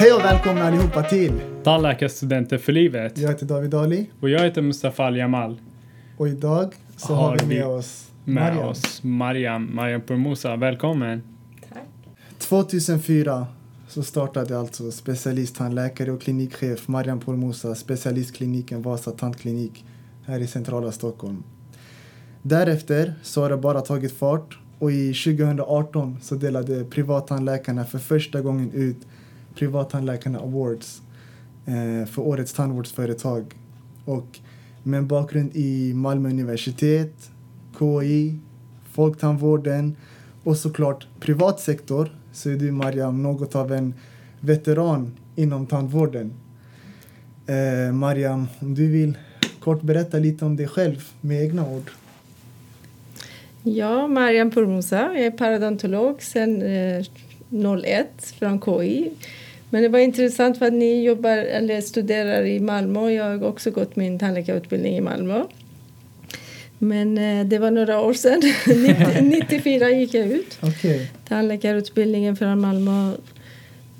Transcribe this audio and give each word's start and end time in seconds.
Hej 0.00 0.12
och 0.12 0.20
välkomna 0.20 0.62
allihopa 0.62 1.02
till! 1.02 1.32
Tandläkarstudenter 1.62 2.58
för 2.58 2.72
livet. 2.72 3.18
Jag 3.18 3.28
heter 3.28 3.46
David 3.46 3.74
Ali 3.74 4.10
Och 4.20 4.30
jag 4.30 4.40
heter 4.40 4.62
Mustafa 4.62 5.04
Al 5.04 5.16
Jamal. 5.16 5.60
och 6.16 6.28
idag 6.28 6.74
så 6.96 7.14
Har 7.14 7.28
har 7.28 7.38
vi 7.38 7.46
med 7.46 7.66
oss 7.66 8.10
Med 8.24 8.34
Mariam. 8.34 8.68
oss 8.68 9.02
Mariam, 9.02 9.74
Mariam 9.74 10.00
Pourmousa. 10.00 10.56
Välkommen. 10.56 11.22
2004 12.38 13.46
så 13.88 14.02
startade 14.02 14.58
alltså 14.58 14.90
specialisttandläkare 14.90 16.12
och 16.12 16.20
klinikchef 16.22 16.88
Mariam 16.88 17.20
Pourmousa 17.20 17.74
specialistkliniken 17.74 18.82
Vasa 18.82 19.10
tandklinik 19.10 19.84
här 20.26 20.40
i 20.40 20.46
centrala 20.46 20.92
Stockholm. 20.92 21.42
Därefter 22.42 23.14
så 23.22 23.42
har 23.42 23.50
det 23.50 23.56
bara 23.56 23.80
tagit 23.80 24.18
fart 24.18 24.58
och 24.78 24.92
i 24.92 25.14
2018 25.14 26.18
så 26.22 26.34
delade 26.34 26.84
privattandläkarna 26.84 27.84
för 27.84 27.98
första 27.98 28.40
gången 28.40 28.70
ut 28.72 29.06
Privattandläkarna 29.54 30.38
Awards 30.38 31.02
eh, 31.66 32.06
för 32.06 32.22
årets 32.22 32.52
tandvårdsföretag. 32.52 33.54
Och 34.04 34.38
med 34.82 34.98
en 34.98 35.06
bakgrund 35.06 35.50
i 35.54 35.94
Malmö 35.94 36.28
universitet, 36.28 37.30
KI, 37.78 38.38
Folktandvården 38.92 39.96
och 40.44 40.56
såklart 40.56 41.06
privat 41.20 41.60
sektor, 41.60 42.10
så 42.32 42.50
är 42.50 42.56
du 42.56 42.72
Mariam 42.72 43.22
något 43.22 43.56
av 43.56 43.72
en 43.72 43.94
veteran 44.40 45.12
inom 45.36 45.66
tandvården. 45.66 46.32
Eh, 47.46 47.92
Mariam, 47.92 48.48
om 48.60 48.74
du 48.74 48.88
vill 48.88 49.18
kort 49.60 49.82
berätta 49.82 50.18
lite 50.18 50.44
om 50.44 50.56
dig 50.56 50.68
själv 50.68 51.08
med 51.20 51.42
egna 51.42 51.68
ord. 51.68 51.90
Ja, 53.62 54.06
Mariam 54.06 54.50
Pourmousa. 54.50 54.96
Jag 54.96 55.26
är 55.26 55.30
parodontolog 55.30 56.22
sedan 56.22 56.62
eh, 56.62 57.04
01 57.84 58.34
från 58.38 58.60
KI. 58.60 59.12
Men 59.70 59.82
det 59.82 59.88
var 59.88 59.98
intressant 59.98 60.58
för 60.58 60.66
att 60.66 60.72
ni 60.72 61.02
jobbar 61.04 61.36
eller 61.36 61.80
studerar 61.80 62.44
i 62.44 62.60
Malmö. 62.60 63.10
Jag 63.10 63.24
har 63.24 63.44
också 63.44 63.70
gått 63.70 63.96
min 63.96 64.18
tandläkarutbildning 64.18 64.96
i 64.96 65.00
Malmö. 65.00 65.44
Men 66.78 67.18
eh, 67.18 67.46
det 67.46 67.58
var 67.58 67.70
några 67.70 68.00
år 68.00 68.12
sedan. 68.14 68.40
90, 68.66 69.22
94 69.22 69.90
gick 70.00 70.14
jag 70.14 70.26
ut. 70.26 70.58
Okej. 70.60 71.10
Tandläkarutbildningen 71.28 72.36
från 72.36 72.60
Malmö. 72.60 73.12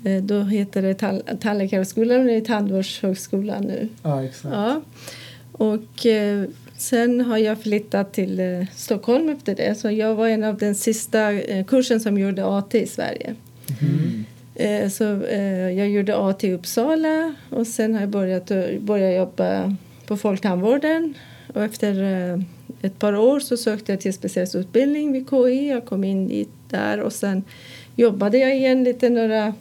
Eh, 0.05 0.23
då 0.23 0.41
heter 0.41 0.81
det 0.81 0.93
tand- 0.93 1.39
Tandläkarhögskolan 1.41 2.19
och 2.19 2.25
det 2.25 2.33
är 2.35 2.41
Tandvårdshögskolan 2.41 3.63
nu. 3.63 3.87
Ja, 4.03 4.23
exakt. 4.23 4.53
Ja. 4.55 4.81
Och 5.51 6.05
eh, 6.05 6.43
sen 6.77 7.21
har 7.21 7.37
jag 7.37 7.61
flyttat 7.61 8.13
till 8.13 8.65
Stockholm 8.75 9.29
efter 9.29 9.55
det. 9.55 9.75
Så 9.75 9.91
jag 9.91 10.15
var 10.15 10.27
en 10.27 10.43
av 10.43 10.57
den 10.57 10.75
sista 10.75 11.39
kursen 11.67 11.99
som 11.99 12.17
gjorde 12.17 12.45
AT 12.45 12.75
i 12.75 12.87
Sverige. 12.87 13.35
Mm. 13.81 14.25
Eh, 14.61 14.89
så 14.89 15.23
eh, 15.23 15.71
jag 15.71 15.89
gjorde 15.89 16.17
AT 16.17 16.43
i 16.43 16.53
Uppsala 16.53 17.35
och 17.49 17.67
sen 17.67 17.93
har 17.93 18.01
jag 18.01 18.09
börjat, 18.09 18.51
börjat 18.79 19.15
jobba 19.15 19.75
på 20.05 20.17
Folktandvården. 20.17 21.13
Och 21.53 21.63
efter 21.63 22.03
eh, 22.03 22.41
ett 22.81 22.99
par 22.99 23.15
år 23.15 23.39
så 23.39 23.57
sökte 23.57 23.91
jag 23.91 24.01
till 24.01 24.13
specialistutbildning 24.13 25.11
vid 25.11 25.29
KI. 25.29 25.69
Jag 25.69 25.85
kom 25.85 26.03
in 26.03 26.27
dit 26.27 26.49
där 26.69 26.99
och 26.99 27.13
sen 27.13 27.43
jobbade 27.95 28.37
jag 28.37 28.55
igen 28.55 28.83
lite 28.83 29.09
några 29.09 29.53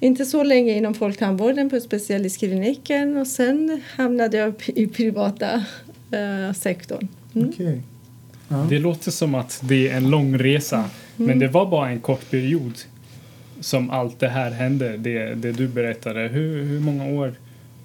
inte 0.00 0.24
så 0.24 0.42
länge 0.42 0.72
inom 0.72 0.94
folktandvården 0.94 1.70
på 1.70 1.80
specialistkliniken 1.80 3.16
och 3.16 3.26
sen 3.26 3.82
hamnade 3.96 4.36
jag 4.36 4.54
i 4.66 4.86
privata 4.86 5.64
eh, 6.10 6.54
sektorn. 6.54 7.08
Mm. 7.34 7.48
Okej. 7.48 7.82
Ja. 8.48 8.66
Det 8.68 8.78
låter 8.78 9.10
som 9.10 9.34
att 9.34 9.60
det 9.64 9.88
är 9.88 9.96
en 9.96 10.10
lång 10.10 10.38
resa. 10.38 10.84
Men 11.16 11.38
det 11.38 11.48
var 11.48 11.66
bara 11.66 11.90
en 11.90 12.00
kort 12.00 12.30
period 12.30 12.72
som 13.62 13.90
allt 13.90 14.20
det 14.20 14.28
här 14.28 14.50
hände. 14.50 14.96
Det, 14.96 15.34
det 15.34 15.52
du 15.52 15.68
berättade. 15.68 16.20
Hur, 16.20 16.62
hur 16.64 16.80
många 16.80 17.06
år 17.12 17.32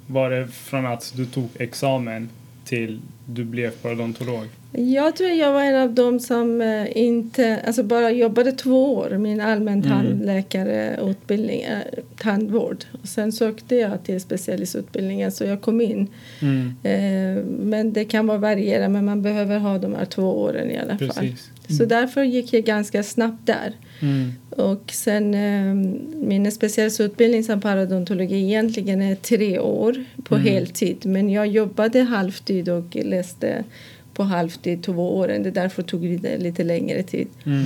var 0.08 0.30
det 0.30 0.48
från 0.48 0.86
att 0.86 1.14
du 1.16 1.26
tog 1.26 1.50
examen 1.60 2.30
till 2.66 3.00
du 3.26 3.44
blev 3.44 3.72
parodontolog? 3.72 4.46
Jag 4.72 5.16
tror 5.16 5.30
jag 5.30 5.54
var 5.54 5.64
en 5.64 5.82
av 5.82 5.94
dem 5.94 6.20
som 6.20 6.62
eh, 6.62 6.98
inte, 6.98 7.60
alltså 7.68 7.84
bara 7.84 8.12
jobbade 8.12 8.52
två 8.52 8.96
år, 8.96 9.18
min 9.18 9.42
allmän 9.42 9.84
Mm. 9.84 9.90
tandläkarutbildning, 9.90 11.62
eh, 11.62 11.78
tandvård. 12.18 12.84
Och 13.02 13.08
sen 13.08 13.32
sökte 13.32 13.76
jag 13.76 14.04
till 14.04 14.22
specialistutbildningen 14.22 15.32
så 15.32 15.44
jag 15.44 15.62
kom 15.62 15.82
in. 15.82 16.08
Mm, 16.42 16.74
Eh, 16.84 17.44
men 17.46 17.94
det 17.94 18.06
kan 18.06 18.28
vara 18.28 18.38
variera, 18.38 18.90
men 18.90 19.06
man 19.06 19.22
behöver 19.22 19.58
ha 19.60 19.78
de 19.78 19.96
här 19.96 20.06
två 20.06 20.24
åren 20.42 20.72
i 20.72 20.78
alla 20.78 20.98
fall. 20.98 21.08
precis. 21.10 21.50
Så 21.78 21.86
därför 21.86 22.24
gick 22.24 22.54
jag 22.54 22.64
ganska 22.64 23.04
snabbt 23.04 23.46
där. 23.48 23.74
Mm, 24.02 24.32
Och 24.50 24.84
sen 24.92 25.34
eh, 25.34 25.74
min 26.28 26.52
specialistutbildning 26.52 27.44
som 27.44 27.62
parodontologi 27.62 28.36
egentligen 28.44 29.02
är 29.02 29.16
tre 29.16 29.60
år 29.60 30.06
på 30.24 30.36
Mm. 30.36 30.48
heltid. 30.48 30.98
Men 31.06 31.30
jag 31.30 31.48
jobbade 31.48 32.02
halvtid 32.02 32.70
och 32.70 32.96
läste 32.96 33.64
på 34.14 34.24
halvtid 34.24 34.84
två 34.84 35.18
åren. 35.18 35.44
Det 35.44 35.52
därför 35.52 35.84
tog 35.84 36.20
det 36.22 36.38
lite 36.38 36.64
längre 36.64 37.04
tid. 37.04 37.28
mm, 37.46 37.66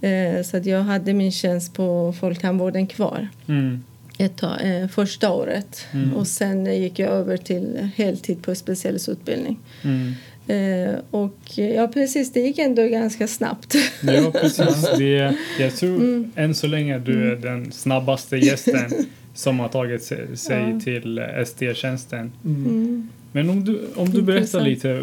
Eh, 0.00 0.42
så 0.42 0.56
att 0.56 0.66
jag 0.66 0.82
hade 0.82 1.12
min 1.12 1.32
tjänst 1.32 1.74
på 1.74 2.14
Folktandvården 2.20 2.86
kvar 2.86 3.28
mm, 3.48 3.84
ett 4.18 4.42
eh, 4.42 4.88
första 4.90 5.32
året. 5.32 5.86
Mm. 5.92 6.14
Och 6.16 6.26
sen 6.26 6.66
gick 6.82 6.98
jag 6.98 7.10
över 7.10 7.36
till 7.36 7.88
heltid 7.96 8.42
på 8.42 8.54
specialistutbildning. 8.54 9.58
mm. 9.82 10.12
Eh, 10.48 10.94
och 11.10 11.38
ja, 11.54 11.88
precis, 11.88 12.32
det 12.32 12.40
gick 12.40 12.58
ändå 12.58 12.82
ganska 12.88 13.28
snabbt. 13.28 13.74
Ja, 14.02 14.30
precis. 14.40 14.86
Det, 14.98 15.34
jag 15.60 15.76
tror 15.76 15.96
Mm. 15.96 16.30
än 16.36 16.54
så 16.54 16.66
länge 16.66 16.98
du 16.98 17.32
är 17.32 17.36
den 17.36 17.72
snabbaste 17.72 18.36
gästen 18.36 18.90
som 19.34 19.60
har 19.60 19.68
tagit 19.68 20.02
sig, 20.02 20.36
sig 20.36 20.70
Ja. 20.70 20.80
till 20.80 21.18
eh, 21.18 21.24
ST-tjänsten. 21.24 22.32
Mm. 22.44 22.66
Mm. 22.66 23.08
Men 23.32 23.50
om 23.50 23.64
du, 23.64 23.80
om 23.96 24.10
du 24.10 24.22
berättar 24.22 24.60
lite. 24.60 25.02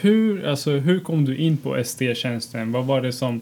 Hur, 0.00 0.46
alltså, 0.46 0.70
hur 0.70 1.00
kom 1.00 1.24
du 1.24 1.36
in 1.36 1.56
på 1.56 1.76
ST-tjänsten? 1.76 2.72
Vad 2.72 2.84
var 2.84 3.00
det 3.02 3.12
som 3.12 3.40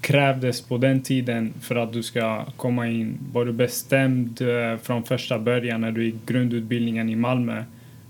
krävdes 0.00 0.60
på 0.60 0.78
den 0.78 1.02
tiden 1.02 1.52
för 1.60 1.76
att 1.76 1.92
du 1.92 2.02
ska 2.02 2.44
komma 2.56 2.88
in? 2.88 3.18
Var 3.32 3.44
du 3.44 3.52
bestämd 3.52 4.40
eh, 4.40 4.78
från 4.82 5.02
första 5.04 5.38
början 5.38 5.80
när 5.80 5.90
du 5.90 6.04
gick 6.04 6.26
grundutbildningen 6.26 7.08
i 7.08 7.16
Malmö? 7.16 7.64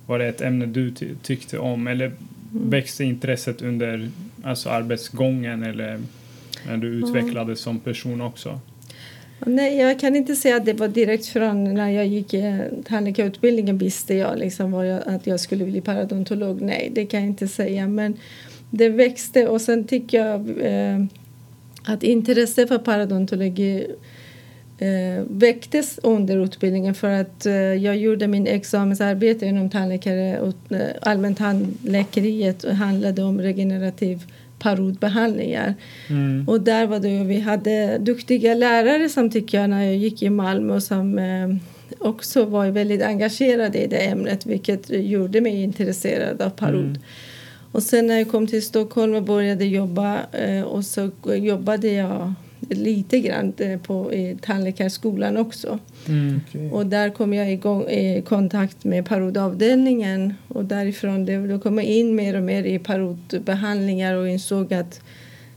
Var 0.07 0.19
det 0.19 0.27
ett 0.27 0.41
ämne 0.41 0.67
du 0.67 0.91
ty- 0.91 1.15
tyckte 1.23 1.59
om 1.59 1.87
eller 1.87 2.13
växte 2.53 3.05
intresset 3.05 3.63
under 3.63 4.09
alltså, 4.43 4.71
arbetsgången 4.71 5.63
eller 5.63 6.01
när 6.67 6.77
du 6.77 6.89
utvecklades 6.89 7.61
som 7.61 7.81
person 7.81 8.21
också? 8.21 8.61
Nej, 9.47 9.77
jag 9.77 10.01
kan 10.01 10.17
inte 10.17 10.37
säga 10.37 10.57
att 10.57 10.65
det 10.65 10.73
var 10.73 10.89
direkt 10.89 11.27
från 11.27 11.75
när 11.75 11.91
jag 11.91 12.07
gick 12.07 12.35
eh, 12.35 12.59
tandläkarutbildningen 12.85 13.79
visste 13.79 14.15
jag 14.15 14.39
liksom 14.39 14.73
jag, 14.73 15.03
att 15.07 15.27
jag 15.27 15.41
skulle 15.41 15.65
bli 15.65 15.81
parodontolog. 15.81 16.61
Nej, 16.63 16.91
det 16.95 17.07
kan 17.07 17.21
jag 17.21 17.29
inte 17.29 17.49
säga. 17.49 17.89
Men 17.89 18.17
det 18.71 18.89
växte 18.89 19.49
och 19.49 19.61
sen 19.61 19.85
tycker 19.85 20.27
jag 20.27 20.51
eh, 20.61 21.05
att 21.85 22.03
intresse 22.03 22.67
för 22.67 22.79
parodontologi 22.79 23.87
eh, 24.79 25.25
väcktes 25.29 26.01
under 26.03 26.45
utbildningen 26.45 26.95
för 26.95 27.11
att 27.11 27.47
eh, 27.47 27.55
jag 27.55 27.97
gjorde 27.97 28.27
min 28.27 28.47
examensarbete 28.47 29.47
inom 29.47 29.71
tandläkare 29.71 30.41
och 30.41 30.73
eh, 30.73 30.89
allmän 31.03 31.35
tandläkeriet 31.35 32.65
och 32.65 32.75
handlade 32.75 33.23
om 33.23 33.41
regenerativ 33.41 34.23
parodbehandlingar. 34.59 35.75
Mm. 36.09 36.49
Och 36.49 36.61
där 36.61 36.87
var 36.87 37.01
det 37.01 37.25
vi 37.25 37.41
hade 37.41 37.99
duktiga 37.99 38.55
lärare 38.55 39.09
som 39.09 39.31
tycker 39.31 39.61
jag 39.61 39.71
när 39.71 39.83
jag 39.83 39.97
gick 39.97 40.23
i 40.23 40.31
Malmö 40.31 40.81
som 40.81 41.19
eh, 41.19 41.49
också 41.99 42.45
var 42.45 42.67
väldigt 42.67 43.03
engagerade 43.03 43.79
i 43.79 43.87
det 43.87 43.97
ämnet 43.97 44.47
vilket 44.47 44.91
gjorde 44.91 45.41
mig 45.41 45.63
intresserad 45.63 46.43
av 46.43 46.51
parod. 46.51 46.85
Mm. 46.85 47.03
Och 47.73 47.83
sen 47.83 48.07
när 48.07 48.19
jag 48.19 48.31
kom 48.31 48.47
till 48.47 48.63
Stockholm 48.63 49.15
och 49.15 49.23
började 49.23 49.65
jobba 49.65 50.21
eh, 50.33 50.63
och 50.63 50.85
så 50.85 51.11
jobbade 51.25 51.89
jag 51.89 52.35
lite 52.61 53.21
grann 53.21 53.53
eh, 53.59 53.81
på 53.81 54.15
i 54.15 54.37
tandläkarskolan 54.41 55.37
också. 55.37 55.79
Mm. 56.09 56.41
Okej. 56.49 56.71
Och 56.71 56.87
där 56.87 57.11
kom 57.11 57.35
jag 57.35 57.53
igång, 57.53 57.83
i 57.83 58.23
kontakt 58.27 58.85
med 58.85 59.07
parodavdelningen 59.07 60.35
och 60.49 60.65
därifrån 60.65 61.25
det, 61.25 61.47
då 61.47 61.59
kom 61.59 61.79
jag 61.79 61.87
in 61.87 62.15
mer 62.15 62.37
och 62.37 62.43
mer 62.43 62.65
i 62.65 62.79
parodbehandlingar 62.79 64.15
och 64.15 64.29
insåg 64.29 64.75
att 64.75 65.01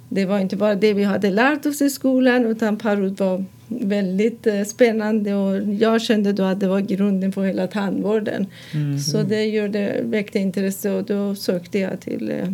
det 0.09 0.25
var 0.25 0.39
inte 0.39 0.55
bara 0.55 0.75
det 0.75 0.93
vi 0.93 1.03
hade 1.03 1.29
lärt 1.29 1.65
oss 1.65 1.81
i 1.81 1.89
skolan 1.89 2.45
utan 2.45 2.77
parod 2.77 3.19
var 3.19 3.45
väldigt 3.67 4.47
eh, 4.47 4.63
spännande 4.63 5.33
och 5.33 5.73
jag 5.73 6.01
kände 6.01 6.33
då 6.33 6.43
att 6.43 6.59
det 6.59 6.67
var 6.67 6.79
grunden 6.79 7.31
för 7.31 7.45
hela 7.45 7.67
tandvården. 7.67 8.47
Mm. 8.73 8.99
Så 8.99 9.23
det 9.23 9.45
gjorde, 9.45 10.01
väckte 10.03 10.39
intresse 10.39 10.91
och 10.91 11.03
då 11.03 11.35
sökte 11.35 11.79
jag 11.79 11.99
till 11.99 12.31
eh, 12.31 12.51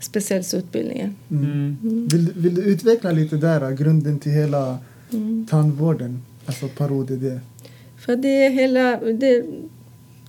specialistutbildningen. 0.00 1.16
Mm. 1.30 1.76
Mm. 1.82 2.08
Vill, 2.08 2.32
vill 2.36 2.54
du 2.54 2.62
utveckla 2.62 3.10
lite 3.10 3.36
där, 3.36 3.70
grunden 3.70 4.18
till 4.18 4.32
hela 4.32 4.78
Mm. 5.12 5.46
tandvården? 5.50 6.22
Alltså 6.46 6.68
parod 6.68 7.10
är 7.10 7.16
det. 7.16 7.40
För 7.98 8.16
det 8.16 8.46
är 8.46 8.50
hela... 8.50 8.96
Det, 8.96 9.44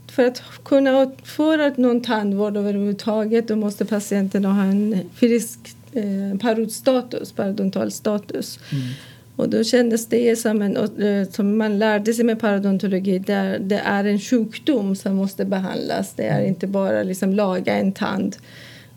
för 0.07 0.25
att 0.25 0.42
kunna 0.63 1.12
få 1.24 1.71
någon 1.77 2.01
tandvård 2.01 2.57
överhuvudtaget 2.57 3.48
då 3.48 3.56
måste 3.56 3.86
patienten 3.86 4.45
ha 4.45 4.63
en 4.63 4.98
frisk 5.13 5.60
eh, 5.94 6.39
parodstatus, 6.42 7.31
parodontal 7.31 7.92
status. 7.92 8.60
Mm. 8.72 8.83
Och 9.36 9.50
då 9.50 9.63
kändes 9.63 10.06
det 10.06 10.36
som, 10.36 10.62
en, 10.62 10.77
eh, 10.77 11.30
som 11.30 11.57
man 11.57 11.80
lärde 11.80 12.13
sig 12.13 12.25
med 12.25 12.39
parodontologi, 12.39 13.19
där 13.19 13.60
det 13.60 13.81
är 13.86 14.04
en 14.04 14.19
sjukdom 14.19 14.95
som 14.95 15.15
måste 15.15 15.45
behandlas. 15.45 16.13
Det 16.15 16.27
är 16.27 16.42
inte 16.45 16.68
bara 16.68 17.04
liksom 17.04 17.33
laga 17.33 17.74
en 17.77 17.92
tand. 17.92 18.36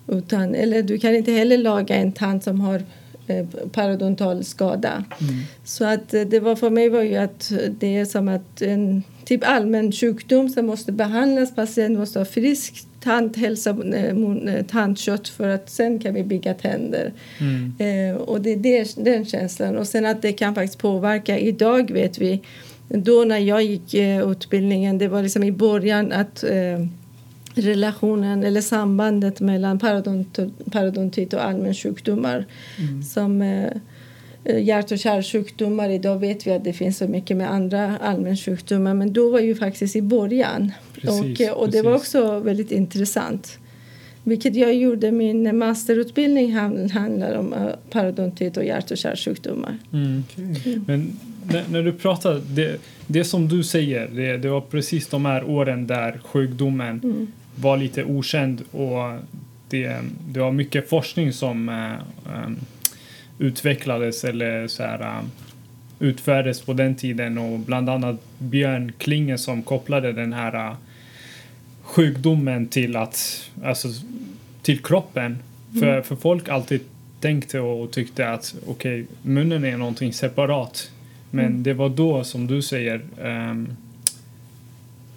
Utan, 0.07 0.55
eller 0.55 0.83
du 0.83 0.99
kan 0.99 1.15
inte 1.15 1.33
heller 1.33 1.59
laga 1.59 1.97
en 1.97 2.13
tand 2.13 2.43
som 2.43 2.61
har 2.61 2.83
eh, 3.27 3.47
parodontal 3.73 4.45
skada. 4.45 5.05
Mm. 5.21 5.35
Så 5.65 5.85
att 5.85 6.15
eh, 6.15 6.23
det 6.23 6.41
var 6.41 6.57
för 6.57 6.71
mig 6.71 6.89
var 6.89 7.03
ju 7.03 7.17
att 7.17 7.53
det 7.79 7.97
är 7.97 8.05
som 8.05 8.29
att 8.29 8.63
en 8.63 9.03
typ 9.25 9.49
allmän 9.49 9.93
sjukdom 9.93 10.49
som 10.49 10.67
måste 10.67 10.93
behandlas. 10.93 11.55
Patienten 11.55 12.01
måste 12.01 12.19
ha 12.19 12.25
frisk 12.25 12.87
tandhälsa, 13.01 13.71
eh, 13.95 14.55
eh, 14.55 14.67
tandkött 14.67 15.29
för 15.29 15.49
att 15.49 15.71
sen 15.71 15.99
kan 15.99 16.15
vi 16.15 16.25
bygga 16.25 16.55
tänder. 16.55 17.13
Mm. 17.41 17.75
Eh, 17.79 18.17
och 18.17 18.41
det 18.41 18.51
är 18.51 18.57
det, 18.57 19.05
den 19.05 19.25
känslan. 19.25 19.77
Och 19.77 19.87
sen 19.87 20.07
att 20.07 20.23
det 20.23 20.33
kan 20.33 20.55
faktiskt 20.55 20.79
påverka. 20.79 21.39
Idag 21.39 21.93
vet 21.93 22.19
vi, 22.19 22.41
då 22.89 23.25
när 23.25 23.39
jag 23.39 23.63
gick 23.63 23.95
eh, 23.95 24.31
utbildningen, 24.31 24.99
det 24.99 25.09
var 25.09 25.23
liksom 25.23 25.45
i 25.45 25.53
början 25.53 26.13
att 26.13 26.45
eh, 26.45 26.87
relationen 27.55 28.45
eller 28.45 28.61
sambandet 28.61 29.41
mellan 29.41 29.79
parodont, 29.79 30.39
parodontit 30.73 31.33
och 31.33 31.45
allmänsjukdomar 31.45 32.45
Mm. 32.79 33.03
som 33.03 33.43
eh, 33.43 33.67
eh, 34.45 34.63
hjärt 34.65 34.93
och 34.93 34.99
kärlsjukdomar. 34.99 35.89
Idag 35.89 36.19
vet 36.19 36.47
vi 36.47 36.51
att 36.51 36.65
det 36.65 36.73
finns 36.73 36.99
så 36.99 37.09
mycket 37.09 37.37
med 37.37 37.51
andra 37.53 37.97
allmänsjukdomar 37.97 38.95
men 38.95 39.13
då 39.13 39.31
var 39.31 39.41
ju 39.41 39.55
faktiskt 39.55 39.97
i 39.97 40.03
början. 40.03 40.73
Precis, 40.95 41.41
och, 41.41 41.47
eh, 41.47 41.53
och 41.53 41.71
det 41.71 41.83
var 41.83 41.93
precis. 41.93 42.15
också 42.15 42.39
väldigt 42.39 42.71
intressant. 42.71 43.59
Vilket 44.25 44.57
jag 44.57 44.75
gjorde, 44.75 45.11
min 45.13 45.59
masterutbildning 45.59 46.53
hand- 46.55 46.91
handlar 46.91 47.35
om 47.35 47.53
eh, 47.53 47.67
parodontit 47.91 48.57
och 48.57 48.65
hjärt 48.65 48.91
och 48.91 48.97
kärlsjukdomar. 48.99 49.79
Mm. 49.93 50.25
Okej. 50.35 50.81
Men 50.87 51.13
när, 51.51 51.65
när 51.71 51.83
du 51.83 51.93
pratar, 51.93 52.41
det, 52.49 52.81
det 53.07 53.25
som 53.25 53.49
du 53.49 53.65
säger, 53.65 54.09
det, 54.09 54.37
det 54.37 54.49
var 54.49 54.61
precis 54.61 55.09
de 55.09 55.25
här 55.25 55.45
åren 55.45 55.87
där 55.87 56.21
sjukdomen 56.25 57.01
Mm. 57.05 57.27
Var 57.57 57.77
lite 57.77 58.05
okänd 58.05 58.63
och 58.71 59.19
det, 59.69 60.01
det 60.29 60.41
var 60.41 60.53
mycket 60.53 60.89
forskning 60.89 61.33
som 61.33 61.69
eh, 61.69 62.35
em, 62.35 62.57
utvecklades 63.39 64.25
eller 64.25 64.69
så 64.69 64.83
här, 64.83 65.19
um, 65.19 65.31
utfördes 65.99 66.61
på 66.61 66.73
den 66.73 66.95
tiden 66.95 67.39
och 67.39 67.59
bland 67.59 67.89
annat 67.89 68.17
Björn 68.39 68.93
Klinge 68.99 69.39
som 69.39 69.63
kopplade 69.63 70.13
den 70.13 70.33
här 70.33 70.57
uh, 70.71 70.75
sjukdomen 71.83 72.67
till 72.67 72.97
att, 72.97 73.51
alltså 73.65 73.89
till 74.63 74.79
kroppen. 74.83 75.39
För, 75.81 76.03
för 76.03 76.17
folk 76.17 76.49
alltid 76.49 76.81
tänkte 77.21 77.61
och 77.61 77.91
tyckte 77.91 78.29
att 78.29 78.55
okej, 78.67 79.07
munnen 79.23 79.65
är 79.65 79.77
någonting 79.77 80.13
separat. 80.13 80.91
Men 81.31 81.47
Mm. 81.47 81.63
det 81.63 81.73
var 81.73 81.89
då 81.89 82.25
som 82.25 82.47
du 82.47 82.63
säger 82.63 83.01
ehm, 83.23 83.77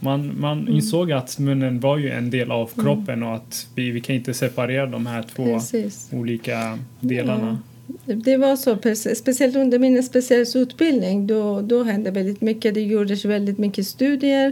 man, 0.06 0.40
man 0.40 0.60
Mm. 0.60 0.76
insåg 0.76 1.12
att 1.12 1.40
munnen 1.40 1.80
var 1.80 1.98
ju 1.98 2.10
en 2.10 2.30
del 2.30 2.52
av 2.52 2.70
kroppen 2.82 3.24
och 3.24 3.36
att 3.36 3.68
vi, 3.76 3.92
vi 3.92 4.02
kan 4.02 4.16
inte 4.16 4.34
separera 4.34 4.86
de 4.86 5.06
här 5.06 5.24
två 5.36 5.46
Precis. 5.46 6.10
olika 6.14 6.80
delarna. 7.00 7.58
Det- 8.06 8.14
Det 8.14 8.38
var 8.38 8.56
så, 8.56 8.78
speciellt 9.16 9.56
under 9.56 9.80
min 9.80 10.04
specialistutbildning. 10.04 11.28
Då, 11.28 11.62
då 11.62 11.84
hände 11.84 12.12
väldigt 12.12 12.42
mycket. 12.42 12.74
Det 12.74 12.82
gjordes 12.82 13.26
väldigt 13.26 13.58
mycket 13.58 13.88
studier. 13.88 14.52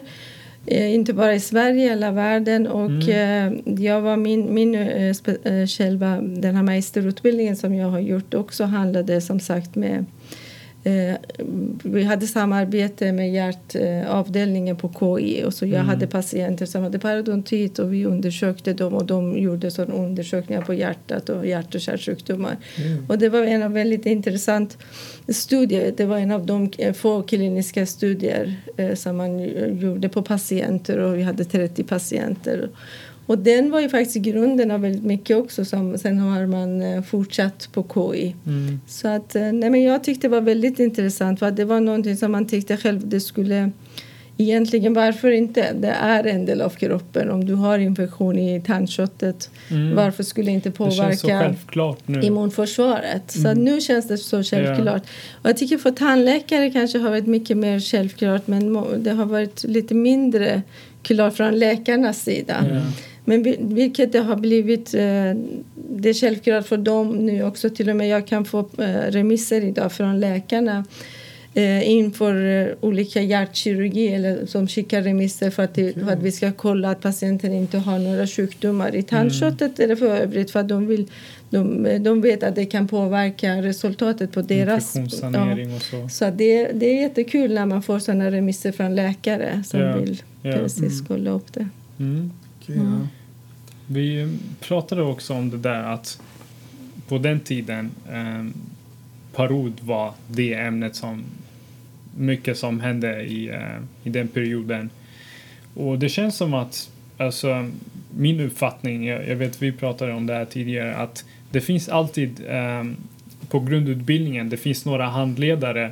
Eh, 0.65 0.93
inte 0.95 1.13
bara 1.13 1.33
i 1.35 1.39
Sverige, 1.39 1.89
hela 1.89 2.11
världen. 2.11 2.67
Och 2.67 3.09
eh, 3.09 3.53
jag 3.65 4.01
var 4.01 4.17
min, 4.17 4.53
min 4.53 4.75
eh, 4.75 5.15
själva, 5.67 6.21
den 6.21 6.55
här 6.55 6.63
magisterutbildningen 6.63 7.55
som 7.55 7.75
jag 7.75 7.87
har 7.89 7.99
gjort 7.99 8.33
också 8.33 8.63
handlade 8.63 9.21
som 9.21 9.39
sagt 9.39 9.75
med 9.75 10.05
vi 11.83 12.03
hade 12.03 12.27
samarbete 12.27 13.11
med 13.11 13.33
hjärtavdelningen 13.33 14.75
på 14.75 14.89
KI 15.19 15.43
och 15.43 15.53
så 15.53 15.65
jag 15.65 15.73
Mm. 15.73 15.87
hade 15.87 16.07
patienter 16.07 16.65
som 16.65 16.83
hade 16.83 16.99
parodontit 16.99 17.79
och 17.79 17.93
vi 17.93 18.05
undersökte 18.05 18.73
dem 18.73 18.93
och 18.93 19.05
de 19.05 19.37
gjorde 19.37 19.71
sådana 19.71 19.93
undersökningar 19.93 20.61
på 20.61 20.73
hjärtat 20.73 21.29
och 21.29 21.47
hjärt 21.47 21.75
och 21.75 21.81
kärlsjukdomar. 21.81 22.57
Mm. 22.77 23.05
Och 23.09 23.17
det 23.17 23.29
var 23.29 23.39
en 23.41 23.63
av 23.63 23.71
väldigt 23.73 24.05
intressant 24.05 24.77
studier. 25.27 25.93
Det 25.97 26.05
var 26.05 26.17
en 26.17 26.31
av 26.31 26.45
de 26.45 26.71
eh, 26.77 26.93
få 26.93 27.21
kliniska 27.23 27.85
studier 27.85 28.55
eh, 28.77 28.93
som 28.95 29.17
man 29.17 29.39
eh, 29.39 29.73
gjorde 29.73 30.09
på 30.09 30.21
patienter 30.21 30.97
och 30.99 31.17
vi 31.17 31.21
hade 31.23 31.45
30 31.45 31.83
patienter. 31.83 32.69
Och 33.25 33.37
den 33.37 33.71
var 33.71 33.79
ju 33.79 33.89
faktiskt 33.89 34.15
grunden 34.25 34.71
av 34.71 34.81
väldigt 34.81 35.03
mycket 35.03 35.37
också 35.37 35.65
som 35.65 35.97
sen 35.97 36.17
har 36.19 36.45
man 36.45 36.81
eh, 36.81 37.01
fortsatt 37.01 37.69
på 37.73 37.85
KI. 38.13 38.35
Mm. 38.45 38.79
Så 38.87 39.07
att, 39.07 39.35
eh, 39.35 39.41
nej 39.51 39.69
men 39.69 39.83
jag 39.83 40.03
tyckte 40.03 40.27
det 40.27 40.31
var 40.31 40.41
väldigt 40.41 40.79
intressant 40.79 41.39
för 41.39 41.45
att 41.45 41.55
det 41.55 41.65
var 41.65 41.79
någonting 41.79 42.17
som 42.17 42.31
man 42.31 42.47
tyckte 42.47 42.77
själv 42.77 43.07
det 43.07 43.19
skulle 43.19 43.71
Egentligen 44.37 44.93
varför 44.93 45.31
inte? 45.31 45.73
Det 45.73 45.87
är 46.01 46.23
en 46.27 46.45
del 46.45 46.61
av 46.61 46.69
kroppen. 46.69 47.29
Om 47.31 47.45
du 47.45 47.53
har 47.53 47.79
infektion 47.79 48.37
i 48.39 48.61
tandköttet, 48.61 49.49
Mm. 49.71 49.95
varför 49.95 50.23
skulle 50.23 50.45
det 50.47 50.51
inte 50.51 50.69
Det 50.69 50.73
påverka 50.75 51.55
nu. 52.05 52.21
immunförsvaret? 52.21 53.31
Så 53.31 53.47
Mm. 53.47 53.63
nu 53.63 53.81
känns 53.81 54.07
det 54.07 54.17
så 54.17 54.43
självklart. 54.43 55.01
Och 55.41 55.49
jag 55.49 55.57
tycker 55.57 55.77
för 55.77 55.91
tandläkare 55.91 56.69
kanske 56.71 56.97
har 56.99 57.09
varit 57.09 57.27
mycket 57.27 57.57
mer 57.57 57.79
självklart 57.79 58.47
men 58.47 58.73
det 59.03 59.11
har 59.11 59.25
varit 59.25 59.63
lite 59.63 59.93
mindre 59.93 60.61
klart 61.01 61.33
från 61.33 61.59
läkarnas 61.59 62.23
sida. 62.23 62.65
Ja. 62.73 62.81
Men 63.25 63.43
vi- 63.43 63.57
vilket 63.61 64.11
det 64.11 64.19
har 64.19 64.35
blivit 64.35 64.93
eh, 64.93 65.01
det 65.89 66.09
är 66.09 66.13
självklart 66.13 66.67
för 66.67 66.77
dem 66.77 67.09
nu 67.25 67.43
också. 67.43 67.69
Till 67.69 67.89
och 67.89 67.95
med 67.95 68.07
jag 68.07 68.27
kan 68.27 68.45
få 68.45 68.59
eh, 68.59 68.85
remisser 69.09 69.61
idag 69.63 69.91
från 69.91 70.19
läkarna 70.19 70.85
eh, 71.53 71.89
inför 71.89 72.75
olika 72.81 73.21
hjärtkirurgi 73.21 74.07
eller 74.07 74.45
som 74.45 74.67
skickar 74.67 75.01
remisser 75.01 75.49
för 75.49 75.63
att, 75.63 75.75
för 75.75 76.11
att 76.11 76.21
vi 76.23 76.31
ska 76.31 76.51
kolla 76.51 76.89
att 76.91 77.01
patienten 77.01 77.53
inte 77.53 77.77
har 77.77 77.99
några 77.99 78.27
sjukdomar 78.27 78.95
i 78.95 79.03
tandköttet 79.03 79.79
eller 79.79 79.95
för 79.95 80.05
övrigt 80.07 80.51
för 80.51 80.59
att 80.59 80.67
de, 80.69 80.87
vill, 80.87 81.05
de, 81.49 81.87
de 82.03 82.21
vet 82.21 82.43
att 82.43 82.55
det 82.55 82.65
kan 82.65 82.87
påverka 82.87 83.61
resultatet 83.61 84.31
på 84.31 84.41
deras... 84.41 84.95
Infektionssanering 84.95 85.75
och 85.75 85.81
så. 85.81 86.09
Så 86.09 86.25
det, 86.25 86.71
det 86.73 86.85
är 86.85 87.01
jättekul 87.01 87.53
när 87.53 87.65
man 87.65 87.83
får 87.83 87.99
sådana 87.99 88.31
remisser 88.31 88.71
från 88.71 88.95
läkare 88.95 89.63
som 89.65 89.79
Ja, 89.79 89.97
vill 89.97 90.21
ja. 90.41 90.51
precis 90.53 90.79
Mm. 90.99 91.05
kolla 91.07 91.31
upp 91.31 91.53
det. 91.53 91.67
Mm. 91.99 92.31
Okej, 92.63 92.75
ja. 92.77 93.07
Vi 93.87 94.37
pratade 94.59 95.01
också 95.01 95.33
om 95.33 95.49
det 95.49 95.57
där 95.57 95.83
att 95.83 96.21
på 97.07 97.17
den 97.17 97.39
tiden 97.39 97.91
eh, 98.11 98.45
parod 99.35 99.73
var 99.81 100.13
det 100.27 100.53
ämnet 100.53 100.95
som 100.95 101.23
mycket 102.17 102.57
som 102.57 102.79
hände 102.79 103.23
i, 103.23 103.49
eh, 103.49 103.79
i 104.03 104.09
den 104.09 104.27
perioden. 104.27 104.89
Och 105.73 105.99
det 105.99 106.09
känns 106.09 106.35
som 106.35 106.53
att, 106.53 106.89
alltså 107.17 107.69
min 108.17 108.39
uppfattning, 108.39 109.05
jag, 109.05 109.27
jag 109.27 109.35
vet 109.35 109.61
vi 109.61 109.71
pratade 109.71 110.13
om 110.13 110.25
det 110.25 110.33
här 110.33 110.45
tidigare, 110.45 110.95
att 110.95 111.25
det 111.51 111.61
finns 111.61 111.89
alltid 111.89 112.41
eh, 112.47 112.83
på 113.49 113.59
grundutbildningen, 113.59 114.49
det 114.49 114.57
finns 114.57 114.85
några 114.85 115.05
handledare 115.05 115.91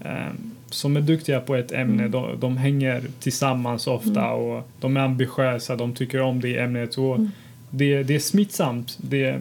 eh, 0.00 0.32
som 0.70 0.96
är 0.96 1.00
duktiga 1.00 1.40
på 1.40 1.54
ett 1.56 1.72
ämne. 1.72 2.02
Mm. 2.02 2.10
De, 2.10 2.40
de 2.40 2.56
hänger 2.56 3.02
tillsammans 3.20 3.86
ofta 3.86 4.30
och 4.30 4.68
de 4.80 4.96
är 4.96 5.00
ambitiösa, 5.00 5.76
de 5.76 5.94
tycker 5.94 6.20
om 6.20 6.40
det 6.40 6.58
ämnet. 6.58 6.98
Och 6.98 7.16
Mm. 7.16 7.30
det, 7.70 8.02
det 8.02 8.14
är 8.14 8.18
smittsamt. 8.18 8.98
Det, 9.00 9.40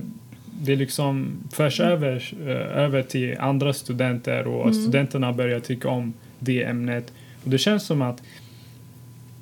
det 0.62 0.76
liksom 0.76 1.32
förs 1.52 1.80
Mm. 1.80 1.92
över, 1.92 2.34
eh, 2.48 2.84
över 2.84 3.04
till 3.04 3.38
andra 3.40 3.74
studenter 3.74 4.48
och 4.48 4.62
Mm. 4.62 4.74
studenterna 4.74 5.34
börjar 5.34 5.60
tycka 5.60 5.90
om 5.90 6.14
det 6.40 6.64
ämnet. 6.64 7.14
Och 7.44 7.50
det 7.50 7.58
känns 7.58 7.84
som 7.86 8.02
att 8.02 8.24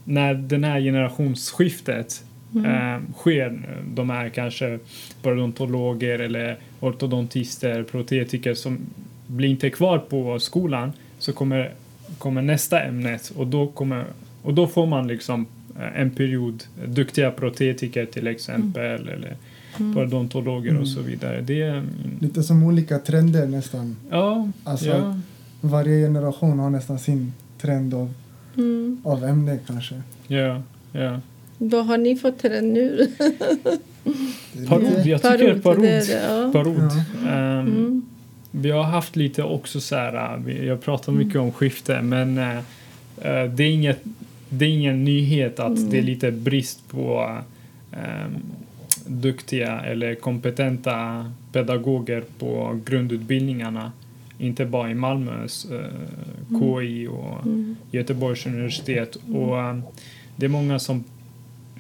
när 0.04 0.34
den 0.34 0.64
här 0.64 0.80
generationsskiftet 0.82 2.24
Mm. 2.56 2.66
eh, 2.96 3.00
sker, 3.18 3.60
de 3.94 4.10
är 4.10 4.30
kanske 4.30 4.80
parodontologer 5.22 6.20
eller 6.20 6.58
ortodontister, 6.80 7.84
protetiker 7.84 8.54
som 8.54 8.78
blir 9.28 9.50
inte 9.50 9.70
kvar 9.70 9.98
på 9.98 10.40
skolan 10.40 10.92
så 11.20 11.34
kommer, 11.34 11.74
kommer 12.18 12.42
nästa 12.42 12.82
ämnet 12.84 13.32
och 13.36 13.48
då, 13.48 13.68
kommer, 13.68 14.06
och 14.44 14.54
då 14.54 14.68
får 14.68 14.86
man 14.86 15.08
liksom 15.08 15.46
eh, 15.80 16.02
en 16.02 16.10
period 16.12 16.64
duktiga 16.88 17.32
protetiker 17.32 18.06
till 18.06 18.28
exempel 18.28 19.08
eller 19.10 19.36
Mm. 19.80 19.94
parodontologer 19.96 20.78
och 20.80 20.88
så 20.88 21.02
vidare. 21.02 21.42
Det 21.42 21.62
är, 21.62 21.84
Lite 22.20 22.44
som 22.44 22.64
olika 22.64 23.00
trender 23.00 23.48
nästan. 23.48 23.96
ja, 24.10 24.48
Alltså, 24.64 24.88
ja, 24.88 25.20
Varje 25.62 26.06
generation 26.08 26.60
har 26.60 26.70
nästan 26.70 27.00
sin 27.00 27.34
trend 27.62 27.94
av, 27.94 28.14
Mm. 28.58 29.02
av 29.04 29.24
ämne 29.26 29.60
kanske. 29.68 30.02
ja, 30.28 30.62
ja. 30.92 31.20
Vad 31.58 31.86
har 31.86 31.98
ni 31.98 32.16
fått 32.16 32.40
till 32.40 32.52
den 32.52 32.74
nu? 32.74 33.08
Parod, 34.68 34.84
jag 35.06 35.22
tycker 35.22 35.60
parod. 35.60 35.82
det 35.82 35.90
är 35.90 36.06
det, 36.08 36.44
ja. 36.44 36.52
parod. 36.54 36.92
Ja. 37.26 37.32
Mm. 37.60 38.02
Vi 38.52 38.72
har 38.72 38.84
haft 38.84 39.16
lite 39.16 39.44
också 39.44 39.82
så 39.82 39.96
här, 39.96 40.40
äh, 40.48 40.66
jag 40.66 40.82
pratar 40.82 41.12
mycket 41.12 41.36
om 41.42 41.52
skifte 41.52 42.02
men 42.02 42.38
äh, 42.38 42.58
äh, 43.22 43.50
det, 43.50 43.64
är 43.64 43.72
inget, 43.72 44.00
det 44.50 44.66
är 44.66 44.70
ingen 44.70 45.04
nyhet 45.04 45.60
att 45.60 45.78
Mm. 45.78 45.90
det 45.90 45.98
är 45.98 46.02
lite 46.02 46.32
brist 46.32 46.88
på 46.90 47.38
ähm, 47.94 48.36
duktiga 49.06 49.80
eller 49.80 50.16
kompetenta 50.16 51.26
pedagoger 51.52 52.24
på 52.40 52.80
grundutbildningarna. 52.86 53.92
inte 54.40 54.66
bara 54.66 54.92
i 54.92 54.94
Malmös 54.94 55.66
eh, 55.72 56.60
KI 56.60 57.08
och 57.08 57.46
Mm. 57.46 57.76
Göteborgs 57.92 58.46
universitet. 58.46 59.16
Och 59.16 59.60
eh, 59.60 59.78
det 60.36 60.46
är 60.46 60.50
många 60.50 60.80
som 60.80 61.04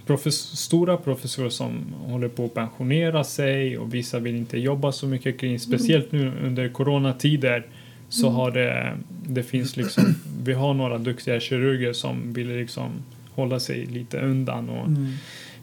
profes- 0.07 0.55
stora 0.55 0.97
professorer 0.97 1.49
som 1.49 1.93
håller 2.05 2.27
på 2.27 2.45
att 2.45 2.53
pensionera 2.53 3.23
sig 3.23 3.77
och 3.77 3.93
vissa 3.93 4.19
vill 4.19 4.35
inte 4.35 4.57
jobba 4.59 4.91
så 4.91 5.07
mycket 5.07 5.39
kring, 5.39 5.59
speciellt 5.59 6.11
nu 6.11 6.31
under 6.43 6.69
coronatider 6.69 7.65
så 8.09 8.29
har 8.29 8.51
det, 8.51 8.97
det 9.27 9.43
finns 9.43 9.77
liksom, 9.77 10.15
vi 10.43 10.53
har 10.53 10.73
några 10.73 10.97
duktiga 10.97 11.39
kirurger 11.39 11.93
som 11.93 12.33
vill 12.33 12.47
liksom 12.57 12.89
hålla 13.35 13.59
sig 13.59 13.85
lite 13.85 14.19
undan 14.19 14.69
och 14.69 14.87
Mm. 14.87 15.13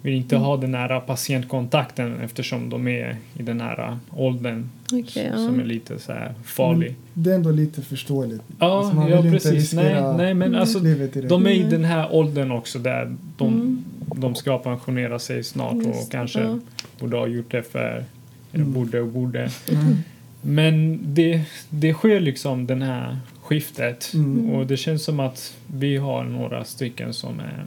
Vill 0.05 0.15
inte 0.15 0.37
ha 0.37 0.57
den 0.57 0.71
nära 0.71 1.01
patientkontakten 1.01 2.21
eftersom 2.21 2.69
de 2.71 2.89
är 2.89 3.17
i 3.39 3.43
den 3.43 3.61
här 3.61 3.99
åldern 4.11 4.71
Okej, 4.93 5.31
ja. 5.33 5.37
som 5.37 5.61
är 5.61 5.65
lite 5.65 5.99
så 5.99 6.13
här 6.13 6.35
farlig. 6.45 6.95
Men 7.15 7.23
det 7.25 7.31
är 7.31 7.35
ändå 7.35 7.51
lite 7.51 7.83
förståeligt. 7.83 8.43
Ja, 8.59 8.79
Alltså, 8.79 8.95
man 8.95 9.09
ja 9.11 9.17
vill 9.21 9.31
ju 9.31 9.37
inte 9.37 9.49
precis. 9.51 9.73
Nej, 9.73 10.03
nej, 10.17 10.35
men 10.35 10.55
alltså 10.55 10.79
livet 10.79 11.17
i 11.17 11.21
det. 11.21 11.29
de 11.29 11.47
är 11.47 11.51
i 11.51 11.59
Mm. 11.59 11.71
den 11.71 11.85
här 11.85 12.15
åldern 12.15 12.51
också 12.51 12.79
där 12.79 13.17
de, 13.37 13.49
Mm. 13.55 13.85
de 14.15 14.35
ska 14.35 14.59
pensionera 14.59 15.19
sig 15.19 15.45
snart 15.45 15.75
Just 15.75 15.87
och 15.89 16.11
kanske 16.11 16.41
ja. 16.41 16.59
borde 17.01 17.17
ha 17.17 17.27
gjort 17.27 17.51
det 17.51 17.63
för 17.63 18.05
eller 18.53 18.63
Mm. 18.65 18.73
borde 18.73 19.01
och 19.01 19.09
borde. 19.09 19.51
Mm. 19.73 19.97
Men 20.41 20.99
det, 21.15 21.43
det 21.71 21.93
sker 21.95 22.21
liksom 22.21 22.67
den 22.67 22.83
här 22.83 23.19
skiftet 23.43 24.11
Mm. 24.15 24.51
och 24.51 24.67
det 24.67 24.77
känns 24.77 25.05
som 25.05 25.21
att 25.21 25.55
vi 25.67 25.97
har 25.97 26.25
några 26.25 26.65
stycken 26.65 27.13
som 27.13 27.41
är 27.41 27.65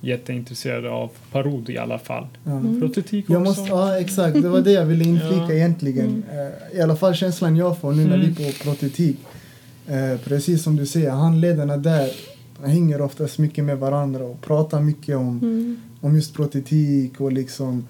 jätteintresserade 0.00 0.90
av 0.90 1.10
parod 1.32 1.70
i 1.70 1.78
alla 1.78 1.98
fall. 1.98 2.26
Ja. 2.44 2.50
Mm. 2.52 2.80
Protetik 2.80 3.24
också. 3.24 3.32
Jag 3.32 3.42
måste, 3.42 3.62
ja 3.68 3.98
exakt, 3.98 4.42
det 4.42 4.48
var 4.48 4.60
det 4.60 4.72
jag 4.72 4.86
ville 4.86 5.04
inflika 5.04 5.36
Ja. 5.48 5.52
egentligen. 5.52 6.22
Eh, 6.32 6.78
I 6.78 6.82
alla 6.82 6.96
fall 6.96 7.14
känslan 7.14 7.56
jag 7.56 7.78
får 7.80 7.92
nu 7.92 8.04
när 8.06 8.14
Mm. 8.14 8.32
vi 8.32 8.48
är 8.48 8.52
på 8.52 8.64
protetik. 8.64 9.16
Eh, 9.86 10.18
precis 10.24 10.62
som 10.62 10.76
du 10.76 10.86
säger, 10.86 11.10
handledarna 11.10 11.76
där 11.76 12.10
hänger 12.64 13.00
oftast 13.00 13.38
mycket 13.38 13.64
med 13.64 13.78
varandra 13.78 14.24
och 14.24 14.40
pratar 14.40 14.80
mycket 14.80 15.16
om, 15.16 15.38
Mm. 15.42 15.76
om 16.00 16.14
just 16.16 16.34
protetik 16.34 17.20
och 17.20 17.32
liksom 17.32 17.88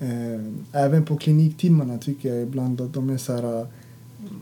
eh, 0.00 0.82
även 0.84 1.04
på 1.04 1.16
kliniktimmarna 1.16 1.98
tycker 1.98 2.28
jag 2.34 2.42
ibland 2.42 2.80
att 2.80 2.94
de 2.94 3.10
är 3.10 3.16
så 3.16 3.32
här 3.32 3.66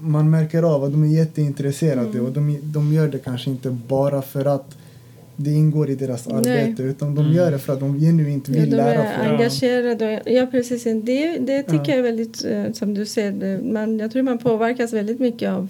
man 0.00 0.30
märker 0.30 0.62
av 0.62 0.84
att 0.84 0.92
de 0.92 1.02
är 1.02 1.06
jätteintresserade 1.18 2.08
Mm. 2.10 2.26
och 2.26 2.32
de, 2.32 2.58
de 2.62 2.92
gör 2.92 3.08
det 3.08 3.18
kanske 3.18 3.50
inte 3.50 3.70
bara 3.70 4.22
för 4.22 4.44
att 4.44 4.76
det 5.36 5.50
ingår 5.50 5.90
i 5.90 5.94
deras 5.94 6.28
Nej. 6.28 6.36
arbete 6.36 6.82
utan 6.82 7.14
de 7.14 7.24
Mm. 7.24 7.36
gör 7.36 7.50
det 7.50 7.58
för 7.58 7.72
att 7.72 7.80
de 7.80 8.00
genuint 8.00 8.48
Ja, 8.48 8.54
vill 8.60 8.70
de 8.70 8.76
lära 8.76 9.04
är 9.04 9.16
folk. 9.18 9.30
engagerade. 9.30 10.20
och- 10.24 10.30
Ja, 10.32 10.46
precis. 10.46 10.84
Det, 10.84 11.38
det 11.38 11.62
tycker 11.62 11.76
Ja. 11.76 11.88
jag 11.90 11.98
är 11.98 12.02
väldigt, 12.02 12.44
eh, 12.44 12.72
som 12.72 12.94
du 12.94 13.06
säger, 13.06 13.62
man, 13.72 13.98
jag 13.98 14.10
tror 14.12 14.22
man 14.22 14.38
påverkas 14.38 14.92
väldigt 14.92 15.20
mycket 15.20 15.50
av 15.50 15.68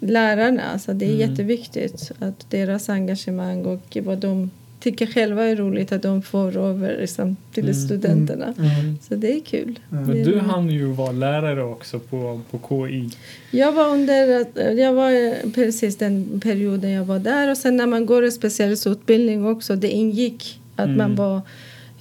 lärarna. 0.00 0.62
Alltså 0.72 0.92
det 0.92 1.04
är 1.04 1.14
Mm. 1.14 1.30
jätteviktigt 1.30 2.12
att 2.18 2.50
deras 2.50 2.88
engagemang 2.88 3.64
och 3.66 3.96
vad 4.04 4.18
de 4.18 4.50
tycker 4.80 5.06
själva 5.06 5.44
är 5.44 5.56
roligt 5.56 5.92
att 5.92 6.02
de 6.02 6.22
får 6.22 6.56
över 6.56 6.96
liksom, 7.00 7.36
till 7.52 7.64
Mm. 7.64 7.74
studenterna. 7.74 8.54
Mm. 8.58 8.98
Så 9.08 9.14
det 9.14 9.36
är 9.36 9.40
kul. 9.40 9.78
Mm. 9.92 10.04
Men 10.06 10.22
du 10.22 10.38
hann 10.38 10.70
ju 10.70 10.84
vara 10.86 11.12
lärare 11.12 11.62
också 11.64 11.98
på, 11.98 12.40
på 12.50 12.58
KI. 12.88 13.10
Jag 13.50 13.72
var 13.72 13.88
under, 13.88 14.46
jag 14.80 14.92
var 14.92 15.10
eh, 15.10 15.50
precis 15.54 15.96
den 15.96 16.40
perioden 16.40 16.90
jag 16.90 17.04
var 17.04 17.18
där 17.18 17.50
och 17.50 17.56
sen 17.56 17.76
när 17.76 17.86
man 17.86 18.06
går 18.06 18.22
en 18.24 18.32
specialistutbildning 18.32 19.46
också, 19.46 19.76
det 19.76 19.88
ingick 19.90 20.60
att 20.76 20.84
Mm. 20.86 20.98
man 20.98 21.14
var 21.16 21.40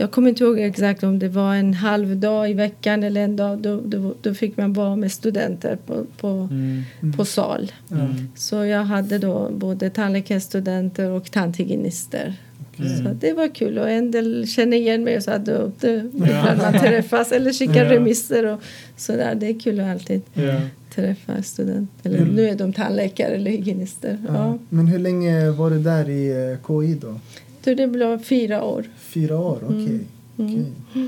jag 0.02 0.12
kommer 0.12 0.30
inte 0.30 0.44
ihåg 0.44 0.60
exakt 0.60 1.04
om 1.04 1.20
det 1.20 1.28
var 1.30 1.56
en 1.56 1.74
halv 1.74 2.18
dag 2.18 2.50
i 2.50 2.54
veckan 2.54 3.04
eller 3.04 3.22
en 3.22 3.36
dag. 3.36 3.58
Då, 3.58 3.82
då, 3.86 4.14
då 4.22 4.34
fick 4.34 4.58
man 4.58 4.74
vara 4.74 4.96
med 4.96 5.12
studenter 5.12 5.78
på, 5.86 6.06
på, 6.20 6.28
Mm. 6.52 6.84
på 7.18 7.26
sal. 7.26 7.72
Mm. 7.92 8.28
Så 8.36 8.56
jag 8.66 8.84
hade 8.84 9.18
då 9.18 9.50
både 9.52 9.90
tandläkarstudenter 9.90 11.10
och 11.10 11.32
tandhygienister. 11.32 12.34
Mm. 12.80 12.98
Så 12.98 13.14
det 13.20 13.34
var 13.34 13.48
kul 13.56 13.78
och 13.78 13.90
en 13.90 14.12
del 14.12 14.48
känner 14.48 14.78
igen 14.78 15.04
mig 15.04 15.18
och 15.18 15.24
sa 15.24 15.32
att 15.32 15.46
då, 15.46 15.72
då, 15.80 15.88
Ja. 15.88 16.56
man 16.58 16.80
träffas 16.80 17.32
eller 17.32 17.54
skickar 17.54 17.86
Ja. 17.86 17.92
remisser 17.92 18.46
och 18.46 18.60
sådär. 18.98 19.36
Det 19.36 19.48
är 19.48 19.60
kul 19.60 19.80
att 19.80 19.88
alltid 19.88 20.22
Ja. 20.34 20.62
träffa 20.96 21.44
studenter. 21.44 22.10
Eller 22.10 22.18
Mm. 22.18 22.36
nu 22.36 22.50
är 22.50 22.56
de 22.56 22.74
tandläkare 22.74 23.36
eller 23.36 23.52
hygienister. 23.52 24.18
Ja. 24.28 24.34
Ja. 24.34 24.58
Men 24.70 24.88
hur 24.88 25.00
länge 25.00 25.50
var 25.50 25.70
du 25.70 25.80
där 25.80 26.10
i 26.10 26.52
eh, 26.52 26.58
KI 26.68 26.94
då? 27.02 27.20
Så 27.64 27.74
det 27.74 27.88
blev 27.88 28.24
fyra 28.24 28.64
år. 28.64 28.84
Fyra 29.00 29.38
år, 29.40 29.60
okej. 29.66 30.00
Mm. 30.38 30.66
Okej. 30.92 31.08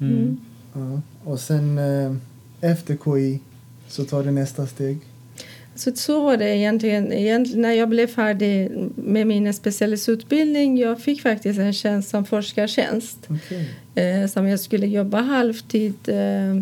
Mm. 0.00 0.36
Ja. 0.72 1.00
Och 1.24 1.40
sen 1.40 1.78
eh, 1.78 2.14
efter 2.70 2.96
KI 3.04 3.40
så 3.88 4.04
tar 4.04 4.22
du 4.22 4.30
nästa 4.30 4.66
steg. 4.66 4.98
Så, 5.80 5.92
så 5.94 6.20
var 6.20 6.36
det 6.36 6.56
egentligen. 6.56 7.12
egentligen. 7.12 7.62
När 7.62 7.72
jag 7.72 7.88
blev 7.88 8.06
färdig 8.06 8.70
med 8.94 9.26
min 9.26 9.54
specialistutbildning 9.54 10.78
jag 10.78 11.00
fick 11.00 11.22
faktiskt 11.22 11.58
en 11.58 11.72
tjänst 11.72 12.08
som 12.10 12.24
forskartjänst 12.24 13.18
Okej. 13.28 13.68
eh, 13.94 14.26
som 14.26 14.48
jag 14.48 14.60
skulle 14.60 14.86
jobba 14.86 15.20
halvtid 15.20 15.94
eh, 16.06 16.60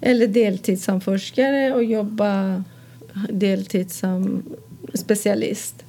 eller 0.00 0.26
deltid 0.26 0.82
som 0.82 1.00
forskare 1.00 1.74
och 1.74 1.84
jobba 1.84 2.64
deltid 3.30 3.90
som 3.90 4.42
specialist. 4.94 5.84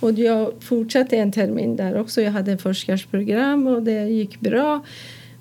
Och 0.00 0.12
jag 0.12 0.52
fortsatte 0.60 1.16
en 1.16 1.32
termin 1.32 1.76
där 1.76 2.00
också. 2.00 2.22
Jag 2.22 2.32
hade 2.32 2.52
ett 2.52 2.62
forskarsprogram 2.62 3.66
och 3.66 3.82
det 3.82 4.08
gick 4.08 4.40
bra. 4.40 4.84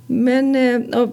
Men 0.07 0.55
eh, 0.55 1.07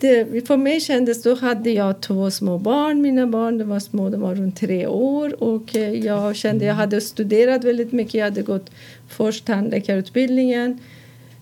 det, 0.00 0.46
för 0.46 0.56
mig 0.56 0.80
kändes 0.80 1.22
då 1.22 1.34
hade 1.34 1.70
jag 1.70 2.00
två 2.00 2.30
små 2.30 2.58
barn. 2.58 3.02
Mina 3.02 3.26
barn 3.26 3.58
de 3.58 3.68
var 3.68 3.80
små, 3.80 4.08
de 4.08 4.20
var 4.20 4.34
runt 4.34 4.56
tre 4.56 4.86
år 4.86 5.42
och 5.42 5.76
eh, 5.76 5.92
jag 5.92 6.36
kände 6.36 6.64
jag 6.64 6.74
hade 6.74 7.00
studerat 7.00 7.64
väldigt 7.64 7.92
mycket. 7.92 8.14
Jag 8.14 8.24
hade 8.24 8.42
gått 8.42 8.70
först 9.08 9.44
tandläkarutbildningen. 9.44 10.78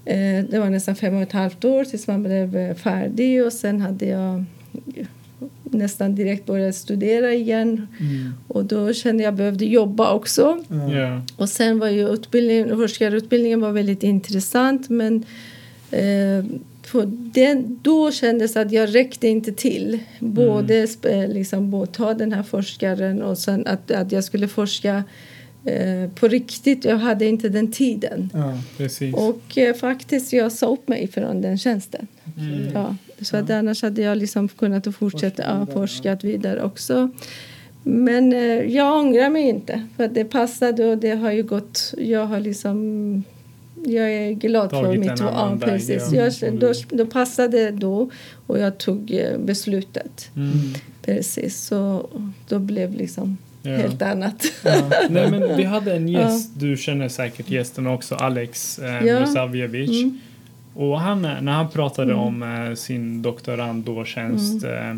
Eh, 0.05 0.45
det 0.51 0.59
var 0.59 0.71
nästan 0.71 0.97
fem 0.97 1.17
och 1.17 1.23
ett 1.23 1.33
halvt 1.33 1.65
år 1.65 1.85
tills 1.85 2.07
man 2.07 2.23
blev 2.23 2.57
eh, 2.57 2.75
färdig 2.77 3.45
och 3.45 3.53
sen 3.53 3.81
hade 3.81 4.07
jag 4.07 4.45
nästan 5.65 6.15
direkt 6.15 6.47
börjat 6.47 6.75
studera 6.75 7.33
igen 7.35 7.87
Mm. 8.01 8.33
och 8.49 8.65
då 8.65 8.93
kände 8.93 9.23
jag 9.25 9.35
behövde 9.35 9.65
jobba 9.65 10.13
också. 10.13 10.59
Ja. 10.69 10.93
Ja. 10.93 11.23
Och 11.37 11.49
sen 11.49 11.79
var 11.79 11.89
ju 11.89 12.09
utbildningen, 12.09 12.77
forskarutbildningen 12.77 13.61
var 13.61 13.73
väldigt 13.73 14.03
intressant 14.03 14.89
men 14.89 15.25
eh, 15.91 16.45
för 16.87 17.07
den, 17.11 17.79
då 17.83 18.13
kändes 18.13 18.57
att 18.57 18.73
jag 18.73 18.95
räckte 18.95 19.29
inte 19.29 19.53
till. 19.53 19.99
Både 20.21 20.87
sp- 20.87 21.29
liksom, 21.29 21.71
både 21.71 21.93
ta 21.93 22.15
den 22.15 22.33
här 22.33 22.43
forskaren 22.43 23.23
och 23.23 23.39
sen 23.39 23.67
att, 23.67 23.91
att 23.91 24.13
jag 24.13 24.25
skulle 24.25 24.49
forska 24.49 25.05
eh, 25.65 26.11
på 26.11 26.29
riktigt. 26.29 26.85
Jag 26.85 26.97
hade 26.97 27.27
inte 27.27 27.49
den 27.49 27.73
tiden. 27.73 28.31
Ja. 28.35 28.59
Och 29.13 29.59
eh, 29.59 29.75
faktiskt 29.75 30.33
jag 30.33 30.53
sa 30.53 30.67
upp 30.67 30.89
mig 30.89 31.09
från 31.09 31.41
den 31.41 31.59
tjänsten. 31.59 32.07
Mm. 32.39 32.73
Ja, 32.75 32.97
så 33.21 33.37
att 33.37 33.51
annars 33.51 33.83
hade 33.83 34.03
jag 34.03 34.19
liksom 34.19 34.49
kunnat 34.49 34.97
fortsätta 34.97 35.43
Forskat 35.43 35.45
ja, 35.47 35.59
vidare, 35.59 35.75
forskat 35.75 36.25
vidare 36.25 36.63
också. 36.63 37.11
Men 37.83 38.33
eh, 38.33 38.75
jag 38.75 38.99
ångrar 38.99 39.31
mig 39.31 39.43
inte 39.43 39.87
för 39.97 40.09
det 40.09 40.25
passade 40.25 40.85
och 40.85 40.99
det 40.99 41.15
har 41.15 41.33
ju 41.33 41.43
gått. 41.43 41.95
Jag 41.99 42.27
har 42.27 42.41
liksom 42.41 43.25
jag 43.95 44.13
är 44.13 44.33
glad 44.33 44.71
för 44.71 44.97
mitt 44.97 45.11
en 45.11 45.17
ja, 45.21 45.59
precis. 45.61 46.13
ja. 46.13 46.31
Jag, 46.41 46.59
då, 46.59 46.73
då 46.91 47.07
passade 47.07 47.71
då 47.71 48.11
och 48.47 48.59
jag 48.59 48.79
tog 48.79 49.11
eh, 49.15 49.39
beslutet. 49.39 50.31
Mm. 50.37 50.53
Precis, 51.03 51.61
så 51.61 52.09
då 52.49 52.59
blev 52.59 52.95
liksom 52.95 53.37
Ja. 53.63 53.77
helt 53.77 54.03
annat. 54.03 54.45
Ja. 54.65 54.91
Nej, 55.11 55.31
men 55.31 55.57
vi 55.57 55.65
hade 55.75 55.95
en 55.97 56.09
gäst, 56.09 56.51
du 56.61 56.77
känner 56.77 57.09
säkert 57.09 57.51
gästen 57.51 57.87
också, 57.87 58.15
Alex 58.15 58.79
eh, 58.79 58.87
Ja. 59.07 59.15
Milosavljevic. 59.15 59.91
Mm. 60.03 60.19
Och 60.75 61.01
han, 61.01 61.25
eh, 61.25 61.31
när 61.43 61.53
han 61.53 61.69
pratade 61.71 62.13
Mm. 62.13 62.25
om 62.25 62.43
eh, 62.43 62.75
sin 62.75 63.23
doktorandtjänst 63.23 64.65
eh, 64.65 64.97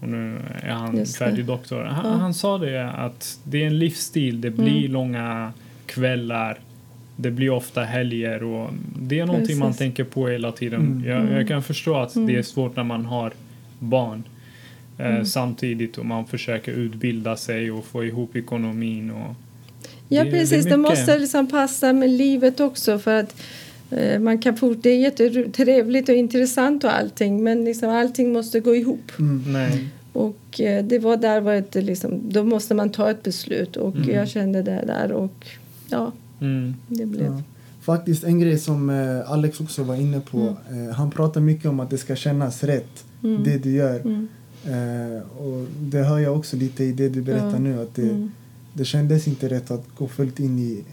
och 0.00 0.08
nu 0.08 0.38
är 0.62 0.72
han 0.72 1.06
färdig 1.06 1.44
doktor. 1.44 1.82
Han, 1.82 2.20
han 2.20 2.34
sa 2.34 2.58
det 2.58 2.90
att 2.90 3.38
det 3.44 3.62
är 3.62 3.66
en 3.66 3.78
livsstil, 3.78 4.40
det 4.40 4.50
blir 4.50 4.78
Mm. 4.78 4.92
långa 4.92 5.52
kvällar, 5.86 6.58
det 7.16 7.30
blir 7.30 7.50
ofta 7.50 7.82
helger 7.84 8.42
och 8.42 8.70
det 9.00 9.18
är 9.20 9.26
någonting 9.26 9.58
man 9.58 9.68
Precis. 9.68 9.78
tänker 9.78 10.04
på 10.04 10.28
hela 10.28 10.52
tiden. 10.52 10.80
Mm. 10.80 11.04
Jag, 11.08 11.20
Mm. 11.20 11.32
jag 11.36 11.48
kan 11.48 11.62
förstå 11.62 11.94
att 11.96 12.14
Mm. 12.16 12.26
det 12.28 12.36
är 12.38 12.42
svårt 12.42 12.76
när 12.76 12.84
man 12.84 13.04
har 13.04 13.32
barn. 13.78 14.22
Eh, 14.98 15.06
Mm. 15.06 15.24
Samtidigt 15.24 15.98
och 15.98 16.06
man 16.06 16.26
försöker 16.26 16.72
utbilda 16.72 17.36
sig 17.36 17.70
och 17.70 17.84
få 17.84 18.04
ihop 18.04 18.36
ekonomin. 18.36 19.10
Och 19.10 19.34
Ja, 20.08 20.24
det- 20.24 20.30
precis. 20.30 20.64
det 20.64 20.70
Det, 20.70 20.76
måste 20.76 21.18
liksom 21.18 21.46
passa 21.46 21.92
med 21.92 22.10
livet 22.10 22.60
också. 22.60 22.98
för 22.98 23.20
att 23.20 23.42
eh, 23.90 24.18
man 24.20 24.38
kan 24.38 24.56
fort, 24.56 24.78
Det 24.82 24.90
är 24.90 24.98
jättetrevligt 24.98 26.08
och 26.08 26.14
intressant 26.14 26.84
och 26.84 26.94
allting 26.96 27.42
men 27.42 27.64
liksom 27.64 27.88
allting 27.88 28.32
måste 28.32 28.60
gå 28.60 28.74
ihop. 28.76 29.12
Mm. 29.18 29.42
Nej. 29.52 29.86
Och 30.12 30.60
eh, 30.60 30.84
det 30.84 30.98
var 30.98 31.16
där 31.16 31.40
var 31.40 31.52
ett, 31.54 31.74
liksom, 31.74 32.20
då 32.28 32.44
måste 32.44 32.74
man 32.74 32.90
ta 32.90 33.10
ett 33.10 33.22
beslut 33.22 33.76
och 33.76 33.96
Mm. 33.96 34.10
jag 34.10 34.28
kände 34.28 34.62
det 34.62 34.84
där 34.86 35.12
och 35.12 35.46
ja, 35.90 36.12
Mm. 36.42 36.74
det 36.88 37.06
blev... 37.06 37.24
Ja. 37.24 37.42
Faktiskt 37.80 38.24
en 38.24 38.40
grej 38.40 38.58
som 38.58 38.90
eh, 38.90 39.30
Alex 39.30 39.60
också 39.60 39.82
var 39.82 39.94
inne 39.94 40.20
på. 40.20 40.38
Eh, 40.70 40.94
han 40.94 41.10
pratar 41.10 41.40
mycket 41.40 41.66
om 41.66 41.80
att 41.80 41.90
det 41.90 41.98
ska 41.98 42.16
kännas 42.16 42.64
rätt, 42.64 43.04
Mm. 43.24 43.44
det 43.44 43.58
du 43.58 43.70
gör. 43.72 44.00
Mm. 44.00 44.28
Eh, 44.64 45.22
och 45.38 45.66
det 45.80 45.98
hör 45.98 46.18
jag 46.18 46.36
också 46.36 46.56
lite 46.56 46.84
i 46.84 46.92
det 46.92 47.08
du 47.08 47.22
berättar 47.22 47.50
Ja. 47.52 47.58
nu 47.58 47.80
att 47.82 47.94
det, 47.94 48.02
Mm. 48.02 48.30
det 48.74 48.84
kändes 48.84 49.28
inte 49.28 49.48
rätt 49.48 49.70
att 49.70 49.84
gå 49.98 50.08
fullt 50.08 50.40
in 50.40 50.58
i... 50.58 50.84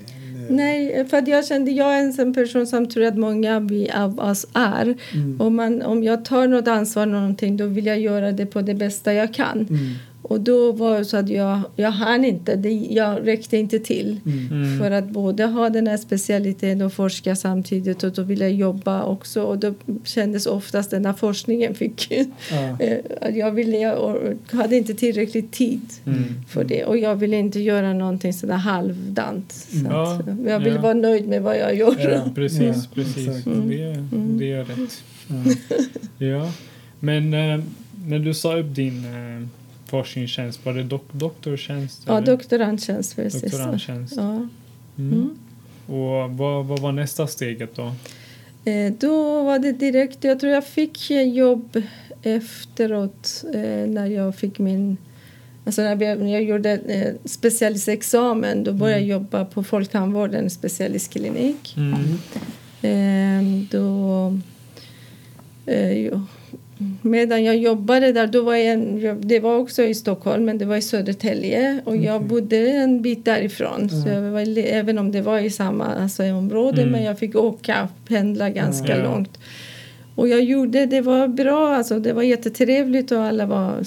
eh, 0.50 0.56
Nej, 0.56 1.06
för 1.10 1.18
att 1.18 1.27
jag 1.27 1.46
kände 1.46 1.72
jag 1.72 1.96
är 2.00 2.03
en 2.03 2.13
sån 2.13 2.34
person 2.34 2.68
som 2.68 2.88
tror 2.89 3.03
att 3.06 3.18
många 3.18 3.60
vi 3.60 3.91
av 3.91 4.20
oss 4.20 4.46
är. 4.53 4.96
Mm. 5.13 5.41
Om, 5.41 5.56
man, 5.56 5.82
om 5.82 6.03
jag 6.03 6.25
tar 6.25 6.48
något 6.48 6.68
ansvar 6.68 7.06
någonting 7.06 7.58
då 7.58 7.65
vill 7.65 7.86
jag 7.86 8.00
göra 8.00 8.32
det 8.32 8.46
på 8.46 8.62
det 8.62 8.74
bästa 8.74 9.13
jag 9.13 9.34
kan. 9.34 9.58
Mm. 9.70 9.94
Och 10.22 10.42
då 10.42 10.72
var 10.72 10.98
det 10.98 11.06
så 11.06 11.18
att 11.18 11.30
jag, 11.30 11.62
jag 11.76 11.92
hann 11.92 12.26
inte, 12.26 12.56
det, 12.56 12.72
jag 12.72 13.28
räckte 13.28 13.58
inte 13.58 13.80
till. 13.80 14.20
Mm. 14.26 14.48
Mm. 14.64 14.80
För 14.80 14.92
att 14.92 15.10
både 15.10 15.46
ha 15.46 15.70
den 15.70 15.88
här 15.88 15.98
specialiteten 15.98 16.82
och 16.82 16.94
forska 16.94 17.36
samtidigt 17.36 18.04
och 18.04 18.12
då 18.12 18.22
ville 18.22 18.46
jag 18.46 18.54
jobba 18.54 19.04
också 19.04 19.42
och 19.44 19.58
då 19.58 19.74
kändes 20.04 20.46
oftast 20.46 20.92
den 20.92 21.06
här 21.06 21.14
forskningen 21.14 21.76
fick 21.76 22.12
Ja. 22.52 22.78
eh, 22.86 23.38
jag 23.38 23.52
ville, 23.52 23.78
jag 23.78 24.20
hade 24.52 24.76
inte 24.76 24.94
tillräckligt 24.94 25.52
tid 25.52 25.82
Mm. 26.06 26.24
för 26.48 26.64
det 26.64 26.86
och 26.86 26.98
jag 26.98 27.16
ville 27.16 27.38
inte 27.38 27.60
göra 27.60 27.94
någonting 27.94 28.34
sådär 28.34 28.54
halvdant. 28.56 29.52
Så 29.52 29.78
Mm. 29.80 29.92
att, 29.92 30.26
Ja, 30.28 30.50
jag 30.52 30.60
ville 30.60 30.76
ja. 30.76 30.82
vara 30.82 30.94
nöjd 30.94 31.28
med 31.28 31.42
vad 31.42 31.58
jag 31.58 31.76
gör. 31.76 31.96
Ja. 32.26 32.32
Precis, 32.36 32.62
Ja, 32.62 32.74
precis. 32.94 33.46
Mm. 33.48 33.70
Det, 33.70 33.84
Mm. 33.84 34.38
det 34.38 34.52
är 34.54 34.64
rätt. 34.66 35.04
Ja. 35.28 35.36
Ja. 36.28 36.52
Men 37.00 37.34
eh, 37.34 37.60
när 38.06 38.20
du 38.20 38.34
sa 38.34 38.58
upp 38.58 38.76
din 38.76 39.06
eh, 39.89 40.01
forskningstjänst, 40.01 40.65
var 40.65 40.74
det 40.74 40.84
dok 40.84 41.05
doktortjänst? 41.12 42.03
Ja, 42.05 42.17
eller? 42.17 42.27
doktorandtjänst. 42.27 43.15
Doktorandtjänst. 43.15 44.13
Ja. 44.17 44.48
Mm. 44.98 45.13
Mm. 45.13 45.29
Och 45.86 46.31
vad, 46.38 46.65
vad 46.65 46.79
var 46.79 46.91
nästa 46.91 47.27
steget 47.27 47.75
då? 47.75 47.93
Eh, 48.65 48.93
då 49.00 49.43
var 49.43 49.60
det 49.60 49.72
direkt, 49.72 50.24
jag 50.24 50.39
tror 50.39 50.53
jag 50.53 50.67
fick 50.67 51.12
eh, 51.12 51.24
jobb 51.24 51.81
efteråt 52.22 53.43
eh, 53.53 53.88
när 53.88 54.05
jag 54.05 54.36
fick 54.36 54.60
min 54.60 54.98
Alltså 55.65 55.81
när 55.81 56.03
jag, 56.03 56.19
när 56.19 56.34
jag 56.34 56.43
gjorde 56.43 56.72
eh, 56.72 57.13
specialistexamen 57.25 58.63
då 58.63 58.74
började 58.74 59.01
jag 59.01 59.10
jobba 59.10 59.46
på 59.46 59.63
Folktandvården 59.63 60.50
specialistklinik. 60.50 61.77
Mm. 61.77 62.19
Eh, 62.81 63.67
då, 63.72 64.39
eh, 65.65 66.22
medan 67.01 67.43
jag 67.43 67.57
jobbade 67.57 68.12
där, 68.12 68.27
då 68.27 68.41
var 68.41 68.55
jag 68.55 69.17
det 69.21 69.39
var 69.39 69.57
också 69.57 69.83
i 69.83 69.95
Stockholm 69.95 70.45
men 70.45 70.57
det 70.57 70.65
var 70.65 70.75
i 70.75 70.81
Södertälje 70.81 71.81
och 71.86 71.98
jag 71.98 72.24
bodde 72.24 72.57
en 72.57 73.01
bit 73.01 73.25
därifrån. 73.25 73.89
Så 73.89 74.31
var, 74.31 74.57
även 74.57 75.00
om 75.00 75.12
det 75.12 75.21
var 75.21 75.39
i 75.39 75.50
samma 75.50 75.86
alltså, 75.86 76.24
område 76.24 76.81
Mm. 76.81 76.91
men 76.91 77.03
jag 77.03 77.19
fick 77.19 77.36
åka, 77.36 77.88
pendla 78.07 78.50
ganska 78.50 79.03
långt. 79.03 79.39
Och 80.20 80.28
jag 80.28 80.44
gjorde, 80.44 80.86
det 80.86 81.02
var 81.02 81.28
bra, 81.28 81.76
alltså 81.76 82.00
det 82.00 82.14
var 82.14 82.24
jättetrevligt 82.24 83.12
och 83.12 83.24
alla 83.24 83.46
var 83.46 83.84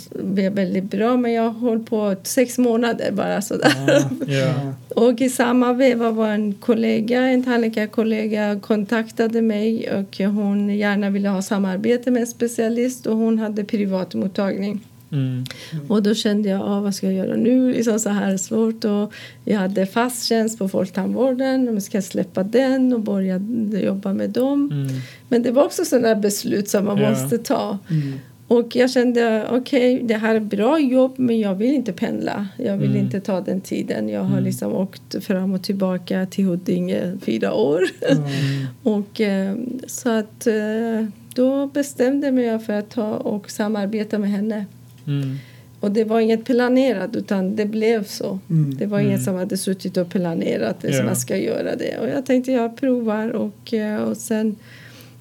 väldigt 0.51 0.85
bra 0.85 1.17
men 1.17 1.33
jag 1.33 1.51
höll 1.51 1.81
på 1.81 2.17
sex 2.23 2.59
månader 2.59 3.13
bara 3.13 3.43
sådär. 3.43 3.73
Ja. 3.87 4.03
Ja. 4.27 4.75
Och 5.03 5.21
i 5.21 5.29
samma 5.29 5.73
veva 5.73 6.11
var 6.11 6.29
en 6.29 6.55
kollega, 6.55 7.21
en 7.21 7.45
tandläkarkollega 7.45 8.61
kontaktade 8.61 9.43
mig 9.43 9.91
och 9.91 10.19
hon 10.19 10.77
gärna 10.77 11.11
ville 11.11 11.29
ha 11.29 11.43
samarbete 11.43 12.11
med 12.11 12.21
en 12.21 12.27
specialist 12.27 13.07
och 13.07 13.17
hon 13.17 13.39
hade 13.39 13.65
privatmottagning. 13.65 14.81
Mm. 15.13 15.45
Och 15.89 16.03
då 16.03 16.15
kände 16.15 16.49
jag, 16.49 16.61
ah, 16.61 16.81
vad 16.81 16.95
ska 16.95 17.07
jag 17.07 17.15
göra 17.27 17.37
nu? 17.37 17.73
Liksom 17.73 17.99
så 17.99 18.09
här 18.09 18.37
svårt. 18.37 18.85
Och 18.85 19.13
jag 19.45 19.59
hade 19.59 19.87
fast 19.87 20.25
tjänst 20.25 20.59
på 20.59 20.69
Folktandvården. 20.69 21.81
Ska 21.81 21.97
jag 21.97 22.05
släppa 22.05 22.43
den 22.43 22.93
och 22.93 23.01
börja 23.01 23.41
jobba 23.85 24.13
med 24.13 24.31
dem? 24.31 24.71
Mm. 24.73 24.89
Men 25.29 25.43
det 25.43 25.51
var 25.51 25.65
också 25.65 25.85
sådana 25.85 26.15
beslut 26.15 26.69
som 26.69 26.85
man 26.85 26.99
Ja. 26.99 27.11
måste 27.11 27.39
ta. 27.39 27.79
Mm. 27.91 28.13
Och 28.49 28.77
jag 28.77 28.91
kände, 28.91 29.47
okej, 29.51 30.01
det 30.05 30.15
här 30.15 30.35
är 30.35 30.41
bra 30.41 30.79
jobb 30.81 31.13
men 31.17 31.41
jag 31.41 31.55
vill 31.55 31.75
inte 31.75 31.93
pendla. 31.93 32.49
Jag 32.57 32.77
vill 32.77 32.91
Mm. 32.91 33.03
inte 33.05 33.21
ta 33.21 33.41
den 33.41 33.61
tiden. 33.61 34.09
Jag 34.09 34.21
har 34.21 34.33
Mm. 34.33 34.45
liksom 34.45 34.73
åkt 34.73 35.25
fram 35.25 35.53
och 35.55 35.63
tillbaka 35.63 36.27
till 36.27 36.45
Huddinge 36.45 37.13
fyra 37.23 37.53
år. 37.55 37.83
Ja. 38.01 38.17
och 38.93 39.21
eh, 39.21 39.57
så 39.87 40.09
att 40.11 40.47
eh, 40.47 41.07
då 41.35 41.67
bestämde 41.67 42.27
jag 42.27 42.35
mig 42.35 42.59
för 42.59 42.73
att 42.73 42.91
ta 42.91 43.15
och 43.15 43.51
samarbeta 43.51 44.19
med 44.19 44.31
henne. 44.31 44.67
Mm. 45.07 45.39
Och 45.81 45.91
det 45.91 46.05
var 46.05 46.21
inget 46.21 46.45
planerat 46.45 47.17
utan 47.17 47.57
det 47.57 47.67
blev 47.67 48.05
så. 48.05 48.39
Mm. 48.51 48.75
Det 48.77 48.87
var 48.87 48.99
Mm. 48.99 49.11
inget 49.11 49.23
som 49.25 49.35
hade 49.35 49.57
suttit 49.57 49.97
och 49.97 50.09
planerat 50.11 50.77
det 50.81 50.93
som 50.93 51.07
jag 51.07 51.17
ska 51.17 51.37
göra 51.37 51.77
det. 51.77 51.99
Och 51.99 52.09
jag 52.09 52.27
tänkte 52.27 52.53
jag 52.53 52.77
provar 52.77 53.29
och, 53.31 53.75
eh, 53.75 53.97
och 53.97 54.17
sen 54.17 54.57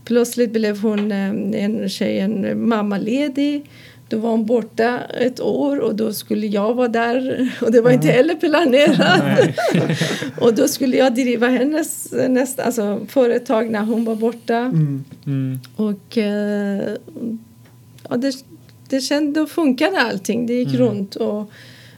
plötsligt 0.05 0.51
blev 0.51 0.81
hon 0.81 1.11
eh, 1.11 1.63
en 1.63 1.89
tjejen 1.89 2.67
mammaledig. 2.69 3.69
Då 4.09 4.17
var 4.17 4.29
hon 4.29 4.45
borta 4.45 4.99
ett 5.19 5.39
år 5.41 5.79
och 5.79 5.95
då 5.95 6.13
skulle 6.13 6.47
jag 6.47 6.73
vara 6.73 6.87
där 6.87 7.51
och 7.61 7.71
det 7.71 7.81
var 7.81 7.91
inte 7.91 8.07
heller 8.07 8.35
planerat. 8.35 9.49
Och 10.41 10.53
då 10.55 10.67
skulle 10.67 10.97
jag 10.97 11.13
driva 11.15 11.47
hennes 11.47 12.13
nästa, 12.29 12.63
alltså, 12.63 13.05
företag 13.07 13.69
när 13.71 13.81
hon 13.81 14.05
var 14.05 14.15
borta. 14.15 14.57
Mm. 14.57 15.03
Mm. 15.25 15.59
Och 15.75 16.17
eh, 16.17 16.95
ja, 18.09 18.17
det, 18.17 18.33
det 18.91 19.01
kände, 19.01 19.39
då 19.39 19.45
funkade 19.47 19.97
allting. 19.99 20.45
Det 20.47 20.53
gick 20.53 20.67
Mm. 20.75 20.79
runt. 20.81 21.15
Och, 21.15 21.51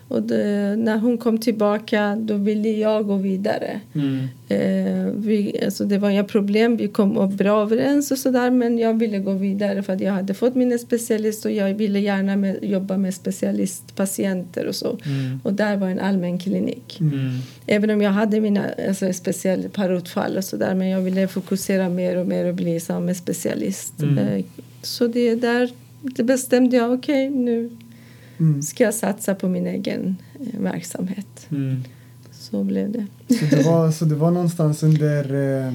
och 0.08 0.22
det, 0.24 0.76
när 0.78 0.98
hon 0.98 1.18
kom 1.18 1.38
tillbaka 1.38 2.16
då 2.22 2.34
ville 2.38 2.70
jag 2.70 3.08
gå 3.08 3.16
vidare. 3.16 3.80
Mm. 3.96 4.28
Eh, 4.50 5.14
vi, 5.16 5.62
alltså 5.66 5.86
det 5.86 5.98
var 5.98 6.10
inga 6.10 6.24
problem, 6.24 6.78
vi 6.78 6.88
kom 6.88 7.36
bra 7.38 7.62
överens 7.62 8.12
och 8.12 8.18
sådär 8.18 8.50
men 8.52 8.78
jag 8.78 8.94
ville 8.94 9.20
gå 9.20 9.34
vidare 9.34 9.84
för 9.84 9.94
att 9.94 10.02
jag 10.02 10.12
hade 10.14 10.34
fått 10.34 10.56
min 10.56 10.80
specialist 10.80 11.46
och 11.46 11.52
jag 11.52 11.74
ville 11.74 12.00
gärna 12.00 12.36
med, 12.36 12.58
jobba 12.64 12.98
med 12.98 13.14
specialistpatienter 13.14 14.68
och 14.68 14.76
så. 14.76 14.98
Mm. 15.06 15.40
Och 15.44 15.54
där 15.54 15.78
var 15.78 15.88
en 15.90 16.00
allmän 16.00 16.40
klinik. 16.40 16.98
Mm. 17.00 17.30
Även 17.68 17.90
om 17.90 18.02
jag 18.02 18.12
hade 18.12 18.40
mina 18.42 18.66
alltså, 18.90 19.14
speciella 19.14 19.70
parotfall 19.70 20.38
och 20.38 20.44
sådär 20.44 20.76
men 20.76 20.88
jag 20.90 21.02
ville 21.02 21.28
fokusera 21.28 21.90
mer 21.90 22.18
och 22.18 22.28
mer 22.28 22.46
och 22.46 22.56
bli 22.56 22.80
en 22.90 23.16
specialist. 23.16 24.02
Mm. 24.02 24.18
Eh, 24.18 24.44
Så 24.82 25.08
det 25.08 25.20
är 25.30 25.36
där 25.36 25.70
det 26.04 26.24
bestämde 26.24 26.76
jag, 26.78 26.94
okej 26.94 27.30
nu 27.30 27.70
Mm. 28.40 28.62
ska 28.62 28.84
jag 28.84 28.94
satsa 28.94 29.36
på 29.36 29.48
min 29.48 29.68
egen 29.68 30.16
eh, 30.40 30.60
verksamhet. 30.62 31.48
Mm. 31.52 31.84
Så 32.32 32.64
blev 32.64 32.92
det. 32.92 33.06
Så, 33.36 33.56
det 33.56 33.64
var, 33.64 33.92
så 33.92 34.06
det 34.06 34.16
var 34.16 34.32
någonstans 34.32 34.84
under, 34.84 35.24
eh, 35.68 35.74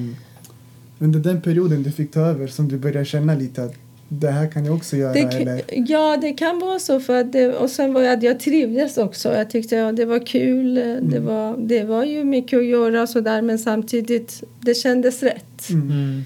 under 0.99 1.19
den 1.19 1.41
perioden 1.41 1.83
du 1.83 1.91
fick 1.91 2.11
ta 2.11 2.19
över 2.19 2.47
som 2.47 2.67
du 2.67 2.77
började 2.77 3.05
känna 3.05 3.35
lite 3.35 3.63
att 3.63 3.73
det 4.09 4.29
här 4.31 4.47
kan 4.51 4.65
jag 4.65 4.75
också 4.75 4.97
göra? 4.97 5.13
Det, 5.13 5.19
eller? 5.19 5.61
ja, 5.67 6.17
det 6.21 6.33
kan 6.33 6.59
vara 6.59 6.79
så. 6.79 6.99
För 6.99 7.19
att 7.21 7.31
det, 7.31 7.47
och 7.53 7.69
sen 7.69 7.93
var 7.93 8.01
jag, 8.01 8.13
att 8.17 8.23
jag 8.23 8.39
trivdes 8.39 8.97
också. 8.97 9.33
Jag 9.33 9.49
tyckte 9.49 9.75
ja, 9.75 9.91
det 9.91 10.05
var 10.05 10.25
kul. 10.25 10.77
eh, 10.77 10.83
Det, 10.83 10.89
Mm. 11.17 11.25
var, 11.25 11.57
det 11.57 11.83
var 11.83 12.03
ju 12.03 12.23
mycket 12.23 12.59
att 12.59 12.65
göra 12.65 13.01
och 13.01 13.09
så 13.09 13.19
där, 13.21 13.41
men 13.41 13.59
samtidigt 13.59 14.43
det 14.61 14.73
kändes 14.73 15.23
rätt. 15.23 15.69
Mm. 15.69 16.21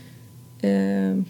Eh, 0.61 1.23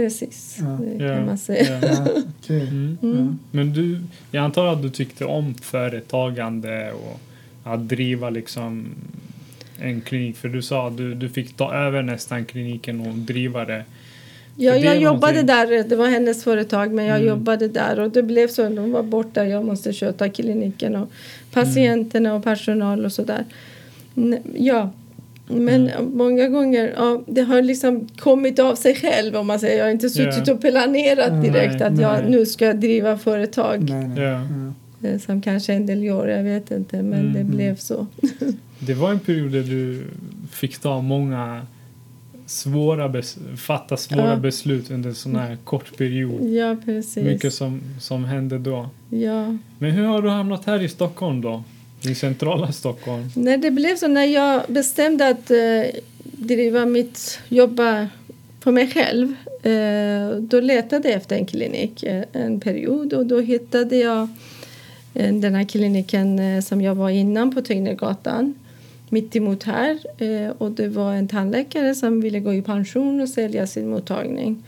precis, 0.00 0.56
Ja. 0.60 0.78
det 0.98 0.98
kan 0.98 1.26
man 1.26 1.38
säga. 1.38 1.80
Ja. 1.82 2.06
Okej. 2.42 2.60
Mm. 2.68 2.98
Mm. 3.02 3.38
Men 3.50 3.72
du, 3.72 4.00
jag 4.30 4.44
antar 4.44 4.66
att 4.66 4.82
du 4.82 4.90
tyckte 4.90 5.24
om 5.24 5.54
företagande 5.54 6.92
och 6.92 7.20
att 7.64 7.88
driva 7.88 8.30
liksom 8.30 8.86
en 9.80 10.00
klinik. 10.00 10.36
För 10.36 10.48
du 10.48 10.62
sa 10.62 10.86
att 10.88 10.96
du, 10.96 11.14
du 11.14 11.28
fick 11.28 11.56
ta 11.56 11.74
över 11.74 12.02
nästan 12.02 12.44
kliniken 12.44 13.00
och 13.00 13.14
driva 13.14 13.64
det. 13.64 13.84
Ja, 14.56 14.72
det 14.72 14.78
jag 14.78 15.00
jobbade 15.00 15.42
någonting- 15.42 15.46
där. 15.46 15.88
Det 15.88 15.96
var 15.96 16.06
hennes 16.08 16.44
företag, 16.44 16.92
men 16.92 17.04
jag 17.04 17.16
Mm. 17.16 17.28
jobbade 17.28 17.68
där. 17.68 18.00
Och 18.00 18.10
det 18.10 18.22
blev 18.22 18.48
så. 18.48 18.68
De 18.68 18.92
var 18.92 19.02
borta. 19.02 19.46
Jag 19.46 19.64
måste 19.64 19.92
sköta 19.92 20.28
kliniken 20.28 20.96
och 20.96 21.10
patienterna 21.52 22.34
och 22.34 22.44
personal 22.44 23.04
och 23.04 23.12
sådär. 23.12 23.44
Nej, 24.14 24.42
Ja, 24.58 24.90
men 25.48 25.90
många 26.14 26.48
gånger 26.48 26.92
ja, 26.96 27.22
det 27.26 27.40
har 27.42 27.62
liksom 27.62 28.08
kommit 28.18 28.58
av 28.58 28.74
sig 28.74 28.94
själv 28.94 29.36
om 29.36 29.46
man 29.46 29.58
säger. 29.58 29.78
Jag 29.78 29.84
har 29.84 29.90
inte 29.92 30.10
suttit 30.10 30.46
Ja. 30.46 30.54
och 30.54 30.60
planerat 30.60 31.42
direkt 31.42 31.74
Nej, 31.80 31.82
att 31.82 32.00
jag 32.00 32.12
nej. 32.22 32.30
nu 32.30 32.46
ska 32.46 32.72
driva 32.72 33.18
företag. 33.18 33.90
Nej. 33.90 34.24
Ja. 34.24 34.40
eh, 35.08 35.18
Som 35.18 35.40
kanske 35.42 35.72
en 35.72 35.86
del 35.86 36.02
gör, 36.04 36.28
jag 36.28 36.42
vet 36.44 36.70
inte. 36.70 37.02
Men 37.02 37.20
Mm. 37.20 37.32
det 37.32 37.44
blev 37.44 37.76
så. 37.76 38.06
Det 38.78 38.94
var 38.94 39.10
en 39.10 39.18
period 39.18 39.52
där 39.52 39.62
du 39.62 40.02
fick 40.50 40.78
ta 40.78 41.00
många 41.00 41.66
svåra 42.46 43.08
bes- 43.08 43.56
fatta 43.56 43.96
svåra 43.96 44.30
Ja. 44.30 44.36
beslut 44.36 44.90
under 44.90 45.08
en 45.08 45.14
sån 45.14 45.36
här 45.36 45.56
kort 45.64 45.96
period. 45.96 46.44
Ja, 46.50 46.76
precis. 46.84 47.24
Mycket 47.24 47.52
som, 47.54 47.80
som 48.00 48.24
hände 48.24 48.58
då. 48.58 48.88
Ja. 49.10 49.56
Men 49.78 49.90
hur 49.90 50.04
har 50.04 50.22
du 50.22 50.28
hamnat 50.28 50.64
här 50.64 50.82
i 50.82 50.88
Stockholm 50.88 51.40
då? 51.40 51.62
I 52.10 52.14
centrala 52.14 52.72
Stockholm? 52.72 53.30
När 53.34 53.56
det 53.56 53.70
blev 53.70 53.96
så, 53.96 54.08
när 54.08 54.24
jag 54.24 54.62
bestämde 54.68 55.28
att 55.28 55.50
eh, 55.50 56.00
driva 56.22 56.86
mitt, 56.86 57.40
jobba 57.48 58.08
för 58.60 58.72
mig 58.72 58.90
själv, 58.90 59.34
eh, 59.62 60.38
då 60.38 60.60
letade 60.60 61.08
jag 61.08 61.16
efter 61.16 61.36
en 61.36 61.46
klinik 61.46 62.02
eh, 62.02 62.24
en 62.32 62.60
period 62.60 63.12
och 63.12 63.26
då 63.26 63.40
hittade 63.40 63.96
jag 63.96 64.28
eh, 65.14 65.34
den 65.34 65.54
här 65.54 65.64
kliniken 65.64 66.38
eh, 66.38 66.62
som 66.62 66.80
jag 66.80 66.94
var 66.94 67.10
innan 67.10 67.54
på 67.54 67.62
Tegnérgatan 67.62 68.54
mitt 69.08 69.36
emot 69.36 69.62
här 69.62 69.98
eh, 70.18 70.50
och 70.58 70.70
det 70.70 70.88
var 70.88 71.14
en 71.14 71.28
tandläkare 71.28 71.94
som 71.94 72.20
ville 72.20 72.40
gå 72.40 72.54
i 72.54 72.62
pension 72.62 73.20
och 73.20 73.28
sälja 73.28 73.66
sin 73.66 73.88
mottagning. 73.88 74.64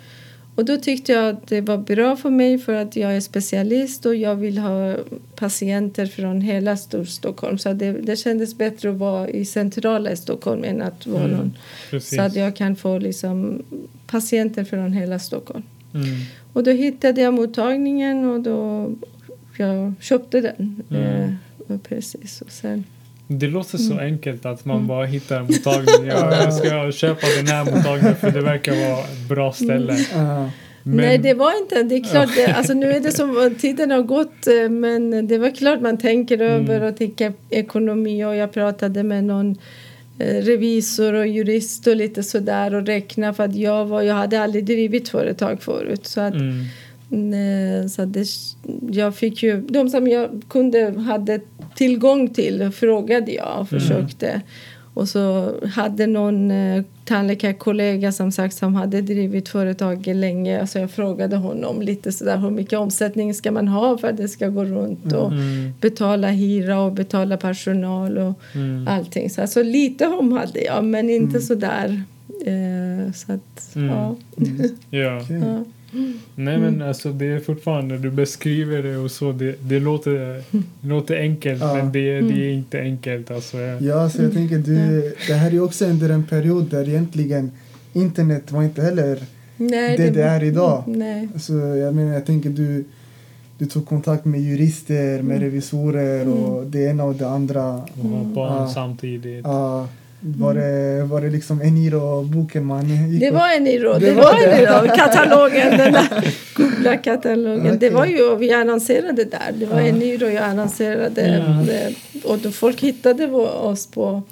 Och 0.59 0.65
då 0.65 0.77
tyckte 0.77 1.13
jag 1.13 1.29
att 1.29 1.47
det 1.47 1.61
var 1.61 1.79
bra 1.79 2.17
för 2.17 2.31
mig 2.31 2.59
för 2.59 2.73
att 2.73 2.97
jag 2.97 3.17
är 3.17 3.21
specialist 3.21 4.07
och 4.07 4.17
jag 4.17 4.37
vill 4.37 4.59
ha 4.59 4.97
patienter 5.37 6.07
från 6.07 6.41
hela 6.41 6.77
Storstockholm. 6.77 7.59
Så 7.59 7.73
det, 7.73 7.93
det 7.93 8.17
kändes 8.17 8.59
bättre 8.59 8.91
att 8.91 8.97
vara 8.97 9.29
i 9.29 9.45
centrala 9.45 10.17
Stockholm 10.17 10.65
än 10.65 10.83
att 10.83 11.07
vara 11.07 11.25
Mm, 11.25 11.37
någon. 11.37 11.57
Precis. 11.91 12.17
Så 12.17 12.23
att 12.23 12.37
jag 12.37 12.57
kan 12.57 12.77
få 12.77 12.99
liksom 12.99 13.63
patienter 14.07 14.65
från 14.65 14.93
hela 14.93 15.19
Stockholm. 15.19 15.63
Mm. 15.95 16.07
Och 16.53 16.65
då 16.65 16.71
hittade 16.71 17.21
jag 17.21 17.35
mottagningen 17.35 18.25
och 18.25 18.41
då 18.41 18.91
jag 19.59 19.93
köpte 20.01 20.41
den. 20.41 20.83
Mm. 20.91 21.35
Eh, 21.69 21.79
precis. 21.79 22.43
Och 22.43 22.51
sen, 22.51 22.85
Det 23.31 23.47
låter 23.47 23.79
så 23.79 23.93
Mm. 23.93 24.05
enkelt 24.05 24.47
att 24.47 24.65
man 24.65 24.87
bara 24.87 25.07
hittar 25.07 25.37
en 25.41 25.47
mottagning. 25.47 26.07
Ja, 26.11 26.33
jag 26.43 26.55
ska 26.55 26.93
köpa 26.93 27.27
den 27.37 27.47
här 27.47 27.65
mottagningen 27.65 28.17
för 28.17 28.31
det 28.31 28.41
verkar 28.41 28.73
vara 28.91 28.99
ett 29.05 29.29
bra 29.29 29.53
ställe. 29.53 29.97
Ja. 30.15 30.51
Men, 30.83 30.97
Nej, 30.97 31.19
det 31.19 31.35
var 31.35 31.61
inte. 31.63 31.83
Det 31.83 31.95
är 31.95 32.05
klart, 32.11 32.29
det, 32.37 32.47
alltså 32.47 32.75
nu 32.75 32.91
är 32.93 33.01
det 33.01 33.13
som 33.13 33.55
tiden 33.61 33.91
har 33.91 34.03
gått, 34.03 34.47
eh, 34.47 34.69
men 34.71 35.27
det 35.29 35.39
var 35.39 35.51
klart 35.51 35.81
man 35.81 35.99
tänker 35.99 36.41
Mm. 36.41 36.53
över 36.71 36.83
och 36.89 36.97
tänker 36.97 37.33
ekonomi 37.51 38.25
och 38.25 38.37
jag 38.37 38.53
pratade 38.53 39.03
med 39.03 39.25
någon 39.25 39.57
eh, 40.19 40.35
revisor 40.43 41.13
och 41.15 41.27
jurist 41.27 41.87
och 41.87 41.97
lite 41.97 42.23
sådär 42.23 42.75
och 42.75 42.87
räkna 42.87 43.35
för 43.35 43.45
att 43.45 43.57
jag 43.57 43.85
var, 43.87 44.03
jag 44.03 44.15
hade 44.15 44.41
aldrig 44.43 44.65
drivit 44.65 45.09
företag 45.09 45.63
förut 45.63 46.07
så 46.07 46.21
att 46.21 46.35
mm, 46.35 46.65
så 47.89 48.03
att 48.03 48.13
det, 48.13 48.27
jag 48.91 49.15
fick 49.17 49.43
ju, 49.43 49.61
de 49.61 49.89
som 49.91 50.09
jag 50.09 50.43
kunde 50.49 50.95
hade 51.01 51.41
tillgång 51.77 52.29
till 52.29 52.71
frågade 52.71 53.33
jag 53.33 53.61
och 53.61 53.73
Mm. 53.73 53.81
försökte. 53.81 54.41
Och 54.95 55.09
så 55.09 55.55
hade 55.67 56.07
någon 56.07 56.51
eh, 56.51 56.83
tandläkarkollega 57.05 58.13
som 58.13 58.33
sagt 58.33 58.55
som 58.57 58.75
hade 58.75 59.01
drivit 59.01 59.49
företag 59.49 60.07
länge. 60.07 60.61
Alltså 60.61 60.79
jag 60.79 60.91
frågade 60.91 61.37
honom 61.37 61.83
lite 61.83 62.13
sådär 62.13 62.37
hur 62.39 62.51
mycket 62.51 62.79
omsättning 62.79 63.35
ska 63.35 63.51
man 63.53 63.69
ha 63.69 63.99
för 63.99 64.09
att 64.09 64.17
det 64.17 64.29
ska 64.29 64.49
gå 64.49 64.65
runt 64.65 65.13
och 65.13 65.33
mm, 65.33 65.73
betala 65.81 66.29
hyra 66.29 66.81
och 66.81 66.93
betala 66.93 67.37
personal 67.37 68.19
och 68.19 68.35
mm, 68.55 68.89
allting. 68.89 69.31
Så 69.31 69.41
alltså 69.41 69.63
lite 69.63 70.07
om 70.07 70.33
hade 70.33 70.61
jag 70.61 70.85
men 70.85 71.11
inte 71.11 71.37
Mm. 71.37 71.43
sådär. 71.43 72.03
Eh, 72.47 73.13
så 73.13 73.33
att, 73.33 73.77
Mm. 73.77 73.89
ja. 73.89 74.17
Mm. 74.39 74.71
ja. 74.91 75.65
Nej 76.35 76.59
men 76.59 76.83
alltså 76.83 77.13
det 77.13 77.27
är 77.27 77.41
fortfarande, 77.41 77.99
du 77.99 78.11
beskriver 78.11 78.83
det 78.83 78.97
och 78.97 79.11
så, 79.11 79.33
det, 79.33 79.55
det 79.63 79.81
låter, 79.81 80.43
det 80.81 80.89
låter 80.89 81.17
enkelt 81.21 81.61
Ja. 81.61 81.75
men 81.75 81.93
det, 81.93 82.01
det 82.01 82.19
är 82.19 82.19
Mm. 82.21 82.51
inte 82.59 82.81
enkelt 82.81 83.31
alltså. 83.31 83.57
Ja, 83.81 84.11
så 84.11 84.23
jag 84.23 84.33
tänker 84.33 84.59
du, 84.59 85.15
det 85.27 85.35
här 85.35 85.55
är 85.55 85.61
också 85.63 85.85
under 85.87 86.11
en 86.11 86.25
period 86.25 86.65
där 86.71 86.89
egentligen 86.89 87.51
internet 87.93 88.53
var 88.53 88.63
inte 88.63 88.83
heller 88.83 89.19
Nej, 89.57 89.97
det 89.97 90.11
det 90.11 90.23
är 90.23 90.45
idag. 90.45 90.83
Nej. 90.87 91.29
Så 91.39 91.53
jag 91.53 91.95
menar, 91.95 92.15
jag 92.15 92.27
tänker 92.27 92.51
du, 92.51 92.85
du 93.59 93.67
tog 93.67 93.87
kontakt 93.87 94.25
med 94.25 94.41
jurister, 94.41 95.23
med 95.23 95.37
Mm. 95.37 95.41
revisorer 95.41 96.29
och 96.29 96.67
det 96.67 96.83
ena 96.85 97.05
och 97.05 97.15
det 97.15 97.29
andra. 97.29 97.75
och 97.75 98.09
ha 98.09 98.25
barn 98.25 98.53
Ja. 98.63 98.71
samtidigt. 98.75 99.45
Ja, 99.45 99.89
var, 100.21 100.55
det, 100.55 101.03
var 101.05 101.21
det 101.21 101.31
liksom 101.31 101.63
Eniro-boken 101.63 102.65
man 102.65 103.11
gick 103.11 103.21
Det 103.21 103.31
var 103.31 103.49
en 103.57 103.67
Eniro, 103.67 103.93
Det 103.93 103.99
det, 104.07 104.13
var 104.13 104.23
var 104.23 104.39
det. 104.39 104.45
en 104.47 104.67
Eniro, 104.67 104.97
katalogen, 104.97 105.79
den 105.79 105.93
där 105.93 106.35
Googla-katalogen. 106.55 107.65
Det 107.65 107.77
Okej. 107.77 107.91
var 107.91 108.07
ju, 108.07 108.37
vi 108.37 108.53
annonserade 108.53 109.25
där, 109.25 109.53
det 109.55 109.67
var 109.67 109.81
Ja. 109.81 109.87
Eniro 109.87 110.27
jag 110.29 110.45
annonserade. 110.45 111.29
Ja. 111.29 111.65
Det, 111.73 112.25
och 112.25 112.55
folk 112.55 112.81
hittade 112.81 113.27
oss 113.27 113.87
på 113.87 114.23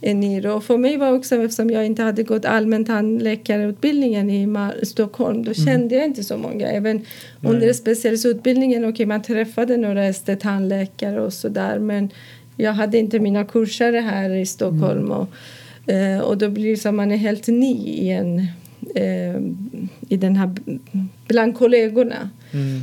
Eniro. 0.00 0.50
Och 0.50 0.64
för 0.64 0.76
mig 0.76 0.96
var 0.96 1.12
också, 1.12 1.36
eftersom 1.36 1.70
jag 1.70 1.86
inte 1.86 2.02
hade 2.02 2.22
gått 2.22 2.44
allmän 2.44 2.84
tandläkarutbildningen 2.84 4.30
i 4.30 4.48
Stockholm, 4.82 5.44
då 5.44 5.54
kände 5.54 5.94
jag 5.94 6.04
inte 6.04 6.24
så 6.24 6.36
många. 6.36 6.68
Även 6.70 7.04
under 7.42 7.72
specialistutbildningen, 7.72 8.84
okej 8.88 9.06
man 9.06 9.22
träffade 9.22 9.76
några 9.76 10.04
ST-tandläkare 10.04 11.20
och 11.20 11.32
sådär, 11.32 11.78
men 11.78 12.10
jag 12.56 12.72
hade 12.72 12.98
inte 12.98 13.18
mina 13.18 13.44
kursare 13.44 13.96
här 13.96 14.30
i 14.30 14.46
Stockholm. 14.46 15.10
Och, 15.10 15.28
eh, 15.92 16.20
och 16.20 16.38
då 16.38 16.48
blir 16.48 16.70
det 16.70 16.76
som 16.76 16.96
man 16.96 17.12
är 17.12 17.16
helt 17.16 17.46
ny 17.48 17.74
i, 17.74 18.10
en, 18.10 18.38
eh, 18.94 19.40
i 20.08 20.16
den 20.16 20.36
här 20.36 20.50
bland 21.28 21.56
kollegorna. 21.56 22.30
Mm, 22.52 22.80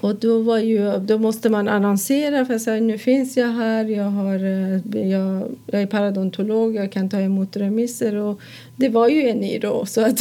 Och 0.00 0.14
då, 0.16 0.42
var 0.42 0.58
ju, 0.58 0.98
då 0.98 1.18
måste 1.18 1.48
man 1.50 1.68
annonsera 1.68 2.44
för 2.44 2.58
säga 2.58 2.80
nu 2.80 2.98
finns 2.98 3.36
jag 3.36 3.48
här, 3.52 3.84
jag, 3.84 4.04
har, 4.04 4.34
eh, 4.34 5.08
jag, 5.08 5.42
jag 5.66 5.82
är 5.82 5.86
paradontolog, 5.86 6.74
jag 6.74 6.92
kan 6.92 7.08
ta 7.08 7.20
emot 7.20 7.56
remisser. 7.56 8.14
Och 8.14 8.40
det 8.78 8.88
var 8.88 9.08
ju 9.08 9.28
en 9.28 9.44
i 9.44 9.58
då. 9.58 9.86
Så 9.86 10.00
att, 10.00 10.20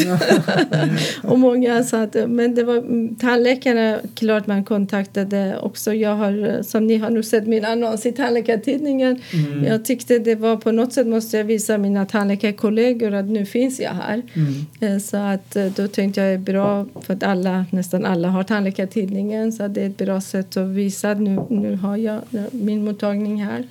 och 1.23 1.39
många 1.39 1.83
sa 1.83 2.01
att, 2.01 2.15
men 2.27 2.55
det 2.55 2.63
var 2.63 3.17
tandläkarna, 3.19 3.99
klart 4.15 4.47
man 4.47 4.63
kontaktade 4.63 5.57
också. 5.61 5.93
Jag 5.93 6.15
har, 6.15 6.63
som 6.63 6.87
ni 6.87 6.97
har 6.97 7.09
nu 7.09 7.23
sett 7.23 7.47
min 7.47 7.65
annons 7.65 8.05
i 8.05 8.11
tandläkartidningen. 8.11 9.21
Mm. 9.33 9.63
Jag 9.63 9.85
tyckte 9.85 10.19
det 10.19 10.35
var 10.35 10.57
på 10.57 10.71
något 10.71 10.93
sätt 10.93 11.07
måste 11.07 11.37
jag 11.37 11.43
visa 11.43 11.77
mina 11.77 12.05
tandläkarkollegor 12.05 13.13
att 13.13 13.25
nu 13.25 13.45
finns 13.45 13.79
jag 13.79 13.91
här. 13.91 14.21
Mm. 14.33 14.95
Eh, 14.95 14.99
Så 14.99 15.17
att 15.17 15.55
eh, 15.55 15.65
då 15.65 15.87
tänkte 15.87 16.21
jag 16.21 16.33
är 16.33 16.37
bra 16.37 16.85
för 17.01 17.13
att 17.13 17.23
alla, 17.23 17.65
nästan 17.71 18.05
alla 18.05 18.27
har 18.27 18.43
tandläkartidningen 18.43 19.51
så 19.51 19.67
det 19.67 19.81
är 19.81 19.87
ett 19.87 19.97
bra 19.97 20.21
sätt 20.21 20.57
att 20.57 20.67
visa 20.67 21.11
att 21.11 21.21
nu, 21.21 21.39
nu 21.49 21.75
har 21.75 21.97
jag 21.97 22.15
eh, 22.15 22.43
min 22.51 22.85
mottagning 22.85 23.43
här. 23.43 23.63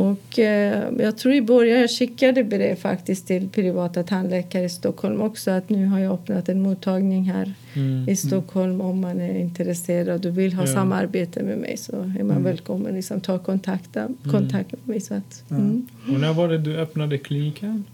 Och 0.00 0.38
eh, 0.38 0.88
jag 0.98 1.18
tror 1.18 1.34
i 1.34 1.42
början 1.42 1.80
jag 1.80 1.90
skickade 1.90 2.44
brev 2.44 2.76
faktiskt 2.76 3.26
till 3.26 3.48
privata 3.48 4.02
tandläkare 4.02 4.64
i 4.64 4.68
Stockholm 4.68 5.20
också 5.20 5.50
att 5.50 5.68
nu 5.68 5.86
har 5.86 5.98
jag 5.98 6.12
öppnat 6.14 6.48
en 6.48 6.60
mottagning 6.62 7.24
här 7.24 7.52
mm, 7.74 8.08
i 8.08 8.16
Stockholm 8.16 8.80
om 8.80 9.00
man 9.00 9.20
är 9.20 9.38
intresserad 9.38 10.26
och 10.26 10.38
vill 10.38 10.52
ha 10.52 10.66
Ja. 10.66 10.74
samarbete 10.74 11.42
med 11.42 11.58
mig 11.58 11.76
så 11.76 11.92
är 11.96 12.02
man 12.22 12.30
Mm. 12.30 12.42
välkommen 12.44 12.94
liksom 12.94 13.20
ta 13.20 13.38
kontakt, 13.38 13.96
kontakt 14.30 14.72
med 14.72 14.80
mig. 14.88 15.00
Så 15.00 15.14
att, 15.14 15.42
Ja. 15.48 15.56
mm. 15.56 15.86
Och 16.14 16.20
när 16.20 16.32
var 16.32 16.48
det 16.48 16.58
du 16.58 16.76
öppnade 16.76 17.18
kliniken? 17.18 17.84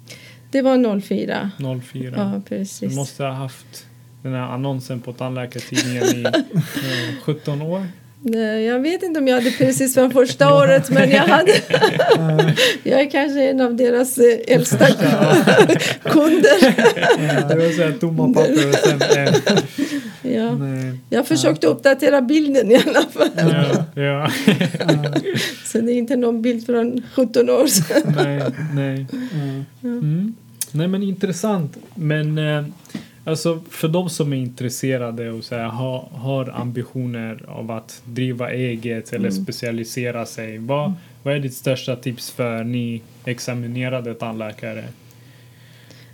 Det 0.50 0.62
var 0.62 1.00
04. 1.00 1.50
04? 1.82 2.14
Ja, 2.16 2.32
Du 2.34 2.56
precis. 2.56 2.96
måste 2.96 3.22
ha 3.24 3.30
haft 3.32 3.86
den 4.22 4.32
här 4.32 4.40
annonsen 4.48 5.00
på 5.00 5.12
tandläkartidningen 5.12 6.02
i 6.04 6.24
eh, 6.54 7.22
17 7.24 7.62
år. 7.62 7.86
Nej, 8.20 8.64
Jag 8.64 8.80
vet 8.80 9.02
inte 9.02 9.20
om 9.20 9.28
jag 9.28 9.34
hade 9.34 9.50
precis 9.50 9.94
från 9.94 10.10
första 10.10 10.54
året 10.62 10.90
men 10.90 11.10
jag 11.10 11.22
hade 11.22 11.52
Jag 12.82 13.00
är 13.00 13.10
kanske 13.10 13.50
en 13.50 13.60
av 13.60 13.76
deras 13.76 14.18
eh, 14.18 14.38
äldsta 14.54 14.86
kunder. 16.02 16.58
Det 17.48 17.54
var 17.54 17.76
så 17.76 17.82
här 17.82 17.92
tomma 18.00 18.34
papper 18.34 18.68
och 18.68 18.74
sen 18.74 19.00
en. 19.16 19.34
Ja. 20.34 20.54
Nej. 20.54 20.98
Jag 21.10 21.26
försökte 21.26 21.66
uppdatera 21.66 22.22
bilden 22.22 22.70
i 22.70 22.76
alla 22.86 23.02
fall. 23.12 23.30
Ja, 23.36 24.02
ja. 24.02 24.30
Så 25.64 25.78
det 25.78 25.92
är 25.92 25.96
inte 25.98 26.16
någon 26.16 26.42
bild 26.42 26.66
från 26.66 27.02
17 27.14 27.50
år 27.50 27.66
sedan. 27.66 28.14
nej, 28.16 28.42
nej. 28.74 29.06
Ja. 29.80 29.88
Mm. 29.88 30.34
Nej 30.72 30.88
men 30.88 31.02
intressant. 31.02 31.76
Men 31.94 32.38
eh, 32.38 32.64
alltså 33.26 33.60
för 33.70 33.88
de 33.88 34.10
som 34.10 34.32
är 34.32 34.36
intresserade 34.36 35.30
och 35.30 35.44
så 35.44 35.54
här, 35.54 35.64
har, 35.64 36.08
har 36.12 36.50
ambitioner 36.54 37.44
av 37.48 37.70
att 37.70 38.02
driva 38.04 38.50
eget 38.52 39.12
eller 39.12 39.28
Mm. 39.30 39.42
specialisera 39.44 40.26
sig. 40.26 40.58
Vad, 40.58 40.92
vad 41.22 41.34
är 41.34 41.38
ditt 41.40 41.54
största 41.54 41.96
tips 41.96 42.30
för 42.30 42.64
ni 42.64 43.02
examinerade 43.24 44.14
tandläkare? 44.14 44.84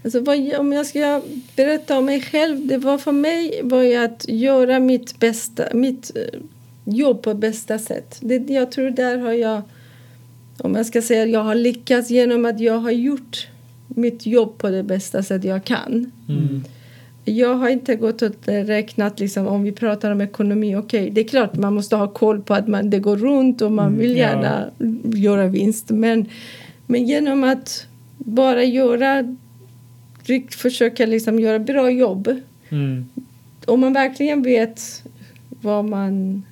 Alltså, 0.04 0.20
vad, 0.20 0.54
om 0.58 0.72
jag 0.72 0.86
ska 0.86 1.22
berätta 1.56 1.98
om 1.98 2.04
mig 2.04 2.20
själv. 2.20 2.66
Det 2.66 2.78
var 2.78 2.98
för 2.98 3.12
mig 3.12 3.60
var 3.62 4.04
att 4.04 4.24
göra 4.28 4.80
mitt, 4.80 5.18
bästa, 5.18 5.64
mitt 5.74 6.10
eh, 6.16 6.40
jobb 6.84 7.22
på 7.22 7.34
bästa 7.34 7.78
sätt. 7.78 8.18
Det, 8.20 8.36
jag 8.36 8.72
tror 8.72 8.90
där 8.90 9.18
har 9.18 9.32
jag, 9.32 9.62
om 10.58 10.74
jag 10.74 10.86
ska 10.86 11.02
säga 11.02 11.26
jag 11.26 11.44
har 11.44 11.54
lyckats 11.54 12.10
genom 12.10 12.44
att 12.44 12.60
jag 12.60 12.78
har 12.78 12.90
gjort 12.90 13.48
mitt 13.86 14.26
jobb 14.26 14.58
på 14.58 14.70
det 14.70 14.82
bästa 14.82 15.22
sätt 15.22 15.44
jag 15.44 15.64
kan. 15.64 16.10
Mm. 16.28 16.64
Jag 17.24 17.54
har 17.54 17.68
inte 17.68 17.96
gått 17.96 18.22
och 18.22 18.30
räknat, 18.46 19.20
liksom, 19.20 19.46
om 19.46 19.62
vi 19.62 19.72
pratar 19.72 20.10
om 20.10 20.20
ekonomi, 20.20 20.76
okej, 20.76 21.10
det 21.10 21.20
är 21.20 21.28
klart 21.28 21.56
man 21.56 21.74
måste 21.74 21.96
ha 21.96 22.08
koll 22.08 22.42
på 22.42 22.54
att 22.54 22.68
man, 22.68 22.90
det 22.90 22.98
går 22.98 23.16
runt 23.16 23.62
och 23.62 23.72
man 23.72 23.86
Mm, 23.86 23.98
vill 24.00 24.10
ja. 24.10 24.16
gärna 24.16 24.70
göra 25.04 25.46
vinst. 25.46 25.90
Men, 25.90 26.26
men 26.86 27.06
genom 27.06 27.44
att 27.44 27.86
bara 28.18 28.64
göra, 28.64 29.36
försöka 30.50 31.06
liksom 31.06 31.40
göra 31.40 31.58
bra 31.58 31.90
jobb, 31.90 32.40
Mm. 32.68 33.06
om 33.66 33.80
man 33.80 33.92
verkligen 33.92 34.42
vet 34.42 35.02
vad 35.48 35.84
man 35.84 36.42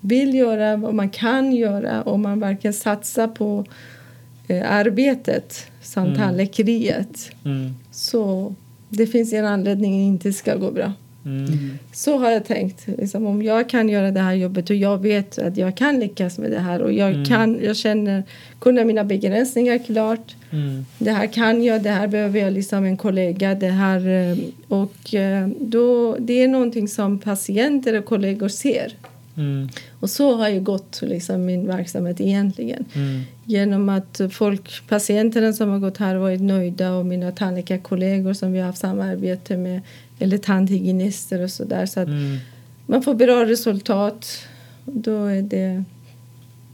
vill 0.00 0.34
göra, 0.34 0.76
vad 0.76 0.94
man 0.94 1.08
kan 1.10 1.52
göra, 1.52 2.02
om 2.02 2.22
man 2.22 2.40
verkligen 2.40 2.74
satsar 2.74 3.28
på 3.28 3.64
eh, 4.48 4.72
arbetet 4.72 5.66
samt 5.82 6.16
Mm. 6.16 6.20
Mm. 7.44 7.74
så 7.90 8.54
det 8.88 9.06
finns 9.06 9.32
en 9.32 9.44
anledning 9.44 9.92
att 9.94 9.98
det 9.98 10.04
inte 10.04 10.32
ska 10.32 10.54
gå 10.56 10.70
bra. 10.70 10.92
Mm. 11.24 11.78
Så 11.92 12.18
har 12.18 12.30
jag 12.30 12.44
tänkt. 12.44 12.86
Liksom, 12.98 13.26
om 13.26 13.42
jag 13.42 13.68
kan 13.68 13.88
göra 13.88 14.10
det 14.10 14.20
här 14.20 14.34
jobbet 14.34 14.70
och 14.70 14.76
jag 14.76 15.02
vet 15.02 15.38
att 15.38 15.56
jag 15.56 15.76
kan 15.76 16.00
lyckas 16.00 16.38
med 16.38 16.50
det 16.50 16.58
här 16.58 16.82
och 16.82 16.92
jag, 16.92 17.10
Mm. 17.10 17.24
kan, 17.24 17.58
jag 17.64 17.76
känner, 17.76 18.22
kunna 18.58 18.84
mina 18.84 19.04
begränsningar 19.04 19.78
klart. 19.78 20.34
Mm. 20.50 20.86
Det 20.98 21.10
här 21.10 21.26
kan 21.26 21.62
jag, 21.64 21.82
det 21.82 21.90
här 21.90 22.06
behöver 22.06 22.40
jag 22.40 22.52
liksom 22.52 22.84
en 22.84 22.96
kollega. 22.96 23.54
Det 23.54 23.68
här, 23.68 24.08
eh, 24.08 24.38
och 24.68 25.14
eh, 25.14 25.48
då, 25.60 26.16
det 26.18 26.42
är 26.42 26.48
någonting 26.48 26.88
som 26.88 27.18
patienter 27.18 27.98
och 27.98 28.04
kollegor 28.04 28.48
ser. 28.48 28.92
Mm. 29.36 29.68
Och 30.00 30.10
så 30.10 30.36
har 30.36 30.48
ju 30.48 30.60
gått 30.60 30.98
liksom, 31.02 31.44
min 31.44 31.66
verksamhet 31.66 32.20
egentligen. 32.20 32.84
Mm. 32.94 33.20
Genom 33.44 33.88
att 33.88 34.20
folk, 34.30 34.82
patienterna 34.88 35.52
som 35.52 35.70
har 35.70 35.78
gått 35.78 35.96
här 35.98 36.14
har 36.14 36.20
varit 36.20 36.40
nöjda 36.40 36.92
och 36.92 37.06
mina 37.06 37.32
tandläkarkollegor 37.32 38.32
som 38.32 38.52
vi 38.52 38.58
har 38.58 38.66
haft 38.66 38.78
samarbete 38.78 39.56
med 39.56 39.80
eller 40.18 40.38
tandhygienister 40.38 41.40
och 41.42 41.50
sådär. 41.50 41.86
Så 41.86 42.00
att 42.00 42.08
Mm. 42.08 42.36
man 42.86 43.02
får 43.02 43.14
bra 43.14 43.44
resultat. 43.46 44.26
Då, 44.84 45.24
är 45.24 45.42
det, 45.42 45.84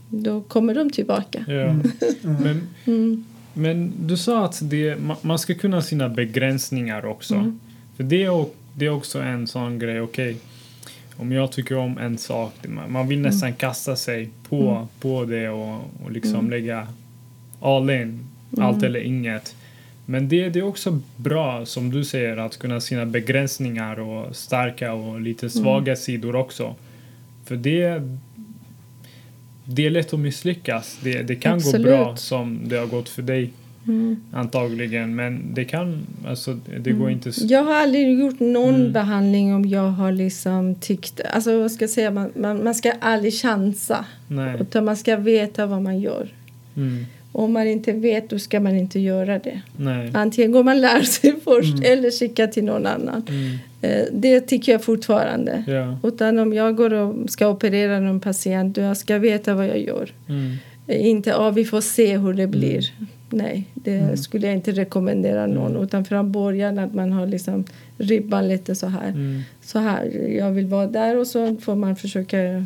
då 0.09 0.41
kommer 0.41 0.75
de 0.75 0.89
tillbaka. 0.91 1.45
Ja. 1.47 1.53
Mm. 1.53 1.91
Men, 2.21 2.67
Mm. 2.85 3.25
men 3.53 3.93
du 3.99 4.17
sa 4.17 4.45
att 4.45 4.59
det, 4.69 4.95
ma- 4.95 5.15
man 5.21 5.39
ska 5.39 5.53
kunna 5.55 5.81
sina 5.81 6.09
begränsningar 6.09 7.05
också. 7.05 7.33
Mm. 7.35 7.59
För 7.97 8.03
det 8.03 8.23
är, 8.23 8.45
det 8.73 8.85
är 8.85 8.89
också 8.89 9.19
en 9.19 9.47
sån 9.47 9.79
grej, 9.79 10.01
okej. 10.01 10.37
Om 11.17 11.31
jag 11.31 11.51
tycker 11.51 11.77
om 11.77 11.97
en 11.97 12.17
sak, 12.17 12.53
man, 12.89 13.07
vill 13.07 13.19
nästan 13.19 13.53
kasta 13.53 13.95
sig 13.95 14.29
på, 14.49 14.69
Mm. 14.69 14.87
på 14.99 15.25
det 15.25 15.49
och, 15.49 15.75
och 16.03 16.11
liksom 16.11 16.35
Mm. 16.35 16.49
lägga 16.51 16.87
all 17.61 17.89
in, 17.89 18.19
allt 18.57 18.77
Mm. 18.77 18.85
eller 18.85 18.99
inget. 18.99 19.55
Men 20.05 20.29
det, 20.29 20.49
det 20.49 20.59
är 20.59 20.63
också 20.63 20.99
bra, 21.15 21.65
som 21.65 21.91
du 21.91 22.05
säger, 22.05 22.37
att 22.37 22.57
kunna 22.57 22.81
sina 22.81 23.05
begränsningar 23.05 23.99
och 23.99 24.35
starka 24.35 24.93
och 24.93 25.21
lite 25.21 25.49
svaga 25.49 25.95
sidor 25.95 26.35
också. 26.35 26.75
För 27.45 27.55
det, 27.55 28.01
det 29.65 29.85
är 29.85 29.89
lätt 29.89 30.13
att 30.13 30.19
misslyckas. 30.19 30.99
Det, 31.03 31.21
det 31.21 31.35
kan 31.35 31.53
Absolut. 31.53 31.85
gå 31.85 31.91
bra 31.91 32.15
som 32.15 32.59
det 32.65 32.75
har 32.77 32.85
gått 32.87 33.09
för 33.09 33.21
dig 33.21 33.51
Mm. 33.87 34.15
antagligen. 34.33 35.15
Men 35.15 35.53
det 35.53 35.65
kan, 35.65 36.07
alltså 36.27 36.59
det 36.79 36.91
går 36.91 36.99
Mm. 37.05 37.09
inte... 37.09 37.29
s- 37.29 37.41
Jag 37.41 37.63
har 37.63 37.73
aldrig 37.75 38.19
gjort 38.19 38.39
någon 38.39 38.75
Mm. 38.75 38.91
behandling 38.93 39.55
om 39.55 39.65
jag 39.65 39.89
har 39.89 40.11
liksom 40.11 40.75
tyckt... 40.75 41.21
Alltså 41.33 41.59
vad 41.61 41.71
ska 41.71 41.83
jag 41.83 41.89
säga? 41.89 42.11
Man, 42.11 42.31
man, 42.35 42.63
man 42.63 42.75
ska 42.75 42.91
aldrig 42.99 43.33
chansa. 43.33 44.05
Nej. 44.27 44.57
Utan 44.61 44.85
man 44.85 44.97
ska 44.97 45.15
veta 45.15 45.65
vad 45.65 45.81
man 45.81 45.99
gör. 45.99 46.27
Mm. 46.75 47.05
Om 47.31 47.53
man 47.53 47.67
inte 47.67 47.91
vet 47.91 48.29
då 48.29 48.39
ska 48.39 48.59
man 48.59 48.75
inte 48.75 48.99
göra 48.99 49.39
det. 49.39 49.61
Nej. 49.77 50.11
Antingen 50.13 50.51
går 50.51 50.63
man 50.63 50.81
lär 50.81 51.01
sig 51.01 51.33
först 51.43 51.73
Mm. 51.77 51.91
eller 51.93 52.11
skickar 52.11 52.47
till 52.47 52.63
någon 52.63 52.85
annan. 52.85 53.23
Mm. 53.29 53.57
Eh, 53.81 54.05
Det 54.13 54.41
tycker 54.41 54.71
jag 54.71 54.83
fortfarande. 54.83 55.63
Ja. 55.67 55.97
Utan 56.07 56.39
om 56.39 56.53
jag 56.53 56.75
går 56.75 56.93
och 56.93 57.29
ska 57.29 57.47
operera 57.47 57.99
någon 57.99 58.19
patient, 58.19 58.75
då 58.75 58.81
jag 58.81 58.97
ska 58.97 59.17
veta 59.17 59.53
vad 59.53 59.67
jag 59.67 59.79
gör. 59.79 60.09
Eh, 60.87 61.07
Inte, 61.07 61.29
ja 61.29 61.49
vi 61.49 61.65
får 61.65 61.81
se 61.81 62.17
hur 62.17 62.33
det 62.33 62.47
blir. 62.47 62.91
Nej, 63.33 63.63
det 63.73 63.97
Mm. 63.97 64.17
skulle 64.17 64.47
jag 64.47 64.55
inte 64.55 64.71
rekommendera 64.71 65.47
någon. 65.47 65.71
Mm. 65.71 65.83
Utan 65.83 66.05
från 66.05 66.31
början 66.31 66.79
att 66.79 66.93
man 66.93 67.11
har 67.11 67.27
liksom 67.27 67.63
ribban 67.97 68.47
lite 68.47 68.75
så 68.75 68.87
här. 68.87 69.09
Mm. 69.09 69.41
Så 69.61 69.79
här, 69.79 70.05
jag 70.37 70.51
vill 70.51 70.67
vara 70.67 70.87
där 70.87 71.17
och 71.17 71.27
så 71.27 71.55
får 71.55 71.75
man 71.75 71.95
försöka, 71.95 72.65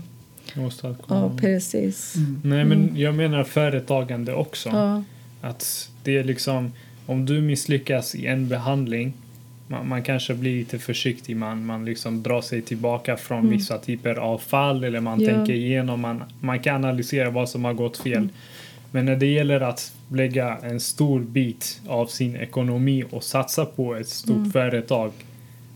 Åstadkomma. 0.67 1.19
ja 1.21 1.31
precis. 1.41 2.15
Mm. 2.15 2.41
Nej, 2.43 2.65
men 2.65 2.89
jag 2.95 3.15
menar 3.15 3.43
företagande 3.43 4.33
också. 4.33 4.69
Ja, 4.69 5.03
Att 5.41 5.89
det 6.03 6.17
är 6.17 6.23
liksom, 6.23 6.71
om 7.05 7.25
du 7.25 7.41
misslyckas 7.41 8.15
i 8.15 8.25
en 8.27 8.47
behandling, 8.47 9.13
man, 9.67 9.87
man 9.87 10.03
kanske 10.03 10.33
blir 10.33 10.57
lite 10.57 10.79
försiktig, 10.79 11.35
man, 11.35 11.65
man 11.65 11.85
liksom 11.85 12.23
drar 12.23 12.41
sig 12.41 12.61
tillbaka 12.61 13.17
från 13.17 13.39
Mm. 13.39 13.51
vissa 13.51 13.77
typer 13.77 14.15
av 14.15 14.37
fall 14.37 14.83
eller 14.83 14.99
man 14.99 15.21
Ja. 15.21 15.29
tänker 15.29 15.53
igenom, 15.53 16.01
man, 16.01 16.23
man 16.39 16.59
kan 16.59 16.75
analysera 16.75 17.29
vad 17.29 17.49
som 17.49 17.65
har 17.65 17.73
gått 17.73 17.97
fel. 17.97 18.13
Mm. 18.17 18.29
Men 18.91 19.05
när 19.05 19.15
det 19.15 19.25
gäller 19.25 19.61
att 19.61 19.93
lägga 20.11 20.57
en 20.63 20.79
stor 20.79 21.19
bit 21.19 21.81
av 21.87 22.05
sin 22.07 22.35
ekonomi 22.35 23.03
och 23.11 23.23
satsa 23.23 23.65
på 23.65 23.95
ett 23.95 24.07
stort 24.09 24.35
Mm. 24.37 24.51
företag, 24.51 25.11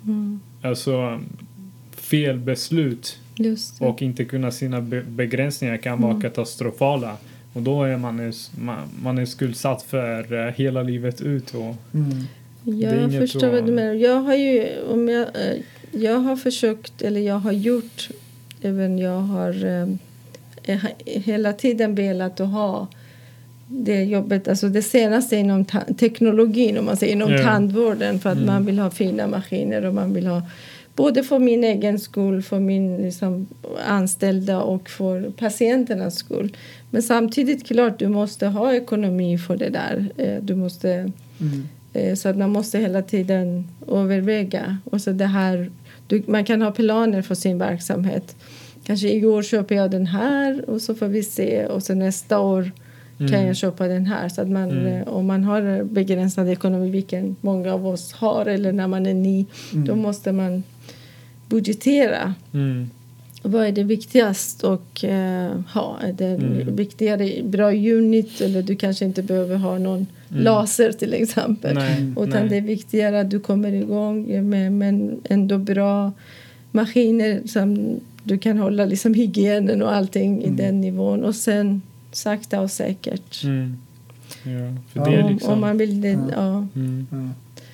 mm, 0.04 0.40
alltså 0.62 1.20
fel 1.96 2.38
beslut 2.40 3.18
och 3.80 4.02
inte 4.02 4.26
kunna 4.26 4.52
sina 4.52 4.82
be- 4.82 5.02
begränsningar 5.04 5.78
kan 5.78 6.02
vara 6.02 6.12
Mm. 6.12 6.22
katastrofala. 6.22 7.18
Och 7.54 7.62
då 7.62 7.84
är 7.84 7.98
man, 7.98 8.20
är- 8.20 8.60
man, 8.62 8.78
man 9.04 9.18
är 9.18 9.26
skuldsatt 9.26 9.82
för 9.84 10.48
eh, 10.48 10.54
hela 10.54 10.84
livet 10.84 11.22
ut. 11.22 11.54
Och, 11.56 11.76
Mm. 11.94 12.24
Jag 12.82 13.12
förstår 13.12 13.48
att- 13.48 13.54
vad 13.54 13.66
du 13.66 13.72
menar. 13.72 13.94
Jag 13.94 14.22
har 14.22 14.36
ju, 14.36 14.68
om 14.90 15.10
jag, 15.10 15.22
eh, 15.28 15.62
jag 15.92 16.20
har 16.20 16.36
försökt, 16.36 17.02
eller 17.02 17.22
jag 17.22 17.36
har 17.40 17.52
gjort, 17.52 18.10
även 18.62 18.98
jag 19.00 19.20
har 19.20 19.66
eh, 19.66 19.88
jag 20.66 20.78
har 20.80 20.92
hela 21.06 21.54
tiden 21.54 21.96
velat 21.96 22.40
att 22.40 22.50
ha 22.50 22.88
det 23.74 24.04
jobbet, 24.04 24.48
alltså 24.48 24.70
det 24.70 24.82
senaste 24.82 25.36
inom 25.36 25.66
teknologin, 26.00 26.78
om 26.78 26.86
man 26.86 26.98
säger, 26.98 27.14
inom 27.14 27.32
Ja. 27.32 27.44
tandvården, 27.44 28.20
för 28.20 28.30
att 28.30 28.36
Mm. 28.38 28.48
man 28.48 28.66
vill 28.66 28.80
ha 28.80 28.90
fina 28.92 29.28
maskiner 29.28 29.86
och 29.86 29.94
man 29.94 30.14
vill 30.14 30.28
ha 30.28 30.42
både 30.96 31.24
för 31.24 31.40
min 31.40 31.64
egen 31.64 32.00
skull, 32.00 32.42
för 32.44 32.60
min 32.60 32.98
liksom, 32.98 33.48
anställda 33.88 34.62
och 34.62 34.90
för 34.90 35.30
patienternas 35.38 36.16
skull. 36.16 36.58
Men 36.90 37.04
samtidigt 37.04 37.68
klart, 37.68 38.00
du 38.00 38.08
måste 38.08 38.48
ha 38.48 38.74
ekonomi 38.74 39.38
för 39.38 39.58
det 39.58 39.70
där. 39.70 40.12
Eh, 40.18 40.44
Du 40.44 40.56
måste 40.56 41.12
Mm. 41.42 41.68
Eh, 41.94 42.16
Så 42.16 42.30
att 42.30 42.38
man 42.38 42.50
måste 42.50 42.80
hela 42.80 43.02
tiden 43.02 43.68
överväga. 43.88 44.78
Och 44.84 45.02
så 45.02 45.12
det 45.12 45.26
här, 45.26 45.72
du, 46.08 46.24
man 46.28 46.46
kan 46.46 46.62
ha 46.62 46.72
planer 46.72 47.22
för 47.22 47.36
sin 47.36 47.58
verksamhet. 47.58 48.36
Kanske 48.84 49.10
i 49.10 49.26
år 49.26 49.44
köper 49.44 49.76
jag 49.76 49.92
den 49.92 50.06
här 50.06 50.70
och 50.70 50.82
så 50.82 50.96
får 50.96 51.08
vi 51.08 51.24
se. 51.24 51.66
Och 51.66 51.84
så 51.84 51.94
nästa 51.94 52.40
år 52.40 52.72
kan 53.28 53.34
Mm. 53.40 53.48
jag 53.48 53.56
köpa 53.56 53.88
den 53.88 54.06
här. 54.06 54.30
Så 54.30 54.42
att 54.42 54.50
man, 54.50 54.70
Mm. 54.72 54.86
eh, 55.02 55.08
om 55.08 55.26
man 55.26 55.44
har 55.44 55.84
begränsad 55.84 56.50
ekonomi, 56.50 56.90
vilken 56.90 57.36
många 57.42 57.74
av 57.74 57.88
oss 57.88 58.14
har, 58.14 58.46
eller 58.46 58.72
när 58.72 58.88
man 58.88 59.06
är 59.06 59.14
ny, 59.14 59.46
Mm. 59.74 59.86
då 59.88 59.96
måste 59.96 60.32
man 60.32 60.64
budgetera. 61.50 62.34
mm, 62.54 62.90
Vad 63.44 63.66
är 63.68 63.72
det 63.72 63.84
viktigast 63.84 64.64
att 64.64 65.04
eh, 65.04 65.60
ha? 65.74 65.98
Är 66.02 66.14
det 66.14 66.26
Mm. 66.26 66.76
viktigare 66.76 67.44
bra 67.44 67.72
unit 67.74 68.42
eller 68.42 68.62
du 68.62 68.76
kanske 68.76 69.06
inte 69.06 69.24
behöver 69.24 69.56
ha 69.56 69.78
någon 69.78 70.08
Mm. 70.32 70.44
laser 70.44 70.92
till 70.92 71.14
exempel. 71.14 71.76
nej, 71.76 72.12
Utan 72.12 72.30
nej. 72.30 72.50
det 72.50 72.58
är 72.58 72.62
viktigare 72.62 73.20
att 73.20 73.30
du 73.30 73.40
kommer 73.40 73.74
igång 73.74 74.50
med, 74.50 74.72
med 74.72 75.16
ändå 75.30 75.58
bra 75.58 76.12
maskiner 76.72 77.42
som 77.48 78.00
du 78.24 78.38
kan 78.38 78.58
hålla 78.58 78.86
liksom 78.86 79.14
hygienen 79.14 79.82
och 79.82 79.94
allting 79.94 80.42
i 80.42 80.46
Mm. 80.46 80.56
den 80.58 80.82
nivån. 80.82 81.24
Och 81.24 81.36
sen 81.36 81.82
sakta 82.12 82.62
och 82.62 82.72
säkert. 82.72 83.44
Mm. 83.44 83.78
Ja, 84.44 84.78
för 84.88 85.00
Ja, 85.00 85.06
det 85.06 85.16
är 85.16 85.24
om, 85.24 85.32
liksom... 85.34 85.54
om 85.54 85.60
man 85.62 85.78
vill 85.78 86.02
det, 86.02 86.20
Ja. 86.36 86.68
mm, 86.76 87.08
Ja. 87.12 87.18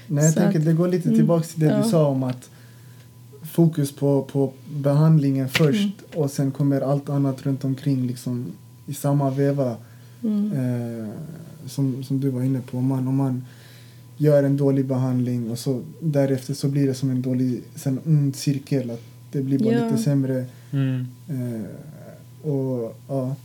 Nej, 0.10 0.24
jag 0.24 0.34
Så 0.34 0.40
tänker 0.40 0.60
att- 0.60 0.66
det 0.66 0.74
går 0.74 0.88
lite 0.88 1.08
mm, 1.10 1.20
tillbaka 1.20 1.44
till 1.48 1.60
det 1.60 1.66
ja. 1.66 1.78
du 1.84 1.90
sa 1.90 2.08
om 2.08 2.24
att 2.24 2.50
fokus 3.44 3.92
på, 3.92 4.24
på 4.24 4.54
behandlingen 4.76 5.50
först 5.50 5.80
Mm. 5.80 5.92
och 6.24 6.32
sen 6.32 6.52
kommer 6.52 6.82
allt 6.82 7.10
annat 7.10 7.46
runt 7.46 7.64
omkring 7.64 8.08
liksom 8.08 8.46
i 8.86 8.94
samma 8.94 9.30
veva 9.30 9.76
Mm. 10.24 10.52
eh, 10.52 11.08
som, 11.66 12.04
som 12.04 12.20
du 12.20 12.30
var 12.30 12.44
inne 12.44 12.62
på. 12.62 12.78
Om 12.78 12.86
man, 12.88 13.08
om 13.08 13.16
man 13.16 13.46
gör 14.18 14.44
en 14.44 14.58
dålig 14.58 14.86
behandling 14.86 15.52
och 15.52 15.60
så 15.60 15.82
därefter 16.00 16.54
så 16.54 16.68
blir 16.68 16.88
det 16.88 16.94
som 16.94 17.10
en 17.10 17.22
dålig 17.22 17.62
sen, 17.76 18.00
mm, 18.06 18.34
cirkel. 18.34 18.92
Att 18.92 19.02
det 19.32 19.42
blir 19.42 19.60
bara 19.60 19.74
Ja. 19.74 19.84
lite 19.86 19.98
sämre. 19.98 20.46
mm, 20.72 21.08
Eh, 21.30 22.50
och 22.52 22.96
ja. 23.08 23.36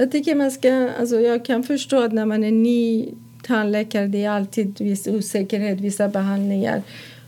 Jag 0.00 0.12
tycker 0.12 0.34
man 0.34 0.50
ska, 0.50 0.90
alltså 1.00 1.20
jag 1.20 1.44
kan 1.44 1.62
förstå 1.62 2.02
att 2.02 2.12
när 2.12 2.26
man 2.26 2.44
är 2.44 2.50
ny 2.50 3.08
tandläkare 3.42 4.06
det 4.06 4.24
är 4.24 4.30
alltid 4.30 4.80
viss 4.80 5.06
osäkerhet, 5.06 5.80
vissa 5.80 6.08
behandlingar. 6.08 6.82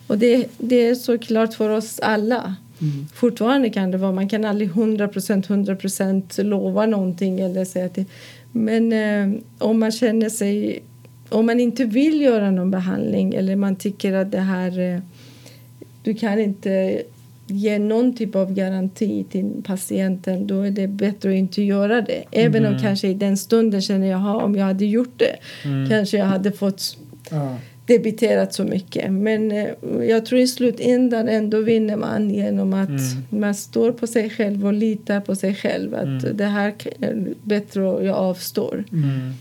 Och 0.06 0.18
det, 0.18 0.46
det 0.58 0.76
är 0.76 0.94
såklart 0.94 1.54
för 1.54 1.70
oss 1.70 2.00
alla. 2.00 2.56
Mm. 2.80 3.06
Fortfarande 3.14 3.70
kan 3.70 3.90
det 3.90 3.98
vara, 3.98 4.12
man 4.12 4.28
kan 4.28 4.44
aldrig 4.44 4.70
100% 4.70 5.46
100% 5.46 6.42
lova 6.42 6.86
någonting 6.86 7.40
eller 7.40 7.64
säga 7.64 7.88
till. 7.88 8.04
Men 8.52 8.92
eh, 8.92 9.40
om 9.58 9.80
man 9.80 9.92
känner 9.92 10.28
sig, 10.28 10.82
om 11.28 11.46
man 11.46 11.60
inte 11.60 11.84
vill 11.84 12.20
göra 12.20 12.50
någon 12.50 12.70
behandling 12.70 13.34
eller 13.34 13.56
man 13.56 13.76
tycker 13.76 14.12
att 14.12 14.30
det 14.30 14.40
här, 14.40 14.78
eh, 14.78 15.00
du 16.02 16.14
kan 16.14 16.40
inte 16.40 17.02
ge 17.50 17.78
någon 17.78 18.16
typ 18.16 18.34
av 18.36 18.54
garanti 18.54 19.24
till 19.30 19.50
patienten 19.64 20.46
då 20.46 20.62
är 20.62 20.70
det 20.70 20.88
bättre 20.88 21.28
att 21.30 21.34
inte 21.36 21.62
göra 21.62 22.00
det. 22.00 22.24
Även 22.30 22.66
om 22.66 22.72
Mhm. 22.72 22.82
kanske 22.82 23.08
i 23.08 23.14
den 23.14 23.36
stunden 23.36 23.82
känner 23.82 24.06
jag, 24.06 24.18
"Ha, 24.18 24.42
om 24.42 24.56
jag 24.56 24.64
hade 24.64 24.84
gjort 24.86 25.12
det 25.18 25.36
mm, 25.64 25.88
kanske 25.88 26.16
jag 26.18 26.24
hade 26.26 26.52
fått 26.52 26.96
Ja. 27.30 27.56
debiterat 27.86 28.54
så 28.54 28.64
mycket. 28.64 29.12
Men 29.12 29.52
eh, 29.52 29.66
jag 30.08 30.26
tror 30.26 30.40
i 30.40 30.46
slutändan 30.46 31.28
ändå 31.28 31.60
vinner 31.60 31.96
man 31.96 32.30
genom 32.30 32.74
att 32.74 32.88
Mm. 32.88 33.24
man 33.42 33.54
står 33.54 33.92
på 33.92 34.06
sig 34.06 34.30
själv 34.30 34.66
och 34.66 34.72
litar 34.72 35.20
på 35.20 35.34
sig 35.36 35.54
själv. 35.54 35.94
Att 35.94 36.04
Mm. 36.24 36.36
det 36.36 36.44
här 36.44 36.74
är 37.00 37.26
bättre 37.42 37.82
och 37.82 38.04
jag 38.04 38.16
avstår. 38.16 38.84
mm, 38.92 39.32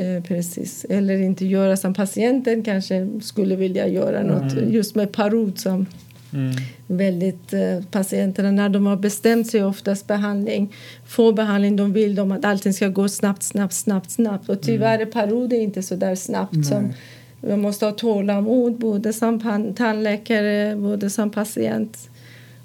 Eh, 0.00 0.22
precis. 0.22 0.86
Eller 0.88 1.18
inte 1.18 1.46
göra 1.46 1.76
som 1.76 1.94
patienten 1.94 2.62
kanske 2.62 3.08
skulle 3.22 3.56
vilja 3.56 3.88
göra 3.88 4.22
något 4.22 4.52
Mm. 4.52 4.72
just 4.72 4.94
med 4.94 5.12
parod 5.12 5.58
som 5.58 5.86
Mm. 6.32 6.54
väldigt 6.86 7.52
eh, 7.52 7.80
patienterna 7.90 8.50
när 8.50 8.68
de 8.68 8.86
har 8.86 8.96
bestämt 8.96 9.46
sig 9.46 9.64
oftast 9.64 10.06
behandling 10.06 10.72
få 11.06 11.32
behandling 11.32 11.76
de 11.76 11.92
vill 11.92 12.14
de 12.14 12.32
att 12.32 12.44
allting 12.44 12.72
ska 12.72 12.88
gå 12.88 13.08
snabbt 13.08 13.42
snabbt 13.42 13.74
snabbt 13.74 14.10
snabbt 14.10 14.48
och 14.48 14.62
tyvärr 14.62 14.98
är 14.98 15.06
perioder 15.06 15.56
inte 15.56 15.82
så 15.82 15.94
där 15.96 16.14
snabbt 16.14 16.52
Nej. 16.54 16.64
som 16.64 16.92
man 17.40 17.60
måste 17.60 17.84
ha 17.84 17.92
tålamod 17.92 18.78
både 18.78 19.12
som 19.12 19.40
tandläkare 19.76 20.76
både 20.76 21.10
som 21.10 21.30
patient 21.30 22.10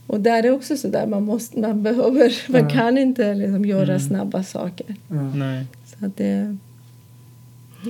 och 0.08 0.19
där 0.21 0.43
är 0.43 0.52
också 0.52 0.78
så 0.78 0.88
där 0.88 1.08
man 1.08 1.24
måste 1.24 1.60
man 1.60 1.84
behöver 1.84 2.52
man 2.52 2.69
kan 2.69 2.97
inte 2.97 3.34
liksom 3.34 3.65
göra 3.65 3.84
Mm. 3.84 4.00
snabba 4.00 4.43
saker 4.43 4.95
Ja. 5.08 5.21
Nej. 5.36 5.65
så 5.86 6.06
att 6.06 6.17
det 6.17 6.58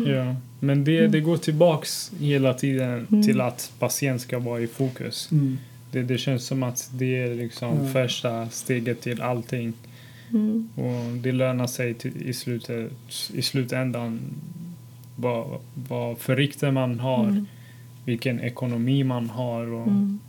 Ja. 0.08 0.36
Men 0.64 0.84
det, 0.84 1.08
det 1.08 1.20
går 1.22 1.38
tillbaks 1.38 2.12
hela 2.20 2.54
tiden 2.54 3.08
Mm. 3.12 3.24
till 3.24 3.42
att 3.42 3.72
patient 3.80 4.22
ska 4.22 4.40
vara 4.40 4.62
i 4.62 4.68
fokus. 4.68 5.30
Mm. 5.32 5.58
Det, 5.92 6.02
det 6.04 6.18
känns 6.18 6.46
som 6.46 6.64
att 6.64 6.90
det 6.94 7.18
är 7.24 7.36
liksom 7.36 7.86
Ja. 7.86 7.94
första 7.94 8.50
steget 8.50 9.02
till 9.02 9.22
allting. 9.22 9.74
mm. 10.30 10.70
Och 10.76 11.18
det 11.18 11.32
lönar 11.32 11.68
sig 11.68 11.94
till, 11.94 12.22
i, 12.30 12.34
slutet, 12.34 12.92
i 13.34 13.42
slutändan 13.42 14.20
vad, 15.16 15.60
vad 15.90 16.18
för 16.18 16.36
rykte 16.36 16.72
man 16.72 17.00
har, 17.00 17.24
Mm. 17.24 17.46
vilken 18.06 18.40
ekonomi 18.40 19.04
man 19.04 19.30
har. 19.30 19.66
Och, 19.74 19.88
Mm. 19.88 20.20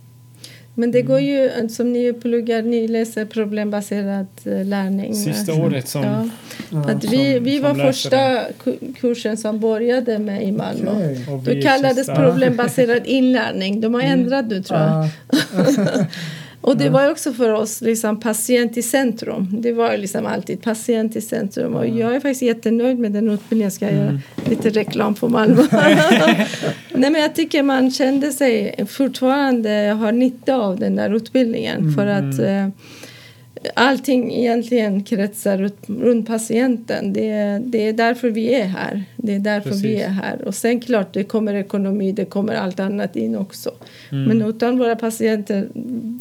Men 0.75 0.91
det 0.91 1.03
går 1.03 1.21
ju, 1.21 1.51
som 1.69 1.93
ni 1.93 2.13
pluggar, 2.13 2.63
ni 2.63 2.89
läser 2.89 3.25
problembaserad 3.25 4.27
eh, 4.45 4.65
lärning. 4.65 5.15
Sista 5.15 5.53
va? 5.53 5.65
året 5.65 5.89
som... 5.89 6.05
Ja. 6.05 6.29
Ja. 6.71 6.91
Att 6.91 7.05
vi, 7.05 7.39
vi 7.39 7.55
som 7.55 7.63
var 7.63 7.75
läser 7.75 7.87
första 7.87 8.19
ku- 8.65 8.95
kursen 9.01 9.37
som 9.37 9.61
började 9.61 10.19
med 10.19 10.43
i 10.49 10.53
Malmö. 10.53 10.91
Det 11.45 11.51
är 11.59 11.63
kallades 11.63 11.97
sista- 11.99 12.15
problembaserad 12.17 13.03
inlärning. 13.07 13.81
De 13.81 13.95
har 13.95 14.01
Mm. 14.03 14.21
ändrat 14.21 14.47
nu 14.49 14.63
tror 14.63 14.81
jag. 14.81 15.09
Och 16.63 16.77
det 16.77 16.89
var 16.91 17.11
också 17.11 17.33
för 17.33 17.53
oss 17.53 17.81
liksom 17.81 18.21
patient 18.21 18.77
i 18.77 18.83
centrum. 18.83 19.49
Det 19.61 19.73
var 19.73 19.97
liksom 19.97 20.27
alltid 20.27 20.63
patient 20.63 21.17
i 21.17 21.21
centrum. 21.21 21.75
Och 21.75 21.87
jag 21.87 22.15
är 22.15 22.21
faktiskt 22.21 22.43
jättenöjd 22.43 22.99
med 22.99 23.13
den 23.13 23.31
utbildningen. 23.31 23.65
Jag 23.67 23.73
ska 23.73 23.89
Mm. 23.89 24.05
göra 24.05 24.21
lite 24.51 24.71
reklam 24.71 25.15
för 25.15 25.29
Malmö. 25.29 25.63
Nej 26.95 27.11
men 27.11 27.15
jag 27.21 27.35
tycker 27.35 27.63
man 27.63 27.91
kände 27.91 28.33
sig 28.33 28.85
fortfarande 28.89 29.71
har 30.01 30.13
nytta 30.13 30.57
av 30.57 30.79
den 30.79 30.97
där 30.97 31.15
utbildningen. 31.17 31.79
Mm. 31.81 31.95
För 31.95 32.07
att 32.07 32.39
eh, 32.39 32.69
allting 33.75 34.33
egentligen 34.35 35.03
kretsar 35.05 35.71
runt, 35.87 36.27
patienten. 36.27 37.13
Det, 37.13 37.61
det 37.65 37.89
är 37.89 37.93
därför 37.93 38.31
vi 38.31 38.55
är 38.55 38.65
här. 38.65 39.05
Det 39.17 39.35
är 39.35 39.39
därför 39.39 39.71
vi 39.71 39.83
Precis. 39.83 40.03
är 40.07 40.09
här. 40.09 40.43
Och 40.45 40.55
sen 40.55 40.81
klart 40.81 41.13
det 41.15 41.25
kommer 41.25 41.55
ekonomi, 41.55 42.13
det 42.13 42.25
kommer 42.25 42.55
allt 42.55 42.81
annat 42.81 43.17
in 43.17 43.37
också. 43.37 43.71
Mm. 44.13 44.25
Men 44.25 44.49
utan 44.49 44.79
våra 44.79 44.97
patienter 44.97 45.69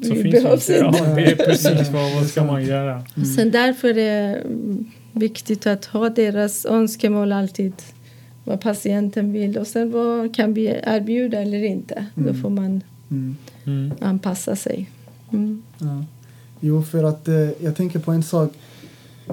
så 0.04 0.14
vi 0.14 0.22
finns 0.22 0.44
behövs 0.44 0.70
inte. 0.70 0.86
inte. 0.86 1.00
Ja, 1.10 1.16
det 1.16 1.32
är 1.32 1.36
precis 1.36 1.90
vad, 1.90 2.14
vad 2.16 2.28
ska 2.28 2.44
man 2.44 2.66
göra? 2.66 3.04
Mm. 3.16 3.26
Sen 3.30 3.52
därför 3.52 3.88
är 3.90 3.94
det 3.96 4.42
viktigt 5.12 5.68
att 5.68 5.86
ha 5.86 6.10
deras 6.10 6.66
önskemål 6.66 7.32
alltid. 7.32 7.74
Vad 8.44 8.62
patienten 8.62 9.32
vill 9.34 9.58
och 9.58 9.68
sen 9.68 9.92
vad 9.92 10.36
kan 10.36 10.54
vi 10.54 10.80
erbjuda 10.84 11.42
eller 11.42 11.64
inte. 11.64 12.06
Då 12.16 12.30
Mm. 12.30 12.42
får 12.42 12.50
man 12.50 12.82
mm. 13.12 13.38
Mm. 13.66 13.92
anpassa 14.02 14.56
sig. 14.56 14.90
Mm. 15.34 15.64
Ja. 15.80 16.06
Jo, 16.62 16.82
för 16.84 17.04
att 17.04 17.28
eh, 17.28 17.50
jag 17.64 17.76
tänker 17.76 18.00
på 18.00 18.12
en 18.12 18.24
sak. 18.24 18.52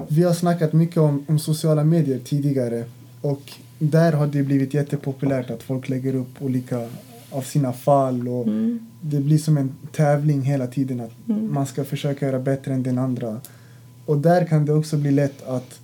Vi 0.07 0.23
har 0.23 0.33
snackat 0.33 0.73
mycket 0.73 0.97
om, 0.97 1.25
om 1.27 1.39
sociala 1.39 1.83
medier 1.83 2.19
tidigare 2.19 2.83
och 3.21 3.41
där 3.79 4.11
har 4.13 4.27
det 4.27 4.43
blivit 4.43 4.73
jättepopulärt 4.73 5.49
att 5.49 5.63
folk 5.63 5.89
lägger 5.89 6.15
upp 6.15 6.41
olika 6.41 6.87
av 7.31 7.41
sina 7.41 7.73
fall 7.73 8.27
och 8.27 8.47
Mm. 8.47 8.79
det 9.01 9.19
blir 9.19 9.37
som 9.37 9.57
en 9.57 9.71
tävling 9.91 10.41
hela 10.41 10.67
tiden 10.67 10.99
att 10.99 11.11
Mm. 11.29 11.53
man 11.53 11.65
ska 11.65 11.83
försöka 11.83 12.25
göra 12.25 12.39
bättre 12.39 12.73
än 12.73 12.83
den 12.83 12.97
andra. 12.97 13.41
Och 14.05 14.17
där 14.17 14.45
kan 14.45 14.65
det 14.65 14.73
också 14.73 14.97
bli 14.97 15.11
lätt 15.11 15.43
att 15.47 15.79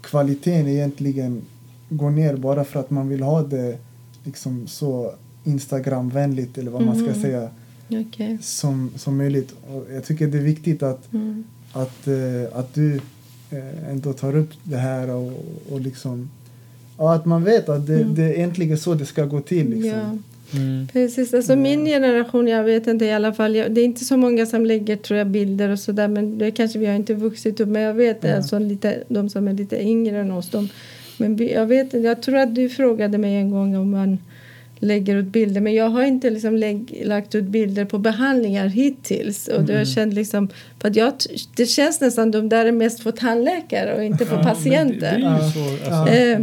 kvaliteten 0.00 0.66
egentligen 0.68 1.42
går 1.88 2.10
ner 2.10 2.36
bara 2.36 2.64
för 2.64 2.80
att 2.80 2.90
man 2.90 3.08
vill 3.08 3.22
ha 3.22 3.42
det 3.42 3.78
liksom 4.24 4.66
så 4.66 5.12
Instagramvänligt 5.44 6.58
eller 6.58 6.70
vad 6.70 6.82
man 6.82 6.94
ska 6.96 7.04
Mhm. 7.10 7.20
säga 7.22 7.48
Okej. 7.92 8.38
som, 8.40 8.90
som 8.96 9.16
möjligt. 9.16 9.54
Och 9.68 9.86
jag 9.94 10.04
tycker 10.04 10.26
det 10.26 10.38
är 10.38 10.42
viktigt 10.42 10.82
att, 10.82 11.12
Mm. 11.12 11.44
att, 11.72 12.06
eh, 12.06 12.58
att 12.58 12.74
du 12.74 12.94
eh, 13.50 13.90
ändå 13.90 14.12
tar 14.12 14.36
upp 14.36 14.50
det 14.62 14.76
här 14.76 15.10
och, 15.10 15.32
och 15.70 15.80
liksom 15.80 16.30
ja, 16.98 17.14
att 17.14 17.24
man 17.26 17.44
vet 17.44 17.68
att 17.68 17.86
det, 17.86 17.94
Mm. 18.02 18.14
det 18.14 18.22
är 18.22 18.32
egentligen 18.32 18.78
så 18.78 18.94
det 18.94 19.06
ska 19.06 19.24
gå 19.24 19.40
till. 19.40 19.70
Liksom. 19.70 19.90
Ja, 19.90 20.18
Mm. 20.54 20.88
precis. 20.92 21.34
Alltså 21.34 21.56
min 21.56 21.84
generation, 21.84 22.48
jag 22.48 22.64
vet 22.64 22.86
inte 22.86 23.04
i 23.04 23.12
alla 23.12 23.32
fall. 23.32 23.56
Jag, 23.56 23.72
det 23.74 23.80
är 23.80 23.84
inte 23.84 24.04
så 24.04 24.16
många 24.16 24.46
som 24.46 24.66
lägger 24.66 24.96
tror 24.96 25.18
jag, 25.18 25.26
bilder 25.26 25.68
och 25.68 25.78
sådär. 25.78 26.08
Men 26.08 26.38
det 26.38 26.50
kanske 26.50 26.78
vi 26.78 26.86
har 26.86 26.94
inte 26.94 27.14
vuxit 27.14 27.60
upp. 27.60 27.68
Men 27.68 27.82
jag 27.82 27.94
vet 27.94 28.18
Ja. 28.24 28.36
alltså, 28.36 28.58
lite, 28.58 29.02
de 29.08 29.28
som 29.28 29.48
är 29.48 29.52
lite 29.52 29.82
yngre 29.86 30.20
än 30.20 30.30
oss. 30.30 30.50
De, 30.50 30.68
men 31.18 31.36
vi, 31.36 31.52
jag, 31.52 31.66
vet, 31.66 31.92
jag 31.94 32.22
tror 32.22 32.36
att 32.36 32.54
du 32.54 32.68
frågade 32.68 33.18
mig 33.18 33.34
en 33.36 33.50
gång 33.50 33.76
om 33.76 33.90
man 33.90 34.18
lägger 34.80 35.16
ut 35.16 35.26
bilder. 35.26 35.60
Men 35.60 35.74
jag 35.74 35.88
har 35.88 36.02
inte 36.02 36.30
liksom 36.30 36.56
lägg, 36.56 37.02
lagt 37.04 37.34
ut 37.34 37.44
bilder 37.44 37.84
på 37.84 37.98
behandlingar 37.98 38.66
hittills. 38.66 39.48
Och 39.48 39.62
det 39.64 39.72
Mm. 39.72 39.86
känt 39.86 40.14
liksom, 40.14 40.48
för 40.80 40.88
att 40.88 40.96
jag, 40.96 41.12
det 41.56 41.66
känns 41.66 42.00
nästan 42.00 42.30
de 42.30 42.48
där 42.48 42.66
är 42.66 42.72
mest 42.72 43.00
för 43.02 43.12
tandläkare 43.12 43.94
och 43.96 44.04
inte 44.04 44.26
för 44.26 44.36
Ja, 44.36 44.42
patienter. 44.42 45.12
Det, 45.12 45.16
det 45.16 45.22
Ja. 45.22 45.50
så. 45.50 45.58
Ja. 45.90 45.96
Alltså, 45.96 46.14
Eh. 46.14 46.40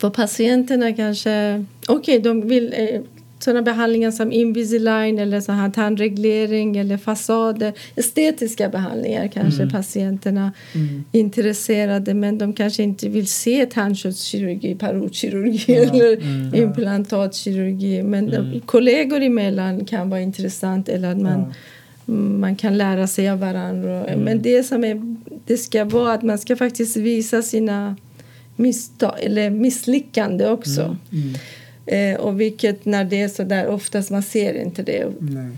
För 0.00 0.10
patienterna 0.10 0.92
kanske... 0.92 1.64
Okej, 1.88 2.18
de 2.18 2.48
vill 2.48 2.74
eh, 2.76 3.00
sådana 3.46 3.62
behandlingar 3.62 4.10
som 4.10 4.32
Invisalign 4.32 5.18
eller 5.18 5.40
så 5.40 5.52
här 5.52 5.70
tandreglering 5.70 6.76
eller 6.76 6.96
fasader. 6.96 7.72
Estetiska 7.96 8.68
behandlingar 8.68 9.28
kanske 9.28 9.62
Mm. 9.62 9.72
patienterna 9.72 10.52
Mm. 10.74 11.04
är 11.12 11.20
intresserade 11.20 12.14
men 12.14 12.38
de 12.38 12.52
kanske 12.52 12.82
inte 12.82 13.08
vill 13.08 13.26
se 13.26 13.66
tandköttskirurgi, 13.66 14.74
parotkirurgi 14.74 15.64
Ja. 15.66 15.74
eller 15.74 16.16
Mm. 16.16 16.54
implantatkirurgi. 16.54 18.02
Men 18.02 18.26
de, 18.30 18.36
Mm. 18.36 18.60
kollegor 18.60 19.20
emellan 19.22 19.84
kan 19.84 20.10
vara 20.10 20.20
intressant 20.20 20.88
eller 20.88 21.10
att 21.10 21.20
man 21.20 21.40
Ja. 21.40 22.12
man 22.14 22.56
kan 22.56 22.78
lära 22.78 23.06
sig 23.06 23.30
av 23.30 23.38
varandra. 23.38 24.04
Mm. 24.06 24.20
Men 24.24 24.42
det 24.42 24.62
som 24.62 24.84
är, 24.84 25.16
det 25.46 25.56
ska 25.56 25.84
vara 25.84 26.12
att 26.12 26.22
man 26.22 26.38
ska 26.38 26.56
faktiskt 26.56 26.96
visa 26.96 27.42
sina 27.42 27.96
misstag 28.56 29.14
eller 29.22 29.50
misslyckande 29.50 30.46
också. 30.48 30.80
Mm. 30.82 30.96
Mm. 31.12 31.34
Eh, 31.86 32.14
och 32.20 32.40
vilket 32.40 32.84
när 32.84 33.04
det 33.04 33.20
är 33.22 33.28
så 33.28 33.42
där 33.42 33.66
oftast 33.68 34.10
man 34.10 34.22
ser 34.22 34.54
inte 34.62 34.82
det. 34.82 35.06
Nej. 35.18 35.50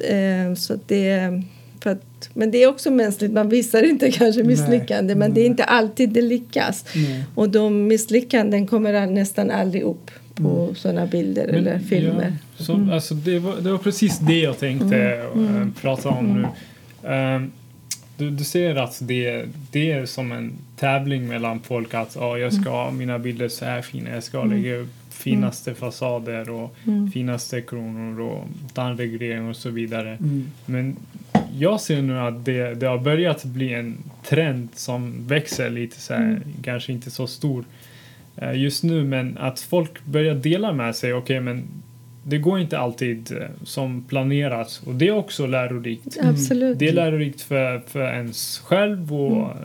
Eh, 0.00 0.54
så 0.54 0.78
det 0.86 1.42
för 1.80 1.90
att, 1.90 2.28
men 2.34 2.50
det 2.50 2.62
är 2.62 2.68
också 2.68 2.90
mänskligt, 2.90 3.32
man 3.32 3.48
visar 3.48 3.82
inte 3.82 4.10
kanske 4.12 4.40
Nej, 4.42 4.48
misslyckande 4.48 5.14
men 5.14 5.34
det 5.34 5.40
är 5.40 5.42
nej. 5.42 5.50
inte 5.50 5.64
alltid 5.64 6.08
det 6.10 6.22
lyckas. 6.22 6.84
Nej. 6.94 7.24
Och 7.34 7.48
de 7.48 7.86
misslyckanden 7.86 8.66
kommer 8.66 9.06
nästan 9.06 9.50
aldrig 9.50 9.82
upp 9.82 10.10
på 10.34 10.62
Mm. 10.62 10.74
sådana 10.74 11.06
bilder 11.06 11.46
Men, 11.46 11.54
eller 11.54 11.78
filmer. 11.78 12.32
Ja, 12.56 12.64
så, 12.64 12.74
Mm. 12.74 12.90
alltså, 12.90 13.14
det, 13.14 13.38
var, 13.38 13.56
det 13.56 13.70
var 13.70 13.78
precis 13.78 14.18
det 14.18 14.38
jag 14.40 14.58
tänkte 14.58 14.96
Mm. 14.96 15.46
Mm. 15.48 15.74
prata 15.80 16.08
om 16.08 16.26
Mm. 16.30 16.42
nu. 16.42 16.48
Ehm, 17.08 17.50
du, 18.16 18.30
du 18.30 18.44
ser 18.44 18.74
att 18.76 18.98
det, 19.00 19.44
det 19.72 19.92
är 19.92 20.06
som 20.06 20.32
en 20.32 20.52
tävling 20.76 21.28
mellan 21.28 21.60
folk 21.60 21.94
att 21.94 22.16
ja, 22.20 22.38
jag 22.38 22.52
ska 22.54 22.70
ha 22.70 22.90
mina 22.90 23.18
bilder 23.18 23.48
så 23.48 23.64
här 23.64 23.82
fina, 23.82 24.10
jag 24.10 24.22
ska 24.22 24.40
Mm. 24.42 24.50
lägga 24.62 24.76
upp 24.76 25.05
finaste 25.16 25.74
fasader 25.74 26.50
och 26.50 26.74
Mm. 26.86 27.10
finaste 27.10 27.60
kronor 27.60 28.20
och 28.20 28.44
tandreglering 28.74 29.48
och 29.48 29.56
så 29.56 29.70
vidare. 29.70 30.10
Mm. 30.20 30.46
Men 30.66 30.96
jag 31.58 31.80
ser 31.80 32.02
nu 32.02 32.18
att 32.18 32.44
det, 32.44 32.74
det 32.74 32.86
har 32.86 32.98
börjat 32.98 33.44
bli 33.44 33.74
en 33.74 33.96
trend 34.24 34.68
som 34.74 35.26
växer 35.26 35.70
lite 35.70 36.00
så 36.00 36.14
här, 36.14 36.22
Mm. 36.22 36.42
kanske 36.62 36.92
inte 36.92 37.10
så 37.10 37.26
stor 37.26 37.64
eh, 38.36 38.52
just 38.62 38.84
nu, 38.84 39.04
men 39.04 39.38
att 39.38 39.60
folk 39.60 40.04
börjar 40.04 40.34
dela 40.34 40.72
med 40.72 40.96
sig. 40.96 41.14
Okej, 41.14 41.40
men 41.40 41.62
det 42.24 42.38
går 42.38 42.60
inte 42.60 42.78
alltid 42.78 43.32
eh, 43.32 43.46
som 43.64 44.02
planerat 44.08 44.82
och 44.86 44.94
det 44.94 45.08
är 45.08 45.12
också 45.12 45.46
lärorikt. 45.46 46.16
Mm. 46.16 46.30
Absolut. 46.34 46.78
Det 46.78 46.88
är 46.88 46.92
lärorikt 46.92 47.40
för, 47.40 47.78
för 47.78 48.12
ens 48.12 48.58
själv 48.58 49.14
och 49.14 49.36
Mm. 49.36 49.56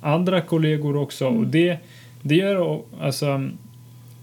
andra 0.00 0.40
kollegor 0.40 0.96
också 0.96 1.26
och 1.26 1.32
Mm. 1.38 1.50
det, 1.50 1.78
det 2.22 2.34
gör 2.34 2.80
alltså 3.00 3.48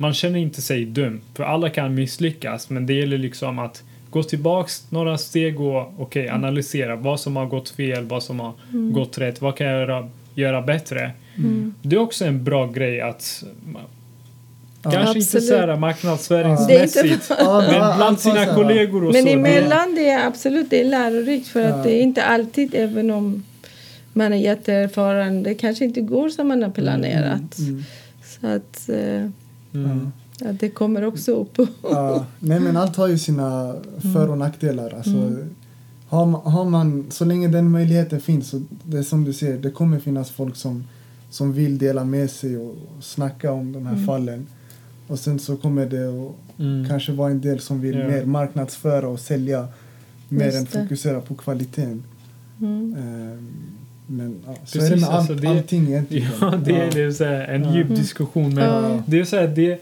man 0.01 0.13
känner 0.13 0.39
inte 0.39 0.61
sig 0.61 0.85
dum 0.85 1.21
för 1.35 1.43
alla 1.43 1.69
kan 1.69 1.95
misslyckas 1.95 2.69
men 2.69 2.85
det 2.85 2.93
gäller 2.93 3.17
liksom 3.17 3.59
att 3.59 3.83
gå 4.09 4.23
tillbaks 4.23 4.83
några 4.91 5.17
steg 5.17 5.59
och 5.61 5.93
okej 5.97 6.29
analysera 6.29 6.95
vad 6.95 7.19
som 7.19 7.35
har 7.35 7.45
gått 7.45 7.69
fel, 7.69 8.03
vad 8.05 8.23
som 8.23 8.39
har 8.39 8.53
Mm. 8.73 8.93
gått 8.93 9.17
rätt, 9.17 9.41
vad 9.41 9.55
kan 9.55 9.67
jag 9.67 9.79
göra, 9.79 10.09
göra 10.35 10.61
bättre. 10.61 11.11
Mm. 11.37 11.73
Det 11.81 11.95
är 11.95 11.99
också 11.99 12.25
en 12.25 12.43
bra 12.43 12.67
grej 12.67 13.01
att 13.01 13.43
Ja. 14.83 14.91
kanske 14.91 15.19
inte 15.19 15.37
Absolut. 15.37 15.47
så 15.47 15.55
här 15.57 15.75
marknadsföringsmässigt 15.75 17.05
inte 17.05 17.35
Ja, 17.39 17.61
men 17.67 17.75
ja, 17.75 17.93
bland 17.97 18.19
sina 18.19 18.45
kollegor 18.45 19.03
och 19.05 19.13
Men 19.13 19.21
så. 19.21 19.27
det- 19.27 19.33
emellan 19.33 19.95
det 19.95 20.09
är 20.09 20.27
absolut 20.27 20.69
det 20.69 20.81
är 20.81 20.85
lärorikt 20.85 21.47
för 21.47 21.59
Ja. 21.61 21.67
att 21.67 21.83
det 21.83 21.91
är 21.93 22.01
inte 22.01 22.23
alltid 22.23 22.75
även 22.75 23.11
om 23.11 23.43
man 24.13 24.33
är 24.33 24.37
jätteerfaren 24.37 25.43
det 25.43 25.53
kanske 25.53 25.85
inte 25.85 26.01
går 26.01 26.29
som 26.29 26.47
man 26.47 26.63
har 26.63 26.69
planerat. 26.69 27.57
Mm. 27.59 27.83
Så 28.23 28.47
att 28.47 28.89
eh, 28.89 29.29
Mm. 29.73 30.11
ja, 30.39 30.51
det 30.59 30.69
kommer 30.69 31.05
också 31.05 31.31
upp. 31.31 31.57
Ja, 31.83 32.25
nej 32.39 32.59
men 32.59 32.77
allt 32.77 32.95
har 32.95 33.07
ju 33.07 33.17
sina 33.17 33.75
för 34.13 34.29
och 34.29 34.37
nackdelar. 34.37 34.93
Alltså, 34.93 35.09
Mm. 35.11 35.49
har 36.07 36.25
man, 36.25 36.41
har 36.41 36.65
man, 36.65 37.05
så 37.09 37.25
länge 37.25 37.47
den 37.47 37.71
möjligheten 37.71 38.21
finns, 38.21 38.49
så 38.49 38.61
det 38.83 39.03
som 39.03 39.23
du 39.23 39.33
säger, 39.33 39.57
det 39.57 39.71
kommer 39.71 39.99
finnas 39.99 40.31
folk 40.31 40.55
som, 40.55 40.83
som 41.29 41.53
vill 41.53 41.77
dela 41.77 42.03
med 42.03 42.31
sig 42.31 42.57
och 42.57 42.75
snacka 43.01 43.51
om 43.51 43.71
de 43.71 43.85
här 43.85 43.93
Mm. 43.93 44.05
fallen. 44.05 44.47
Och 45.07 45.19
sen 45.19 45.39
så 45.39 45.57
kommer 45.57 45.85
det 45.85 46.07
att 46.09 46.59
Mm. 46.59 46.85
kanske 46.89 47.11
vara 47.11 47.31
en 47.31 47.41
del 47.41 47.59
som 47.59 47.81
vill 47.81 47.97
Ja. 47.99 48.07
mer 48.07 48.25
marknadsföra 48.25 49.07
och 49.07 49.19
sälja 49.19 49.67
mer 50.29 50.57
än 50.57 50.65
fokusera 50.65 51.21
på 51.21 51.35
kvaliteten. 51.35 52.03
Mm. 52.61 52.95
Men 54.11 54.35
ja, 54.47 54.53
så 54.65 54.79
Precis, 54.79 54.91
är 54.91 54.95
det 54.95 55.01
med 55.01 55.09
allt, 55.09 55.15
alltså 55.29 55.33
det- 55.33 55.47
allting 55.47 55.87
egentligen. 55.87 56.29
Ja, 56.41 56.49
det 56.65 56.71
är, 56.75 56.91
det 56.91 57.01
är 57.01 57.11
så 57.11 57.23
här, 57.23 57.47
en 57.47 57.63
Ja. 57.63 57.75
djup 57.75 57.85
Mm. 57.85 57.97
diskussion. 57.97 58.53
Men 58.55 58.63
Ja. 58.63 59.03
det 59.05 59.19
är 59.19 59.23
så 59.25 59.35
här, 59.37 59.47
det, 59.47 59.81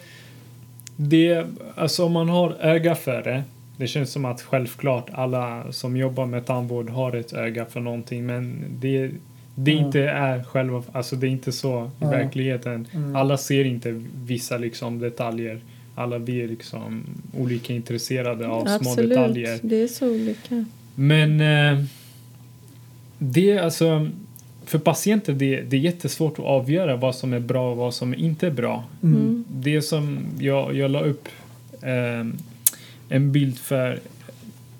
det, 0.96 1.46
alltså 1.76 2.06
om 2.06 2.12
man 2.12 2.30
har 2.30 2.56
öga 2.62 2.96
för 2.96 3.22
det. 3.24 3.44
Det 3.78 3.88
känns 3.88 4.12
som 4.12 4.26
att 4.26 4.42
självklart 4.42 5.08
alla 5.14 5.72
som 5.72 5.98
jobbar 5.98 6.26
med 6.26 6.46
tandvård 6.46 6.90
har 6.90 7.16
ett 7.16 7.34
öga 7.34 7.66
för 7.66 7.80
någonting. 7.80 8.26
Men 8.26 8.64
det, 8.80 9.12
det 9.56 9.72
Ja. 9.72 9.86
inte 9.86 10.00
är 10.02 10.44
själva, 10.44 10.84
alltså 10.92 11.16
det 11.16 11.28
är 11.28 11.32
inte 11.32 11.52
så 11.52 11.84
i 11.86 11.90
Ja. 12.00 12.10
verkligheten. 12.10 12.88
Mm. 12.94 13.16
Alla 13.16 13.38
ser 13.38 13.66
inte 13.66 14.04
vissa 14.26 14.58
liksom 14.58 15.00
detaljer. 15.00 15.60
Alla 15.96 16.20
blir 16.20 16.48
liksom 16.48 17.04
olika 17.38 17.74
intresserade 17.74 18.48
av 18.48 18.62
små 18.66 18.76
Absolut, 18.76 19.10
detaljer. 19.10 19.60
det 19.62 19.82
är 19.82 19.88
så 19.88 20.10
olika. 20.12 20.66
Men 20.96 21.42
eh, 21.42 21.84
det 23.20 23.52
är 23.52 23.62
alltså 23.62 24.10
för 24.66 24.80
patienter 24.80 25.34
det, 25.34 25.62
det 25.62 25.76
är 25.76 25.82
jättesvårt 25.82 26.40
att 26.40 26.46
avgöra 26.46 26.96
vad 26.96 27.16
som 27.16 27.34
är 27.34 27.40
bra 27.40 27.72
och 27.72 27.78
vad 27.78 27.94
som 27.94 28.14
inte 28.14 28.48
är 28.48 28.52
bra. 28.52 28.84
Mm. 29.04 29.16
Mm. 29.22 29.46
Det 29.50 29.82
som 29.82 30.20
jag, 30.40 30.76
jag 30.76 30.92
la 30.92 31.02
upp 31.02 31.28
eh, 31.82 32.28
en 33.10 33.32
bild 33.32 33.58
för 33.58 34.00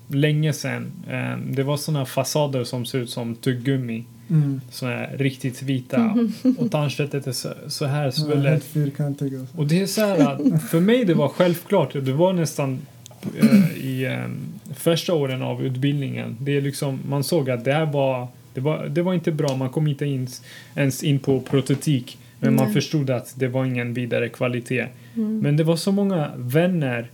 länge 0.08 0.52
sedan. 0.52 0.92
Eh, 1.10 1.36
det 1.50 1.62
var 1.62 1.76
såna 1.76 2.06
fasader 2.06 2.64
som 2.64 2.84
ser 2.86 2.98
ut 2.98 3.10
som 3.10 3.34
tuggummi. 3.34 4.04
Mm. 4.30 4.60
Såna 4.70 4.92
här 4.92 5.16
riktigt 5.18 5.62
vita. 5.62 6.16
Och 6.58 6.70
tandköttet 6.70 7.26
är 7.26 7.32
så, 7.32 7.48
så 7.68 7.84
här 7.86 8.04
Ja, 8.04 8.12
svullet. 8.12 8.64
fyrkantiga. 8.64 9.46
och 9.56 9.66
det 9.66 9.80
är 9.82 9.86
så 9.86 10.00
här 10.00 10.18
att 10.32 10.62
för 10.62 10.80
mig 10.80 11.04
det 11.04 11.14
var 11.14 11.28
självklart. 11.28 11.92
Det 11.92 12.12
var 12.12 12.32
nästan 12.32 12.78
eh, 13.40 13.84
i 13.84 14.04
eh, 14.04 14.30
första 14.74 15.14
åren 15.14 15.42
av 15.42 15.64
utbildningen. 15.64 16.36
Det 16.40 16.56
är 16.56 16.60
liksom, 16.60 16.98
man 17.08 17.24
såg 17.24 17.50
att 17.50 17.64
det 17.64 17.72
här 17.72 17.86
var 17.86 18.28
det, 18.54 18.60
var, 18.60 18.86
det 18.86 19.02
var 19.02 19.14
inte 19.14 19.32
bra. 19.32 19.56
Man 19.56 19.68
kom 19.68 19.86
inte 19.86 20.06
in, 20.06 20.28
ens 20.74 21.02
in 21.02 21.18
på 21.18 21.40
protetik. 21.40 22.18
Men 22.40 22.54
man 22.54 22.64
Nej. 22.64 22.74
förstod 22.74 23.10
att 23.10 23.34
det 23.36 23.48
var 23.48 23.64
ingen 23.64 23.94
vidare 23.94 24.28
kvalitet. 24.28 24.86
Mm. 25.16 25.38
Men 25.40 25.56
det 25.56 25.64
var 25.64 25.76
så 25.76 25.92
många 25.92 26.30
vänner 26.36 27.10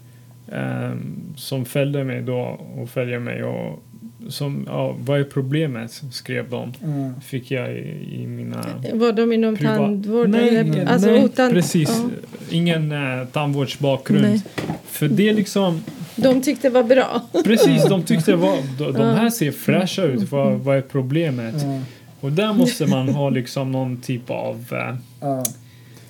ehm, 0.52 1.16
som 1.36 1.64
följde 1.64 2.04
mig 2.04 2.22
då 2.22 2.60
och 2.76 2.90
följer 2.90 3.18
mig 3.18 3.44
och 3.44 3.82
som, 4.28 4.64
ja, 4.68 4.96
vad 4.98 5.20
är 5.20 5.24
problemet? 5.24 6.02
skrev 6.10 6.50
de. 6.50 6.72
Ja. 6.80 7.20
Fick 7.22 7.50
jag 7.50 7.72
i, 7.72 8.08
i 8.22 8.26
mina 8.26 8.66
Var 8.94 9.12
de 9.12 9.32
inom 9.32 9.56
privat- 9.56 9.76
tandvård? 9.76 10.28
Nej, 10.28 10.64
nej, 10.64 10.84
alltså, 10.84 11.10
nej 11.10 11.24
utan, 11.24 11.50
precis. 11.52 11.88
ja. 11.88 12.10
Ingen 12.50 12.92
eh, 12.92 13.26
tandvårdsbakgrund. 13.26 14.22
Nej. 14.22 14.42
För 14.86 15.08
det 15.08 15.28
är 15.28 15.34
liksom, 15.34 15.82
De 16.16 16.42
tyckte 16.42 16.68
det 16.68 16.74
var 16.74 16.82
bra. 16.82 17.22
precis, 17.44 17.84
de 17.84 18.02
tyckte 18.06 18.36
var, 18.36 18.58
de, 18.78 18.92
de 18.92 19.02
här 19.02 19.30
ser 19.30 19.52
fräscha 19.52 20.02
ut, 20.02 20.30
vad, 20.32 20.52
vad 20.52 20.76
är 20.76 20.82
problemet? 20.82 21.54
Ja. 21.62 21.80
Och 22.20 22.32
där 22.32 22.52
måste 22.52 22.86
man 22.86 23.08
ha 23.08 23.30
liksom 23.30 23.72
någon 23.72 23.96
typ 23.96 24.30
av 24.30 24.66
eh, 24.72 24.96
Ja. 25.20 25.44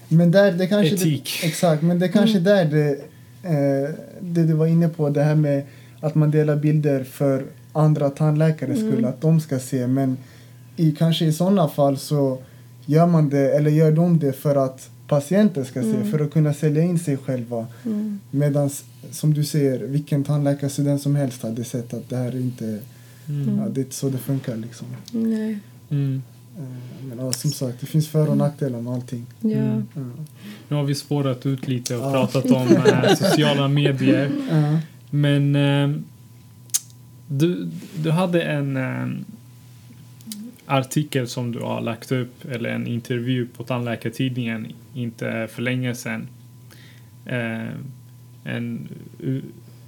Men 0.09 0.31
där, 0.31 0.53
det 0.53 0.67
kanske 0.67 0.95
etik. 0.95 1.39
Det, 1.43 1.47
exakt, 1.47 1.83
men 1.83 1.99
det 1.99 2.09
kanske 2.09 2.39
där 2.39 2.65
det, 2.65 2.91
eh, 3.43 3.95
det 4.21 4.43
du 4.45 4.53
var 4.53 4.67
inne 4.67 4.89
på, 4.89 5.09
det 5.09 5.23
här 5.23 5.35
med 5.35 5.63
att 6.01 6.15
man 6.15 6.31
delar 6.31 6.57
bilder 6.57 7.05
för 7.05 7.45
andra 7.73 8.11
tandläkares 8.11 8.79
skull, 8.79 9.05
att 9.05 9.21
de 9.21 9.41
ska 9.41 9.59
se. 9.59 9.87
Men 9.87 10.17
i, 10.77 10.93
kanske 10.93 11.25
i 11.25 11.33
sådana 11.33 11.69
fall 11.69 11.99
så 11.99 12.39
gör 12.87 13.07
man 13.07 13.29
det, 13.29 13.57
eller 13.57 13.71
gör 13.71 13.93
de 13.93 14.19
det 14.19 14.33
för 14.33 14.57
att 14.57 14.91
patienter 15.09 15.65
ska 15.65 15.83
se, 15.83 15.89
Mm. 15.91 16.11
för 16.11 16.21
att 16.21 16.31
kunna 16.33 16.55
sälja 16.55 16.83
in 16.83 16.99
sig 16.99 17.17
själva. 17.17 17.67
Mm. 17.85 18.21
Medan, 18.31 18.71
som 19.11 19.35
du 19.35 19.45
säger, 19.45 19.79
vilken 19.87 20.25
tandläkarstudent 20.25 21.03
som 21.03 21.17
helst 21.17 21.43
hade 21.43 21.65
sett 21.65 21.95
att 21.95 22.09
det 22.09 22.17
här 22.17 22.29
är 22.33 22.41
inte, 22.41 22.79
Mm. 23.29 23.59
ja, 23.59 23.69
det 23.69 23.81
är 23.81 23.85
inte 23.85 23.95
så 23.97 24.09
det 24.09 24.19
funkar 24.19 24.57
liksom. 24.57 24.87
Nej. 25.11 25.59
Mm. 25.91 26.23
Eh, 26.59 26.63
Men 27.09 27.19
ja, 27.19 27.33
som 27.33 27.51
sagt, 27.51 27.81
det 27.81 27.87
finns 27.87 28.09
för 28.09 28.31
och 28.31 28.37
nackdelar 28.37 28.81
med 28.81 28.93
allting. 28.93 29.27
Ja. 29.41 29.49
Mm. 29.49 29.85
Ja. 29.95 30.01
Nu 30.69 30.77
har 30.77 30.85
vi 30.85 30.95
spårat 30.95 31.47
ut 31.47 31.69
lite 31.69 31.97
och 31.97 32.03
Ja. 32.07 32.11
pratat 32.13 32.51
om 32.51 32.69
eh, 32.69 33.15
sociala 33.19 33.69
medier. 33.69 34.31
Ja. 34.51 34.79
Men 35.11 35.57
eh, 35.57 35.97
du, 37.29 37.69
du 38.03 38.11
hade 38.11 38.43
en 38.43 38.77
eh, 38.77 39.07
artikel 40.67 41.29
som 41.29 41.53
du 41.53 41.59
har 41.59 41.81
lagt 41.81 42.12
upp, 42.12 42.45
eller 42.51 42.71
en 42.71 42.87
intervju 42.87 43.47
på 43.57 43.64
Tandläkartidningen 43.64 44.73
inte 44.95 45.49
för 45.53 45.62
länge 45.62 45.95
sedan. 45.95 46.29
Eh, 47.27 47.69
en, 48.45 48.89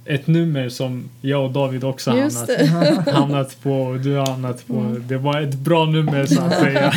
ett 0.09 0.27
nummer 0.27 0.69
som 0.69 1.03
jag 1.21 1.45
och 1.45 1.51
David 1.51 1.83
också 1.83 2.17
Just 2.17 2.49
hamnat, 2.69 3.09
hamnat 3.13 3.61
på 3.63 3.81
och 3.81 3.99
du 3.99 4.15
har 4.15 4.25
hamnat 4.25 4.67
på. 4.67 4.73
Mm. 4.73 5.03
Det 5.07 5.17
var 5.17 5.41
ett 5.41 5.55
bra 5.55 5.85
nummer 5.85 6.25
så 6.25 6.41
att 6.41 6.59
säga. 6.59 6.93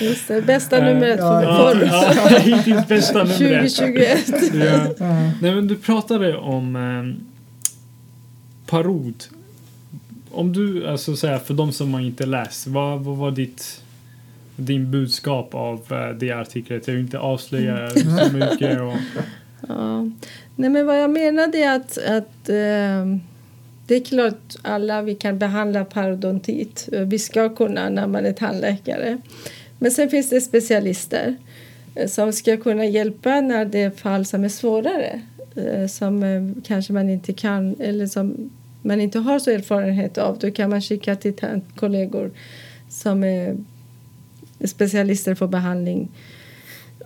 Just 0.00 0.28
det. 0.28 0.42
Bästa 0.42 0.78
Eh, 0.78 0.84
numret 0.84 1.20
för, 1.20 1.42
ja, 1.42 1.72
för 1.74 2.32
ja, 2.32 2.38
hittills 2.56 2.88
bästa 2.88 3.24
numret. 3.24 3.76
2021. 3.76 4.18
Ja. 4.54 4.64
Ja. 4.98 5.30
Nej 5.42 5.54
men 5.54 5.66
du 5.66 5.76
pratade 5.76 6.36
om 6.36 6.76
eh, 6.76 7.26
parod. 8.66 9.24
Om 10.36 10.52
du, 10.52 10.86
alltså 10.86 11.16
så 11.16 11.26
här, 11.26 11.38
för 11.38 11.54
de 11.54 11.72
som 11.72 12.00
inte 12.00 12.26
läst, 12.26 12.66
vad, 12.66 13.00
vad 13.00 13.16
var 13.16 13.30
ditt 13.30 13.82
din 14.56 14.90
budskap 14.90 15.54
av 15.54 15.80
eh, 15.90 16.08
det 16.18 16.30
artiklet? 16.32 16.86
Jag 16.86 16.94
vill 16.94 17.04
inte 17.04 17.18
avslöja 17.18 17.90
så 17.90 18.32
mycket. 18.32 18.80
Och, 18.80 18.92
Ja. 19.68 20.10
Nej, 20.56 20.70
men 20.70 20.86
vad 20.86 21.00
jag 21.02 21.10
menade 21.10 21.58
är 21.58 21.76
att, 21.76 21.98
att 21.98 22.48
eh, 22.48 23.18
det 23.86 23.94
är 23.94 24.04
klart 24.04 24.56
alla 24.62 25.02
vi 25.02 25.14
kan 25.14 25.38
behandla 25.38 25.84
parodontit. 25.84 26.88
Vi 26.92 27.18
ska 27.18 27.48
kunna 27.56 27.88
när 27.88 28.06
man 28.06 28.26
är 28.26 28.32
tandläkare. 28.32 29.18
Men 29.78 29.90
sen 29.90 30.10
finns 30.10 30.30
det 30.30 30.40
specialister 30.40 31.36
eh, 31.94 32.08
som 32.08 32.32
ska 32.32 32.56
kunna 32.56 32.86
hjälpa 32.86 33.40
när 33.40 33.64
det 33.64 33.82
är 33.82 33.90
fall 33.90 34.24
som 34.24 34.44
är 34.44 34.48
svårare. 34.48 35.20
eh, 35.56 35.86
Som 35.86 36.54
kanske 36.66 36.92
man 36.92 37.10
inte 37.10 37.32
kan 37.32 37.76
eller 37.80 38.06
som 38.06 38.50
man 38.86 39.00
inte 39.00 39.18
har 39.18 39.38
så 39.38 39.50
erfarenhet 39.50 40.18
av. 40.18 40.38
Då 40.38 40.50
kan 40.50 40.70
man 40.70 40.80
skicka 40.80 41.16
till 41.16 41.34
kollegor 41.76 42.30
som 42.88 43.24
är 43.24 43.56
specialister 44.64 45.34
på 45.34 45.46
behandling. 45.46 46.08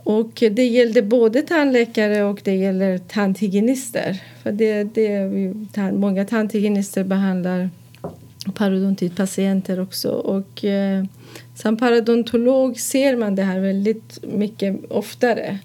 Och 0.04 0.42
det 0.50 0.66
gällde 0.66 1.02
både 1.02 1.42
tandläkare 1.42 2.22
och 2.22 2.40
det 2.44 2.54
gäller 2.54 2.98
tandhygienister. 2.98 4.22
För 4.42 4.52
det, 4.52 4.84
det 4.84 5.06
är 5.06 5.28
ju, 5.28 5.54
många 5.92 6.24
tandhygienister 6.24 7.04
behandlar 7.04 7.70
parodontitpatienter 8.54 9.80
också. 9.80 10.10
Och 10.10 10.64
eh, 10.64 11.04
som 11.54 11.76
parodontolog 11.76 12.80
ser 12.80 13.16
man 13.16 13.34
det 13.34 13.42
här 13.42 13.60
väldigt 13.60 14.24
mycket 14.24 14.76
oftare. 14.90 15.58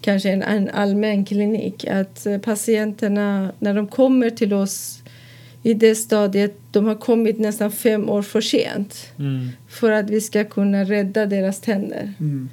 Kanske 0.00 0.30
en, 0.30 0.42
en 0.42 0.68
allmän 0.68 1.24
klinik. 1.24 1.84
Att 1.84 2.26
eh, 2.26 2.38
patienterna, 2.38 3.52
när 3.58 3.74
de 3.74 3.86
kommer 3.86 4.30
till 4.30 4.52
oss 4.52 5.02
i 5.62 5.74
det 5.74 5.94
stadiet, 5.94 6.56
de 6.70 6.86
har 6.86 6.94
kommit 6.94 7.38
nästan 7.38 7.72
fem 7.72 8.10
år 8.10 8.22
för 8.22 8.40
sent 8.40 9.12
mm, 9.18 9.48
för 9.68 9.92
att 9.92 10.10
vi 10.10 10.20
ska 10.20 10.44
kunna 10.44 10.84
rädda 10.84 11.26
deras 11.26 11.60
tänder. 11.60 12.12
Mm. 12.20 12.48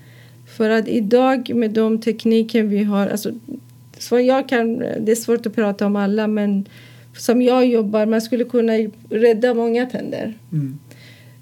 För 0.58 0.70
att 0.70 0.88
idag 0.88 1.56
med 1.56 1.72
de 1.72 2.02
tekniker 2.02 2.64
vi 2.64 2.84
har, 2.84 3.08
alltså, 3.08 3.32
så 3.98 4.20
jag 4.20 4.50
kan, 4.50 4.80
det 4.80 5.12
är 5.12 5.16
svårt 5.16 5.46
att 5.46 5.56
prata 5.56 5.86
om 5.86 5.96
alla 5.96 6.28
men 6.28 6.66
som 7.18 7.42
jag 7.42 7.66
jobbar, 7.66 8.06
man 8.06 8.22
skulle 8.22 8.44
kunna 8.44 8.74
rädda 9.10 9.54
många 9.54 9.86
tänder. 9.86 10.34
Mm. 10.52 10.80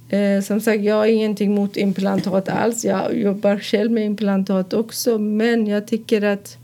Eh, 0.10 0.44
som 0.44 0.62
sagt, 0.62 0.84
jag 0.84 0.96
har 0.96 1.06
ingenting 1.06 1.56
mot 1.56 1.78
implantat 1.78 2.50
alls. 2.50 2.86
Jag 2.86 3.18
jobbar 3.18 3.60
själv 3.60 3.92
med 3.92 4.06
implantat 4.06 4.74
också. 4.74 5.18
Men 5.18 5.68
jag 5.68 5.88
tycker 5.88 6.22
att 6.22 6.58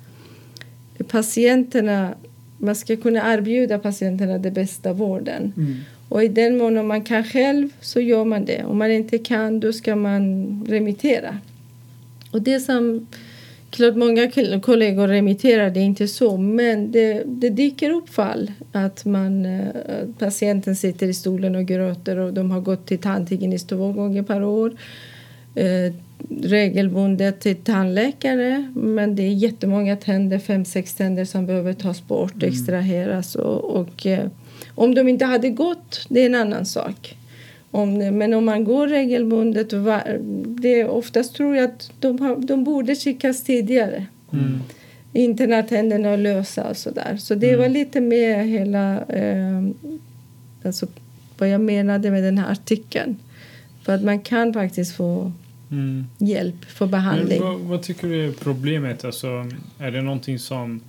patienterna, 1.08 2.14
man 2.62 2.76
ska 2.76 2.95
kunna 2.95 3.34
erbjuda 3.34 3.80
patienterna 3.80 4.38
den 4.38 4.53
bästa 4.53 4.93
vården. 4.93 5.53
Mm. 5.57 5.76
Och 6.09 6.24
i 6.24 6.28
den 6.28 6.57
mån 6.57 6.88
man 6.88 7.01
kan 7.01 7.24
själv 7.24 7.70
så 7.82 7.99
gör 7.99 8.26
man 8.26 8.45
det. 8.45 8.64
Om 8.64 8.78
man 8.78 8.91
inte 8.91 9.18
kan 9.18 9.59
då 9.59 9.74
ska 9.74 9.95
man 9.95 10.66
remittera. 10.70 11.38
Och 12.32 12.41
det 12.41 12.59
som 12.59 13.07
klart 13.70 13.95
många 13.95 14.32
kol- 14.32 14.62
kollegor 14.62 15.07
remitterar 15.07 15.70
det 15.70 15.80
är 15.80 15.84
inte 15.84 16.07
så 16.07 16.38
men 16.38 16.91
det, 16.91 17.24
det 17.26 17.49
dyker 17.49 17.89
upp 17.89 18.09
fall 18.09 18.51
att 18.72 19.05
man, 19.05 19.45
eh, 19.45 20.07
patienten 20.20 20.76
sitter 20.76 21.07
i 21.07 21.14
stolen 21.14 21.55
och 21.55 21.66
gråter 21.66 22.18
och 22.18 22.34
de 22.34 22.51
har 22.51 22.62
gått 22.62 22.86
till 22.86 22.99
tandhygienist 22.99 23.70
två 23.70 23.91
gånger 23.91 24.24
per 24.24 24.43
år. 24.43 24.72
Eh, 25.56 25.93
regelbundet 26.30 27.39
till 27.39 27.56
tandläkare 27.56 28.72
men 28.76 29.16
det 29.16 29.24
är 29.24 29.32
jättemånga 29.32 29.95
tänder, 29.95 30.39
fem, 30.39 30.66
sex 30.66 30.93
tänder 30.93 31.26
som 31.26 31.45
behöver 31.45 31.74
tas 31.74 32.08
bort, 32.08 32.43
extraheras 32.43 33.36
och, 33.36 33.64
och 33.64 34.06
eh, 34.06 34.28
Om 34.76 34.95
de 34.95 35.08
inte 35.08 35.26
hade 35.26 35.49
gått, 35.49 36.06
det 36.10 36.22
är 36.22 36.26
en 36.26 36.36
annan 36.36 36.66
sak. 36.66 37.18
Om 37.72 37.97
men 37.97 38.34
om 38.34 38.45
man 38.45 38.64
går 38.64 38.88
regelbundet, 38.88 39.74
var, 39.74 40.20
det, 40.62 40.86
oftast 40.86 41.36
tror 41.36 41.56
jag 41.56 41.66
att 41.66 41.91
de, 41.99 42.20
har, 42.20 42.36
de 42.36 42.64
borde 42.64 42.95
skickas 42.95 43.43
tidigare. 43.43 44.06
Mm. 44.34 44.62
Inte 45.14 45.47
när 45.47 45.64
tänderna 45.64 46.10
är 46.10 46.18
lösa 46.18 46.70
och 46.70 46.78
sådär. 46.78 47.18
Så 47.20 47.36
det 47.36 47.56
var 47.56 47.70
lite 47.70 48.02
med 48.02 48.47
hela, 48.47 49.06
eh, 49.06 49.64
alltså 50.64 50.88
vad 51.38 51.49
jag 51.49 51.62
menade 51.62 52.12
med 52.12 52.24
den 52.24 52.38
här 52.38 52.52
artikeln. 52.52 53.18
För 53.84 53.95
att 53.95 54.04
man 54.04 54.20
kan 54.20 54.54
faktiskt 54.54 54.95
få 54.95 55.32
Mm. 55.72 56.05
hjälp, 56.17 56.55
Men 56.80 56.91
behandling. 56.91 57.41
vad, 57.41 57.59
vad 57.59 57.82
tycker 57.82 58.07
du 58.07 58.28
är 58.28 58.32
problemet? 58.32 59.05
Alltså, 59.05 59.28
är 59.80 59.91
det 59.91 60.01
någonting 60.01 60.39
som 60.39 60.82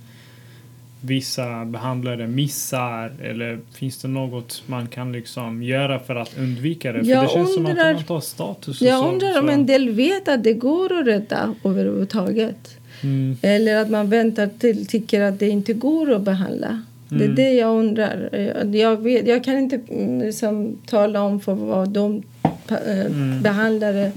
vissa 1.01 1.65
behandlare 1.65 2.27
missar 2.27 3.11
eller 3.21 3.59
finns 3.73 3.97
det 3.97 4.07
något 4.07 4.63
man 4.65 4.87
kan 4.87 5.11
liksom 5.11 5.63
göra 5.63 5.99
för 5.99 6.15
att 6.15 6.37
undvika 6.37 6.91
det? 6.91 6.99
För 6.99 7.11
Jag 7.11 7.23
det 7.23 7.29
känns 7.29 7.53
som 7.53 7.65
undrar- 7.65 7.89
att 7.89 7.95
man 7.95 8.03
tar 8.03 8.19
status 8.19 8.81
Jag 8.81 8.99
så, 9.03 9.11
undrar 9.11 9.39
om 9.39 9.47
så. 9.47 9.53
en 9.53 9.65
del 9.65 9.89
vet 9.89 10.27
att 10.27 10.43
det 10.43 10.53
går 10.53 10.99
att 10.99 11.07
rädda 11.07 11.53
överhuvudtaget. 11.63 12.77
Mm. 13.03 13.37
Eller 13.41 13.75
att 13.81 13.89
man 13.89 14.09
väntar 14.09 14.49
till 14.59 14.85
tycker 14.87 15.21
att 15.21 15.39
det 15.39 15.49
inte 15.49 15.73
går 15.73 16.11
att 16.11 16.21
behandla. 16.21 16.81
Det 17.09 17.15
är 17.15 17.21
Mm. 17.23 17.35
det 17.35 17.53
jag 17.53 17.79
undrar. 17.79 18.29
Jag- 18.73 18.97
vet, 19.03 19.27
jag 19.27 19.43
kan 19.43 19.57
inte 19.57 19.79
mm, 19.89 20.19
liksom, 20.21 20.77
tala 20.85 21.21
om 21.21 21.39
för 21.39 21.53
vad 21.53 21.89
de 21.89 22.23
eh, 22.67 23.05
Mm. 23.05 23.41
behandlare 23.41 24.11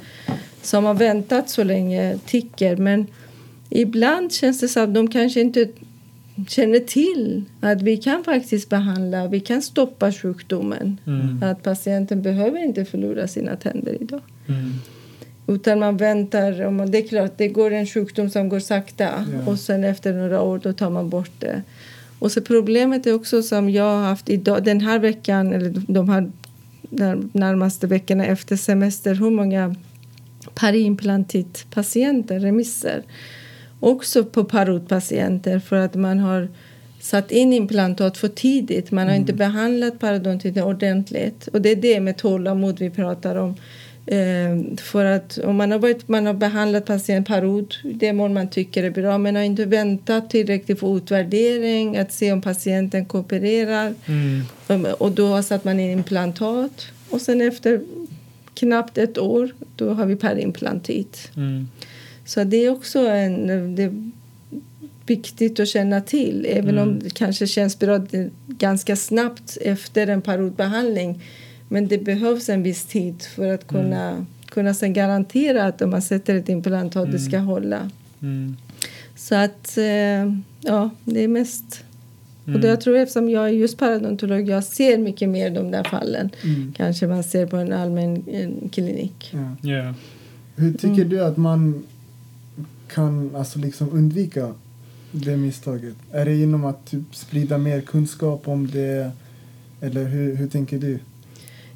som 0.66 0.84
har 0.84 0.94
väntat 0.94 1.50
så 1.50 1.64
länge 1.64 2.18
tycker. 2.26 2.76
Men 2.76 3.06
ibland 3.70 4.32
känns 4.32 4.60
det 4.60 4.68
som 4.68 4.82
att 4.84 4.94
de 4.94 5.10
kanske 5.10 5.40
inte 5.40 5.68
känner 6.48 6.78
till 6.78 7.42
att 7.60 7.82
vi 7.82 7.96
kan 7.96 8.24
faktiskt 8.24 8.68
behandla, 8.68 9.26
vi 9.26 9.40
kan 9.40 9.62
stoppa 9.62 10.12
sjukdomen. 10.12 10.98
Mm. 11.06 11.42
Att 11.42 11.62
patienten 11.62 12.22
behöver 12.22 12.64
inte 12.64 12.84
förlora 12.84 13.28
sina 13.28 13.56
tänder 13.56 13.96
idag. 14.02 14.20
Mm. 14.48 14.72
Utan 15.46 15.78
man 15.78 15.96
väntar. 15.96 16.64
Om 16.66 16.76
man, 16.76 16.90
det 16.90 16.98
är 16.98 17.08
klart, 17.08 17.32
det 17.36 17.48
går 17.48 17.70
en 17.70 17.86
sjukdom 17.86 18.30
som 18.30 18.48
går 18.48 18.60
sakta 18.60 19.04
Ja. 19.04 19.50
och 19.50 19.58
sen 19.58 19.84
efter 19.84 20.12
några 20.12 20.42
år 20.42 20.60
då 20.62 20.72
tar 20.72 20.90
man 20.90 21.08
bort 21.08 21.30
det. 21.38 21.62
Och 22.18 22.32
så 22.32 22.40
problemet 22.40 23.06
är 23.06 23.14
också 23.14 23.42
som 23.42 23.70
jag 23.70 23.84
har 23.84 24.02
haft 24.02 24.30
idag, 24.30 24.64
den 24.64 24.80
här 24.80 24.98
veckan 24.98 25.52
eller 25.52 25.82
de 25.88 26.08
här 26.08 26.30
när- 26.90 27.22
närmaste 27.32 27.86
veckorna 27.86 28.26
efter 28.26 28.56
semester, 28.56 29.14
hur 29.14 29.30
många 29.30 29.74
periimplantitpatienter, 30.60 32.40
remisser, 32.40 33.02
också 33.80 34.24
på 34.24 34.44
parodpatienter 34.44 35.58
för 35.58 35.76
att 35.76 35.94
man 35.94 36.18
har 36.18 36.48
satt 37.00 37.30
in 37.30 37.52
implantat 37.52 38.18
för 38.18 38.28
tidigt. 38.28 38.90
Man 38.90 39.08
har 39.08 39.14
inte 39.14 39.32
behandlat 39.32 39.98
parodontiten 39.98 40.62
ordentligt. 40.62 41.46
Och 41.46 41.62
det 41.62 41.70
är 41.70 41.76
det 41.76 42.00
med 42.00 42.16
tålamod 42.16 42.78
vi 42.78 42.90
pratar 42.90 43.36
om. 43.36 43.54
Eh, 44.06 44.76
för 44.76 45.04
att 45.04 45.38
om 45.38 45.56
man 45.56 45.72
har, 45.72 45.78
varit, 45.78 46.08
man 46.08 46.26
har 46.26 46.34
behandlat 46.34 46.86
patient 46.86 47.28
parod, 47.28 47.74
det 47.84 48.12
mål 48.12 48.30
man 48.30 48.50
tycker 48.50 48.84
är 48.84 48.90
bra, 48.90 49.18
men 49.18 49.36
har 49.36 49.42
inte 49.42 49.64
väntat 49.64 50.30
tillräckligt 50.30 50.80
för 50.80 50.96
utvärdering, 50.96 51.96
att 51.96 52.12
se 52.12 52.32
om 52.32 52.42
patienten 52.42 53.04
koopererar. 53.04 53.94
Mm. 54.06 54.86
Och 54.98 55.12
då 55.12 55.26
har 55.26 55.42
satt 55.42 55.64
man 55.64 55.80
in 55.80 55.90
implantat. 55.90 56.86
Och 57.10 57.20
sen 57.20 57.40
efter 57.40 57.80
knappt 58.56 58.98
ett 58.98 59.18
år, 59.18 59.50
då 59.76 59.92
har 59.92 60.06
vi 60.06 60.16
perimplantit. 60.16 61.30
Mm. 61.36 61.68
Så 62.24 62.44
det 62.44 62.56
är 62.56 62.70
också 62.70 62.98
en, 62.98 63.76
det 63.76 63.82
är 63.82 64.10
viktigt 65.06 65.60
att 65.60 65.68
känna 65.68 66.00
till. 66.00 66.46
Även 66.48 66.78
om 66.78 66.98
det 66.98 67.14
kanske 67.14 67.46
känns 67.46 67.78
bra 67.78 68.06
ganska 68.46 68.96
snabbt 68.96 69.58
efter 69.60 70.06
en 70.06 70.22
parodbehandling. 70.22 71.22
Men 71.68 71.88
det 71.88 71.98
behövs 71.98 72.48
en 72.48 72.62
viss 72.62 72.84
tid 72.84 73.22
för 73.22 73.54
att 73.54 73.66
kunna, 73.66 74.26
kunna 74.46 74.74
sen 74.74 74.92
garantera 74.92 75.64
att 75.64 75.82
om 75.82 75.90
man 75.90 76.02
sätter 76.02 76.34
ett 76.34 76.48
implantat 76.48 77.12
det 77.12 77.18
ska 77.18 77.38
hålla. 77.38 77.90
Mm. 78.22 78.56
Så 79.16 79.34
att, 79.34 79.78
eh, 79.78 80.32
ja, 80.60 80.90
det 81.04 81.24
är 81.24 81.28
mest... 81.28 81.84
Och 82.46 82.50
Mm. 82.50 82.60
då 82.60 82.68
jag 82.68 82.80
tror 82.80 82.96
eftersom 82.96 83.30
jag 83.30 83.44
är 83.44 83.48
just 83.52 83.78
parodontolog, 83.78 84.48
jag 84.48 84.64
ser 84.64 84.98
mycket 84.98 85.28
mer 85.28 85.50
de 85.50 85.70
där 85.70 85.84
fallen. 85.84 86.30
Mm. 86.44 86.72
Kanske 86.76 87.06
man 87.06 87.22
ser 87.24 87.46
på 87.46 87.56
en 87.56 87.72
allmän 87.72 88.24
en 88.32 88.68
klinik. 88.72 89.30
Ja. 89.32 89.70
Ja. 89.70 89.94
Hur 90.56 90.72
tycker 90.72 90.88
Mm. 90.94 91.08
du 91.08 91.24
att 91.24 91.36
man 91.36 91.84
kan 92.94 93.36
alltså 93.36 93.58
liksom 93.58 93.90
undvika 93.92 94.54
det 95.12 95.36
misstaget? 95.36 95.94
Är 96.12 96.24
det 96.24 96.34
genom 96.34 96.64
att 96.64 96.86
typ 96.90 97.14
sprida 97.14 97.58
mer 97.58 97.80
kunskap 97.80 98.48
om 98.48 98.70
det? 98.70 99.10
Eller 99.80 100.04
hur, 100.04 100.34
hur 100.36 100.48
tänker 100.48 100.78
du? 100.78 100.98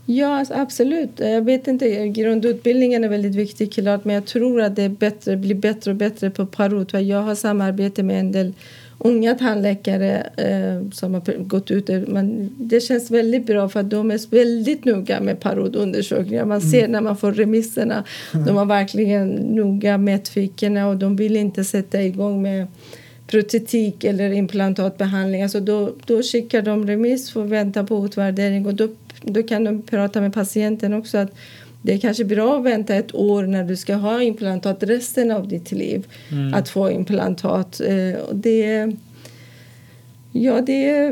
Ja, 0.07 0.39
alltså, 0.39 0.55
absolut. 0.55 1.11
Jag 1.17 1.43
vet 1.45 1.69
inte, 1.69 2.09
grundutbildningen 2.09 3.05
är 3.05 3.09
väldigt 3.09 3.35
viktig 3.35 3.73
klart, 3.73 4.05
men 4.05 4.15
jag 4.15 4.27
tror 4.27 4.63
att 4.63 4.77
det 4.77 4.83
är 4.83 4.89
bättre, 4.89 5.37
blir 5.37 5.55
bättre 5.55 5.91
och 5.91 5.97
bättre 5.97 6.31
på 6.31 6.47
parod. 6.47 6.91
För 6.91 6.99
Jag 6.99 7.23
har 7.23 7.35
samarbete 7.35 8.03
med 8.03 8.21
en 8.21 8.33
del 8.33 8.53
unga 9.05 9.35
tandläkare 9.35 10.31
eh, 10.37 10.91
som 10.93 11.15
har 11.15 11.45
gått 11.45 11.71
ut. 11.71 12.09
Men 12.09 12.51
det 12.59 12.81
känns 12.81 13.11
väldigt 13.11 13.47
bra 13.47 13.69
för 13.69 13.81
att 13.81 13.91
de 13.91 14.11
är 14.11 14.31
väldigt 14.31 14.85
noga 14.85 15.21
med 15.21 15.41
parodundersökningar. 15.41 16.45
Man 16.45 16.61
ser 16.61 16.89
när 16.89 17.01
man 17.01 17.17
får 17.17 17.33
remisserna. 17.33 18.05
De 18.47 18.57
har 18.57 18.67
verkligen 18.67 19.29
noga 19.31 19.99
mätt 19.99 20.29
fickorna 20.29 20.89
och 20.89 20.97
de 20.97 21.17
vill 21.17 21.37
inte 21.37 21.65
sätta 21.65 22.03
igång 22.03 22.43
med 22.43 22.67
protetik 23.27 24.05
eller 24.05 24.33
implantatbehandling. 24.33 25.43
Alltså 25.43 25.61
då, 25.61 25.93
då 26.07 26.23
skickar 26.23 26.63
de 26.63 26.87
remiss 26.87 27.31
för 27.31 27.45
att 27.45 27.51
vänta 27.51 27.85
på 27.85 28.05
utvärdering 28.05 28.67
och 28.67 28.75
då, 28.75 28.89
då 29.23 29.43
kan 29.43 29.65
de 29.65 29.83
prata 29.83 30.21
med 30.21 30.35
patienten 30.35 30.95
också 30.95 31.19
att 31.19 31.35
det 31.83 31.93
är 31.93 31.99
kanske 31.99 32.25
bra 32.25 32.59
att 32.59 32.65
vänta 32.65 32.95
ett 32.95 33.15
år 33.15 33.43
när 33.43 33.65
du 33.65 33.77
ska 33.77 33.95
ha 33.95 34.23
implantat 34.23 34.83
resten 34.83 35.31
av 35.31 35.49
ditt 35.49 35.73
liv. 35.73 36.07
Mm. 36.31 36.55
Att 36.55 36.69
få 36.69 36.91
implantat. 36.91 37.81
Eh, 37.81 38.21
det, 38.33 38.93
ja, 40.33 40.61
det, 40.61 41.11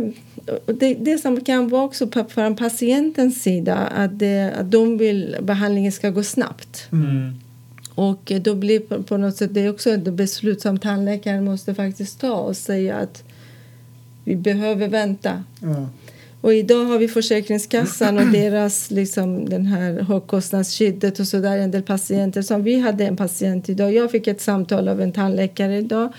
det, 0.67 0.95
det 0.95 1.19
som 1.19 1.41
kan 1.41 1.69
vara 1.69 1.85
också 1.85 2.09
från 2.29 2.57
patientens 2.57 3.43
sida 3.43 3.75
att, 3.77 4.19
det, 4.19 4.53
att 4.59 4.71
de 4.71 4.99
vill 4.99 5.37
behandlingen 5.41 5.93
ska 5.93 6.11
gå 6.11 6.23
snabbt. 6.23 6.89
Mm. 6.93 7.33
Och 7.95 8.33
då 8.43 8.55
blir 8.55 9.03
på 9.03 9.17
något 9.17 9.37
sätt 9.37 9.55
det 9.55 9.61
är 9.61 9.71
också 9.71 9.91
ett 9.91 10.13
beslut 10.13 10.61
som 10.61 10.79
tandläkaren 10.79 11.45
måste 11.45 11.75
faktiskt 11.75 12.21
ta 12.21 12.33
och 12.33 12.57
säga 12.57 12.97
att 12.97 13.25
vi 14.25 14.37
behöver 14.37 14.89
vänta. 14.89 15.45
Ja. 15.61 15.89
Och 16.41 16.55
idag 16.55 16.85
har 16.85 16.99
vi 16.99 17.09
Försäkringskassan 17.09 18.19
och 18.19 18.27
deras 18.27 18.91
liksom 18.91 19.49
den 19.49 19.67
här 19.67 20.01
högkostnadsskyddet 20.01 21.21
och 21.21 21.27
sådär. 21.27 21.59
en 21.59 21.71
del 21.71 21.83
patienter 21.83 22.43
som 22.43 22.63
vi 22.63 22.81
hade 22.81 23.05
en 23.07 23.17
patient 23.17 23.69
idag. 23.69 23.95
Jag 23.95 24.11
fick 24.11 24.27
ett 24.27 24.41
samtal 24.41 24.89
av 24.89 25.01
en 25.01 25.13
tandläkare 25.13 25.79
idag 25.79 26.13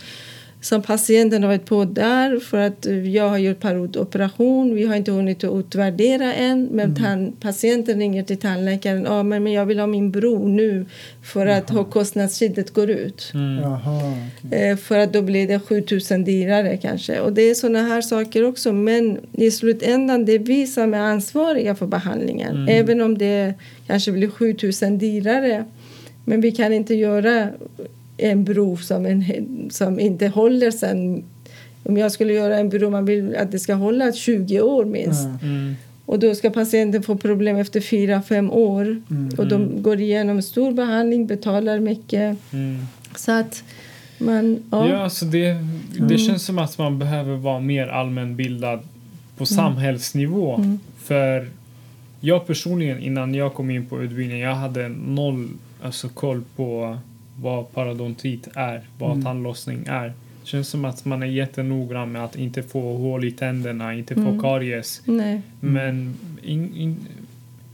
som 0.62 0.82
patienten 0.82 1.44
har 1.44 1.48
varit 1.48 1.66
på 1.66 1.86
där 1.86 2.40
för 2.40 2.58
att 2.58 2.88
jag 3.06 3.30
har 3.30 3.38
gjort 3.38 3.60
parodoperation. 3.60 4.76
Vi 4.76 4.86
har 4.86 4.96
inte 4.96 5.12
hunnit 5.12 5.44
att 5.44 5.60
utvärdera 5.60 6.34
än 6.34 6.66
men 6.72 6.96
tand, 6.96 7.40
patienten 7.40 8.00
ringer 8.00 8.24
till 8.24 8.38
tandläkaren. 8.38 9.04
Ja, 9.04 9.24
men, 9.24 9.44
men 9.44 9.54
jag 9.54 9.66
vill 9.66 9.80
ha 9.80 9.88
min 9.88 10.12
bro 10.12 10.48
nu 10.48 10.86
för 11.24 11.46
att 11.46 11.70
högkostnadsskyddet 11.70 12.74
går 12.74 12.90
ut. 12.90 13.32
Mm. 13.34 13.64
Jaha, 13.64 14.14
okej. 14.46 14.70
Eh, 14.70 14.78
För 14.78 14.98
att 14.98 15.14
då 15.14 15.22
blir 15.22 15.48
det 15.48 15.60
7000 15.60 16.24
dyrare 16.24 16.78
kanske. 16.78 17.20
Och 17.20 17.34
det 17.34 17.42
är 17.42 17.56
såna 17.56 17.82
här 17.82 18.02
saker 18.02 18.44
också. 18.44 18.74
Men 18.74 19.18
i 19.32 19.52
slutändan 19.52 20.26
det 20.26 20.32
är 20.32 20.40
vi 20.40 20.68
som 20.68 20.94
är 20.94 21.00
ansvariga 21.00 21.76
för 21.76 21.88
behandlingen. 21.88 22.68
Även 22.70 23.02
om 23.02 23.18
det 23.18 23.54
kanske 23.88 24.12
blir 24.12 24.30
7000 24.30 24.98
dyrare. 24.98 25.66
Men 26.26 26.42
vi 26.42 26.52
kan 26.52 26.74
inte 26.74 26.96
göra 26.96 27.50
en 28.20 28.44
bro 28.44 28.78
som, 28.78 29.06
en, 29.06 29.24
som 29.72 30.00
inte 30.00 30.28
håller 30.28 30.72
sen. 30.72 31.24
Om 31.84 31.98
jag 31.98 32.12
skulle 32.12 32.34
göra 32.34 32.58
en 32.58 32.70
bro, 32.70 32.90
man 32.90 33.06
vill 33.06 33.36
att 33.36 33.52
det 33.52 33.60
ska 33.60 33.74
hålla 33.74 34.12
20 34.12 34.62
år 34.62 34.86
minst. 34.86 35.24
Ja. 35.24 35.48
Mm. 35.48 35.76
Och 36.06 36.20
då 36.20 36.36
ska 36.36 36.50
patienten 36.50 37.04
få 37.04 37.18
problem 37.18 37.58
efter 37.58 37.80
4-5 37.80 38.52
år. 38.52 39.02
Mm. 39.12 39.30
Och 39.38 39.48
de 39.48 39.84
går 39.84 40.00
igenom 40.02 40.42
stor 40.42 40.72
behandling, 40.72 41.28
betalar 41.28 41.80
mycket. 41.80 42.38
Mm. 42.54 42.78
Så 43.16 43.32
att 43.32 43.64
man... 44.18 44.64
Ja, 44.72 44.90
Ja. 44.90 44.98
alltså 44.98 45.26
det, 45.26 45.56
det 46.10 46.18
känns 46.18 46.46
som 46.46 46.60
att 46.60 46.78
man 46.78 47.00
behöver 47.00 47.36
vara 47.36 47.60
mer 47.60 47.88
allmänbildad 47.88 48.80
på 49.38 49.46
samhällsnivå. 49.46 50.56
Mm. 50.56 50.80
För 51.04 51.50
jag 52.20 52.48
personligen, 52.48 53.00
innan 53.00 53.34
jag 53.36 53.54
kom 53.54 53.70
in 53.70 53.86
på 53.86 54.04
utbildningen, 54.04 54.40
jag 54.48 54.56
hade 54.56 54.90
noll 54.90 55.50
alltså, 55.84 56.10
koll 56.10 56.44
på 56.56 56.98
vad 57.42 57.72
parodontit 57.72 58.48
är, 58.56 58.82
vad 59.00 59.12
Mm. 59.12 59.24
tandlossning 59.24 59.86
är. 59.88 60.08
Det 60.42 60.48
känns 60.48 60.68
som 60.70 60.86
att 60.86 61.06
man 61.06 61.24
är 61.24 61.28
jättenoggrann 61.28 62.12
med 62.12 62.24
att 62.26 62.36
inte 62.36 62.64
få 62.64 62.98
hål 62.98 63.26
i 63.26 63.32
tänderna, 63.32 63.94
inte 63.94 64.16
få 64.16 64.22
Mm. 64.22 64.42
karies. 64.42 65.02
Nej. 65.06 65.42
Men 65.60 66.14
in, 66.44 66.76
in, 66.76 66.98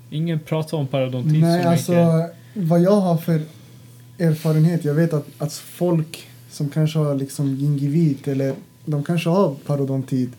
ingen 0.10 0.40
pratar 0.40 0.78
om 0.78 0.88
parodontit 0.88 1.42
Nej, 1.42 1.64
så 1.64 1.70
alltså 1.70 1.92
mycket. 1.92 2.70
vad 2.70 2.82
jag 2.82 3.02
har 3.02 3.18
för 3.18 3.42
erfarenhet, 4.20 4.86
jag 4.86 4.94
vet 4.94 5.14
att, 5.14 5.28
att 5.38 5.54
folk 5.54 6.28
som 6.50 6.70
kanske 6.70 7.00
har 7.00 7.16
liksom 7.16 7.56
gingivit 7.56 8.28
eller 8.28 8.54
de 8.86 9.04
kanske 9.04 9.30
har 9.30 9.56
parodontit 9.66 10.30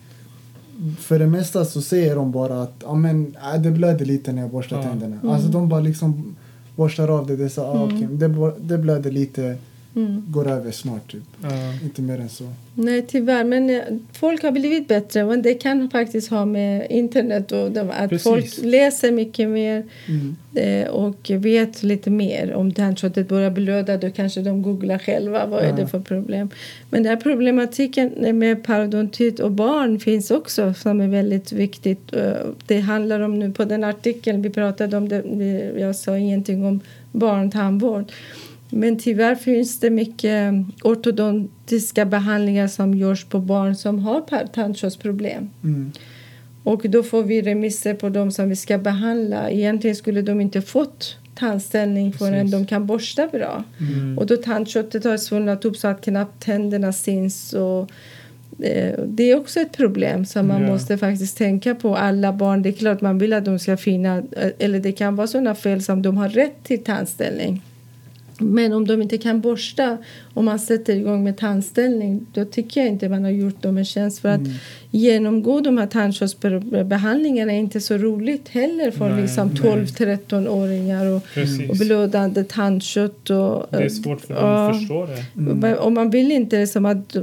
för 0.99 1.19
det 1.19 1.27
mesta 1.27 1.65
så 1.65 1.81
säger 1.81 2.15
de 2.15 2.31
bara 2.31 2.61
att 2.61 2.83
ah, 2.87 2.95
men, 2.95 3.35
äh, 3.55 3.61
det 3.61 3.71
blöder 3.71 4.05
lite 4.05 4.31
när 4.31 4.41
jag 4.41 4.51
borstar 4.51 4.77
Ja. 4.77 4.83
tänderna. 4.83 5.15
Mm. 5.15 5.29
Alltså 5.29 5.47
de 5.49 5.69
bara 5.69 5.79
liksom 5.79 6.35
borstar 6.77 7.07
av 7.07 7.27
det. 7.27 7.35
Det, 7.35 7.43
är 7.45 7.49
så, 7.49 7.61
ah, 7.63 7.83
Mm. 7.83 7.95
okej, 7.95 8.07
det, 8.11 8.51
det 8.59 8.77
blöder 8.77 9.11
lite, 9.11 9.57
Mm. 9.97 10.23
går 10.27 10.47
över 10.47 10.71
snart 10.71 11.11
typ. 11.11 11.23
Ja. 11.41 11.49
Inte 11.83 12.01
mer 12.01 12.19
än 12.19 12.29
så. 12.29 12.43
Nej, 12.73 13.05
tyvärr. 13.07 13.43
Men 13.43 13.69
eh, 13.69 13.81
folk 14.13 14.43
har 14.43 14.51
blivit 14.51 14.87
bättre. 14.87 15.25
Men 15.25 15.41
det 15.41 15.53
kan 15.53 15.89
faktiskt 15.89 16.29
ha 16.29 16.45
med 16.45 16.87
internet 16.89 17.51
och 17.51 17.71
de, 17.71 17.89
att 17.89 18.09
Precis. 18.09 18.23
folk 18.23 18.45
läser 18.63 19.11
mycket 19.11 19.49
mer 19.49 19.83
Mm. 20.07 20.35
eh, 20.55 20.87
och 20.89 21.31
vet 21.31 21.83
lite 21.83 22.09
mer. 22.09 22.53
Om 22.53 22.71
tandköttet 22.71 23.27
börjar 23.27 23.51
blöda 23.51 23.97
då 23.97 24.09
kanske 24.11 24.41
de 24.41 24.61
googlar 24.61 24.97
själva 24.99 25.45
vad 25.45 25.63
är 25.63 25.67
Ja. 25.69 25.75
det 25.75 25.87
för 25.87 25.99
problem. 25.99 26.49
Men 26.89 27.03
den 27.03 27.09
här 27.09 27.21
problematiken 27.21 28.37
med 28.39 28.63
parodontit 28.63 29.39
och 29.39 29.51
barn 29.51 29.99
finns 29.99 30.31
också 30.31 30.73
som 30.73 31.01
är 31.01 31.07
väldigt 31.07 31.51
viktigt. 31.51 32.13
Eh, 32.13 32.31
Det 32.65 32.79
handlar 32.79 33.19
om 33.19 33.39
nu 33.39 33.51
på 33.51 33.65
den 33.65 33.83
artikeln 33.83 34.41
vi 34.41 34.49
pratade 34.49 34.97
om 34.97 35.09
det, 35.09 35.23
jag 35.79 35.95
sa 35.95 36.17
ingenting 36.17 36.65
om 36.65 36.79
barntandvård. 37.11 38.11
Men 38.69 38.99
tyvärr 38.99 39.35
finns 39.35 39.79
det 39.79 39.89
mycket 39.89 40.53
ortodontiska 40.83 42.05
behandlingar 42.05 42.67
som 42.67 42.93
görs 42.93 43.25
på 43.25 43.39
barn 43.39 43.75
som 43.75 43.99
har 43.99 44.47
tandköttsproblem. 44.53 45.49
Mm. 45.63 45.91
Och 46.63 46.81
då 46.89 47.03
får 47.03 47.23
vi 47.23 47.41
remisser 47.41 47.93
på 47.93 48.09
dem 48.09 48.31
som 48.31 48.49
vi 48.49 48.55
ska 48.55 48.77
behandla. 48.77 49.49
Egentligen 49.51 49.95
skulle 49.95 50.21
de 50.21 50.41
inte 50.41 50.61
fått 50.61 51.17
tandställning 51.35 52.13
förrän 52.13 52.33
Precis. 52.33 52.51
de 52.51 52.65
kan 52.65 52.85
borsta 52.85 53.27
bra. 53.27 53.63
Mm. 53.79 54.17
Och 54.17 54.25
då 54.25 54.37
tandköttet 54.37 55.03
har 55.03 55.17
svullnat 55.17 55.65
upp 55.65 55.77
så 55.77 55.87
att 55.87 56.01
knappt 56.01 56.43
tänderna 56.43 56.93
syns. 56.93 57.53
Och, 57.53 57.91
eh, 58.65 58.99
det 59.05 59.23
är 59.31 59.37
också 59.39 59.59
ett 59.59 59.77
problem 59.77 60.25
som 60.25 60.47
man 60.47 60.61
Ja. 60.61 60.67
måste 60.67 60.97
faktiskt 60.97 61.37
tänka 61.37 61.75
på. 61.75 61.95
Alla 61.95 62.33
barn, 62.33 62.61
det 62.61 62.69
är 62.69 62.73
klart 62.73 63.01
man 63.01 63.17
vill 63.17 63.33
att 63.33 63.45
de 63.45 63.59
ska 63.59 63.77
finna, 63.77 64.17
eh, 64.17 64.51
eller 64.59 64.79
det 64.79 64.91
kan 64.91 65.15
vara 65.15 65.27
sådana 65.27 65.55
fel 65.55 65.81
som 65.83 66.01
de 66.01 66.17
har 66.17 66.29
rätt 66.29 66.63
till 66.63 66.83
tandställning. 66.83 67.61
Men 68.39 68.73
om 68.73 68.87
de 68.87 69.01
inte 69.01 69.17
kan 69.17 69.41
borsta 69.41 69.97
och 70.33 70.43
man 70.43 70.59
sätter 70.59 70.95
igång 70.95 71.23
med 71.23 71.37
tandställning 71.37 72.25
då 72.33 72.45
tycker 72.45 72.81
jag 72.81 72.89
inte 72.89 73.09
man 73.09 73.23
har 73.23 73.31
gjort 73.31 73.61
dem 73.61 73.77
en 73.77 73.85
tjänst. 73.85 74.19
För 74.19 74.29
att 74.29 74.39
Mm. 74.39 74.51
genomgå 74.91 75.61
de 75.61 75.77
här 75.77 75.87
tandköttsbehandlingarna 75.87 77.53
är 77.53 77.57
inte 77.59 77.81
så 77.81 77.97
roligt 77.97 78.49
heller 78.49 78.91
för 78.91 79.09
Nej, 79.09 79.21
liksom 79.21 79.47
nej. 79.47 79.61
12-13-åringar 79.61 81.05
och, 81.05 81.23
Precis. 81.33 81.69
och 81.69 81.75
blödande 81.77 82.43
tandkött. 82.43 83.29
Och, 83.29 83.65
Det 83.71 83.77
är 83.77 83.89
svårt 83.89 84.21
för 84.21 84.33
dem 84.33 84.43
Ja. 84.43 84.69
att 84.69 84.77
förstå 84.79 85.05
det. 85.05 85.39
Mm. 85.41 85.73
Och 85.73 85.91
man 85.91 86.09
vill 86.09 86.31
inte 86.31 86.67
som 86.67 86.85
att, 86.85 87.15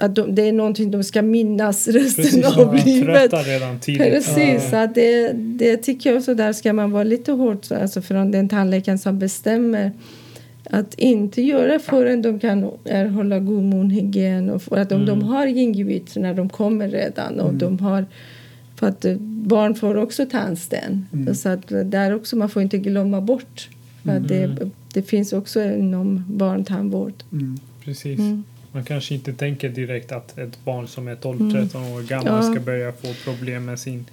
att 0.00 0.14
de, 0.14 0.34
det 0.34 0.48
är 0.48 0.52
någonting 0.52 0.90
de 0.90 1.04
ska 1.04 1.22
minnas 1.22 1.88
resten 1.88 2.24
Precis, 2.24 2.44
av 2.56 2.74
livet. 2.86 3.30
Precis, 3.30 4.36
Ja. 4.36 4.60
så 4.70 4.76
att 4.76 4.94
det, 4.94 5.32
det 5.32 5.76
tycker 5.76 6.10
jag 6.10 6.18
också 6.18 6.34
där 6.34 6.52
ska 6.52 6.72
man 6.72 6.90
vara 6.92 7.04
lite 7.04 7.32
hård 7.32 7.58
alltså 7.70 8.02
från 8.02 8.30
den 8.30 8.48
tandläkaren 8.48 8.98
som 8.98 9.18
bestämmer 9.18 9.92
att 10.72 10.94
inte 10.94 11.42
göra 11.42 11.78
förrän 11.78 12.22
de 12.22 12.38
kan 12.40 12.70
erhålla 12.84 13.38
god 13.38 13.62
munhygien 13.62 14.50
och 14.50 14.62
för 14.62 14.76
att 14.76 14.92
om 14.92 15.06
de 15.06 15.12
Mm. 15.18 15.24
har 15.28 15.46
gingivit 15.46 16.16
när 16.16 16.34
de 16.34 16.48
kommer 16.48 16.88
redan 16.88 17.40
och 17.40 17.48
Mm. 17.48 17.58
de 17.58 17.78
har 17.78 18.06
för 18.76 18.86
att 18.88 19.04
eh, 19.04 19.16
barn 19.20 19.74
får 19.74 19.94
också 19.96 20.26
tandsten 20.26 21.06
Mm. 21.12 21.34
så 21.34 21.48
att 21.48 21.68
där 21.84 22.14
också 22.14 22.36
man 22.36 22.48
får 22.50 22.62
inte 22.62 22.78
glömma 22.78 23.20
bort 23.20 23.68
för 24.04 24.16
att 24.16 24.28
det, 24.28 24.42
Mm. 24.42 24.70
det 24.94 25.02
finns 25.02 25.32
också 25.32 25.64
inom 25.64 26.24
barntandvård. 26.28 27.14
Mm. 27.32 27.58
Precis. 27.84 28.18
Mm. 28.18 28.44
Man 28.72 28.84
kanske 28.84 29.14
inte 29.14 29.32
tänker 29.32 29.68
direkt 29.68 30.12
att 30.12 30.38
ett 30.38 30.64
barn 30.64 30.88
som 30.88 31.08
är 31.08 31.16
12-13 31.16 31.92
år 31.96 32.02
gammal 32.02 32.44
Ja. 32.44 32.52
ska 32.52 32.60
börja 32.60 32.92
få 32.92 33.08
problem 33.24 33.64
med 33.64 33.78
sin 33.78 34.04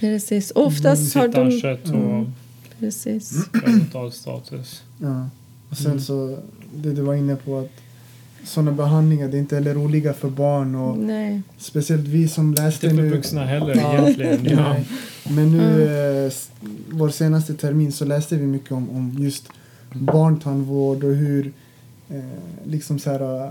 Precis, 0.00 0.52
oftast 0.54 1.14
har 1.14 1.28
de 1.28 1.40
och 1.94 2.10
Mm. 2.10 2.32
precis. 2.78 3.48
Ja. 5.00 5.28
Och 5.70 5.76
sen 5.76 5.86
Mm. 5.86 6.00
så, 6.00 6.38
det 6.74 6.92
du 6.92 7.02
var 7.02 7.14
inne 7.14 7.36
på 7.36 7.58
att 7.58 7.70
sådana 8.44 8.72
behandlingar 8.72 9.28
det 9.28 9.36
är 9.36 9.38
inte 9.38 9.54
heller 9.54 9.74
roliga 9.74 10.12
för 10.12 10.28
barn 10.30 10.74
och 10.74 10.98
Nej. 10.98 11.42
speciellt 11.58 12.06
vi 12.08 12.28
som 12.28 12.54
läste 12.54 12.86
Inte 12.86 12.96
för 12.96 13.02
nu. 13.02 13.10
vuxna 13.10 13.44
heller 13.44 13.74
Ja. 13.76 13.98
egentligen. 13.98 14.44
Ja. 14.58 14.76
Men 15.30 15.52
nu, 15.56 15.62
Mm. 15.82 16.26
eh, 16.26 16.32
vår 16.90 17.08
senaste 17.08 17.54
termin 17.54 17.92
så 17.92 18.04
läste 18.04 18.36
vi 18.36 18.46
mycket 18.46 18.72
om, 18.72 18.90
om 18.90 19.16
just 19.18 19.48
barntandvård 19.92 21.04
och 21.04 21.14
hur 21.14 21.52
eh, 22.10 22.20
liksom 22.66 22.98
så 22.98 23.10
här, 23.10 23.44
eh, 23.44 23.50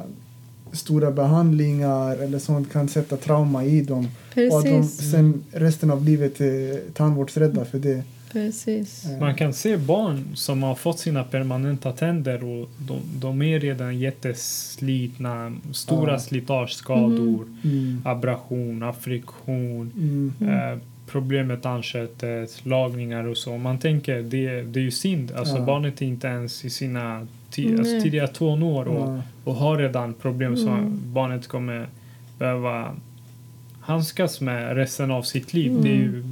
stora 0.71 1.11
behandlingar 1.11 2.15
eller 2.17 2.39
sånt 2.39 2.71
kan 2.71 2.87
sätta 2.89 3.17
trauma 3.17 3.63
i 3.63 3.81
dem. 3.81 4.07
Och 4.51 4.57
att 4.59 4.65
de 4.65 4.81
Precis. 4.81 5.11
sen 5.11 5.43
resten 5.51 5.91
av 5.91 6.05
livet 6.05 6.41
är 6.41 6.79
tandvårdsrädda 6.93 7.65
för 7.65 7.79
det. 7.79 8.03
Precis. 8.31 9.05
Eh, 9.05 9.19
Man 9.19 9.35
kan 9.35 9.53
se 9.53 9.77
barn 9.77 10.25
som 10.35 10.63
har 10.63 10.75
fått 10.75 10.99
sina 10.99 11.23
permanenta 11.23 11.91
tänder 11.91 12.43
och 12.43 12.69
de, 12.77 12.99
de 13.19 13.41
är 13.41 13.59
redan 13.59 13.99
jätteslitna, 13.99 15.53
stora 15.71 16.11
Ja. 16.11 16.19
slitageskador, 16.19 17.45
Mm. 17.63 18.01
abrasion, 18.05 18.83
affriktion, 18.83 19.91
Mm. 19.97 20.33
Mm. 20.41 20.53
eh, 20.73 20.79
problem 21.07 21.47
med 21.47 21.61
tandköttet, 21.61 22.65
lagningar 22.65 23.23
och 23.23 23.37
så. 23.37 23.57
Man 23.57 23.77
tänker 23.79 24.21
det, 24.21 24.61
det 24.61 24.79
är 24.79 24.83
ju 24.83 24.91
synd. 24.91 25.31
Alltså 25.31 25.55
Ja. 25.57 25.65
barnet 25.65 26.01
är 26.01 26.05
inte 26.05 26.27
ens 26.27 26.65
i 26.65 26.69
sina 26.69 27.27
ti- 27.51 27.79
alltså 27.79 28.01
tidiga 28.01 28.27
tonår 28.27 28.85
och, 28.87 29.09
Ja. 29.09 29.21
och 29.43 29.55
har 29.55 29.77
redan 29.77 30.13
problem 30.13 30.57
som 30.57 30.67
Mm. 30.79 30.99
barnet 31.05 31.47
kommer 31.47 31.87
behöva 32.39 32.95
handskas 33.81 34.41
med 34.41 34.75
resten 34.75 35.11
av 35.11 35.23
sitt 35.23 35.53
liv. 35.53 35.71
Mm. 35.71 35.83
Det 35.83 35.89
är 35.89 35.95
ju 35.95 36.23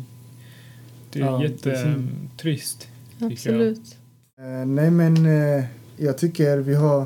det 1.14 1.20
är 1.20 1.24
Ja, 1.26 1.44
jättetrist. 1.44 2.88
Absolut. 3.20 3.98
Eh, 4.40 4.66
nej 4.68 4.92
men 4.92 5.26
eh, 5.26 5.64
jag 5.98 6.18
tycker 6.18 6.58
vi 6.58 6.76
har 6.76 7.06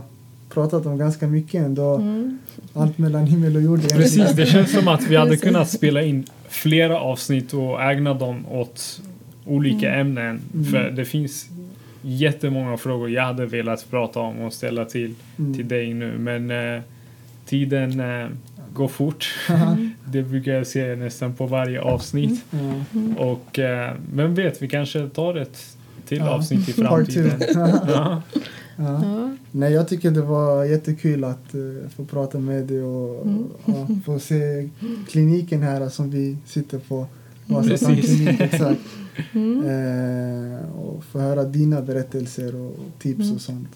pratat 0.50 0.86
om 0.86 0.98
ganska 0.98 1.28
mycket 1.28 1.66
ändå. 1.66 1.96
Mm. 1.96 2.40
Allt 2.74 2.98
mellan 2.98 3.26
himmel 3.26 3.56
och 3.56 3.62
jord 3.62 3.80
egentligen. 3.80 4.04
Precis, 4.04 4.32
det 4.36 4.46
känns 4.46 4.72
som 4.72 4.88
att 4.88 5.04
vi 5.08 5.16
hade 5.16 5.38
kunnat 5.38 5.70
spela 5.70 6.02
in 6.02 6.26
flera 6.50 7.00
avsnitt 7.00 7.54
och 7.54 7.82
ägna 7.84 8.14
dem 8.14 8.46
åt 8.48 9.02
olika 9.46 9.94
ämnen. 9.96 10.42
Mm. 10.54 10.66
För 10.66 10.92
det 10.92 11.06
finns 11.06 11.50
jättemånga 12.02 12.78
frågor 12.78 13.10
jag 13.10 13.24
hade 13.24 13.46
velat 13.46 13.90
prata 13.90 14.20
om 14.20 14.40
och 14.40 14.54
ställa 14.54 14.86
till, 14.86 15.14
Mm. 15.40 15.54
till 15.54 15.68
dig 15.68 15.94
nu. 15.94 16.18
Men 16.18 16.52
eh, 16.76 16.82
tiden 17.46 18.00
eh, 18.00 18.28
går 18.74 18.88
fort. 18.88 19.34
det 20.06 20.24
brukar 20.24 20.52
jag 20.52 20.68
säga 20.68 20.96
nästan 20.96 21.34
på 21.34 21.46
varje 21.48 21.82
avsnitt. 21.82 22.46
Ja. 22.52 23.24
Och 23.26 23.60
eh, 23.60 23.94
vem 24.14 24.36
vet, 24.36 24.62
vi 24.62 24.68
kanske 24.70 25.10
tar 25.10 25.36
ett 25.36 25.78
till 26.08 26.18
Ja. 26.18 26.30
avsnitt 26.30 26.70
i 26.70 26.74
framtiden. 26.84 27.42
Nej, 29.52 29.74
jag 29.74 29.88
tycker 29.88 30.12
det 30.12 30.22
var 30.22 30.66
jättekul 30.66 31.24
att 31.24 31.54
eh, 31.54 31.90
få 31.96 32.06
prata 32.06 32.40
med 32.40 32.64
dig 32.66 32.84
och 32.84 33.26
Mm. 33.26 33.44
ja, 33.66 33.88
få 34.06 34.20
se 34.20 34.70
kliniken 35.10 35.62
här 35.62 35.90
som 35.90 36.10
vi 36.12 36.38
sitter 36.46 36.80
på. 36.80 37.08
Mm. 37.50 37.78
Tandklinik, 37.78 38.42
exakt. 38.42 38.82
Mm. 39.34 39.66
Eh, 39.66 40.70
och 40.80 41.04
få 41.04 41.20
höra 41.20 41.44
dina 41.44 41.82
berättelser 41.82 42.56
och 42.56 42.76
tips 43.00 43.24
Mm. 43.24 43.36
och 43.36 43.42
sånt. 43.42 43.68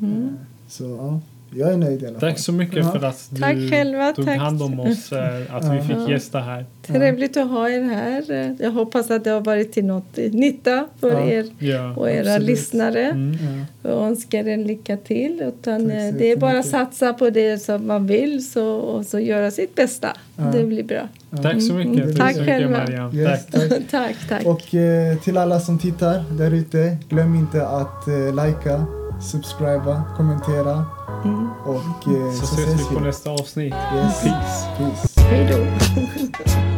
Mm. 0.00 0.22
Eh, 0.22 0.28
så 0.68 0.84
ja, 0.84 1.20
jag 1.54 1.72
är 1.72 1.76
nöjd 1.76 2.02
i 2.02 2.06
alla 2.06 2.20
fall. 2.20 2.30
Tack 2.30 2.38
så 2.38 2.52
mycket 2.52 2.76
Ja. 2.76 2.92
för 2.92 3.06
att 3.06 3.26
du 3.30 3.40
Tack 3.40 3.56
själva, 3.70 4.12
tog 4.12 4.24
tack. 4.26 4.38
hand 4.38 4.62
om 4.62 4.80
oss, 4.80 5.12
eh, 5.12 5.54
att 5.56 5.64
vi 5.74 5.80
fick 5.88 6.08
gästa 6.08 6.38
här. 6.40 6.66
Trevligt 6.86 7.36
att 7.36 7.48
ha 7.50 7.68
er 7.70 7.82
här. 7.82 8.56
Jag 8.60 8.70
hoppas 8.70 9.10
att 9.10 9.24
det 9.24 9.30
har 9.30 9.40
varit 9.40 9.72
till 9.72 9.84
något 9.84 10.16
nytta 10.16 10.86
för 11.00 11.10
Ja. 11.12 11.26
er 11.30 11.46
Ja. 11.58 11.94
och 11.96 12.10
era 12.10 12.20
absolut. 12.20 12.48
lyssnare. 12.48 13.04
Mm. 13.04 13.36
Ja. 13.82 13.92
och 13.92 14.06
önskar 14.06 14.48
er 14.48 14.56
lycka 14.56 14.96
till. 14.96 15.42
Utan 15.42 15.80
Tack 15.88 15.96
eh, 15.98 16.14
det 16.18 16.32
är 16.32 16.36
bara 16.36 16.58
att 16.58 16.66
satsa 16.66 17.12
på 17.12 17.30
det 17.30 17.58
som 17.58 17.86
man 17.86 18.06
vill 18.06 18.50
så, 18.50 18.66
och 18.74 19.06
så 19.06 19.18
göra 19.20 19.50
sitt 19.50 19.74
bästa. 19.74 20.08
Ja. 20.36 20.42
Det 20.44 20.64
blir 20.64 20.82
bra. 20.84 21.08
Ja. 21.30 21.36
Tack 21.42 21.62
så 21.62 21.72
mycket. 21.74 22.04
Mm, 22.04 22.14
Tack 22.16 22.36
tack 22.36 22.46
själva. 22.46 22.78
Marianne. 22.78 23.18
Yes, 23.18 23.46
Tack. 23.46 23.68
tack. 23.68 23.80
tack, 23.90 24.16
tack. 24.28 24.46
Och 24.46 24.74
eh, 24.74 25.18
till 25.18 25.36
alla 25.36 25.60
som 25.60 25.78
tittar 25.78 26.24
där 26.38 26.54
ute, 26.54 26.96
glöm 27.08 27.34
inte 27.34 27.66
att 27.66 28.08
eh, 28.08 28.46
likea, 28.46 28.86
subscriba, 29.22 30.02
kommentera 30.16 30.84
Mm. 31.24 31.48
och 31.64 32.12
eh, 32.12 32.32
Så 32.32 32.44
ses 32.44 32.80
vi 32.90 32.94
på 32.94 33.00
nästa 33.00 33.30
avsnitt. 33.30 33.74
Yes. 33.94 34.22
Peace. 34.22 34.66
Peace. 34.78 35.20
Hej 35.20 35.48
då. 35.52 36.71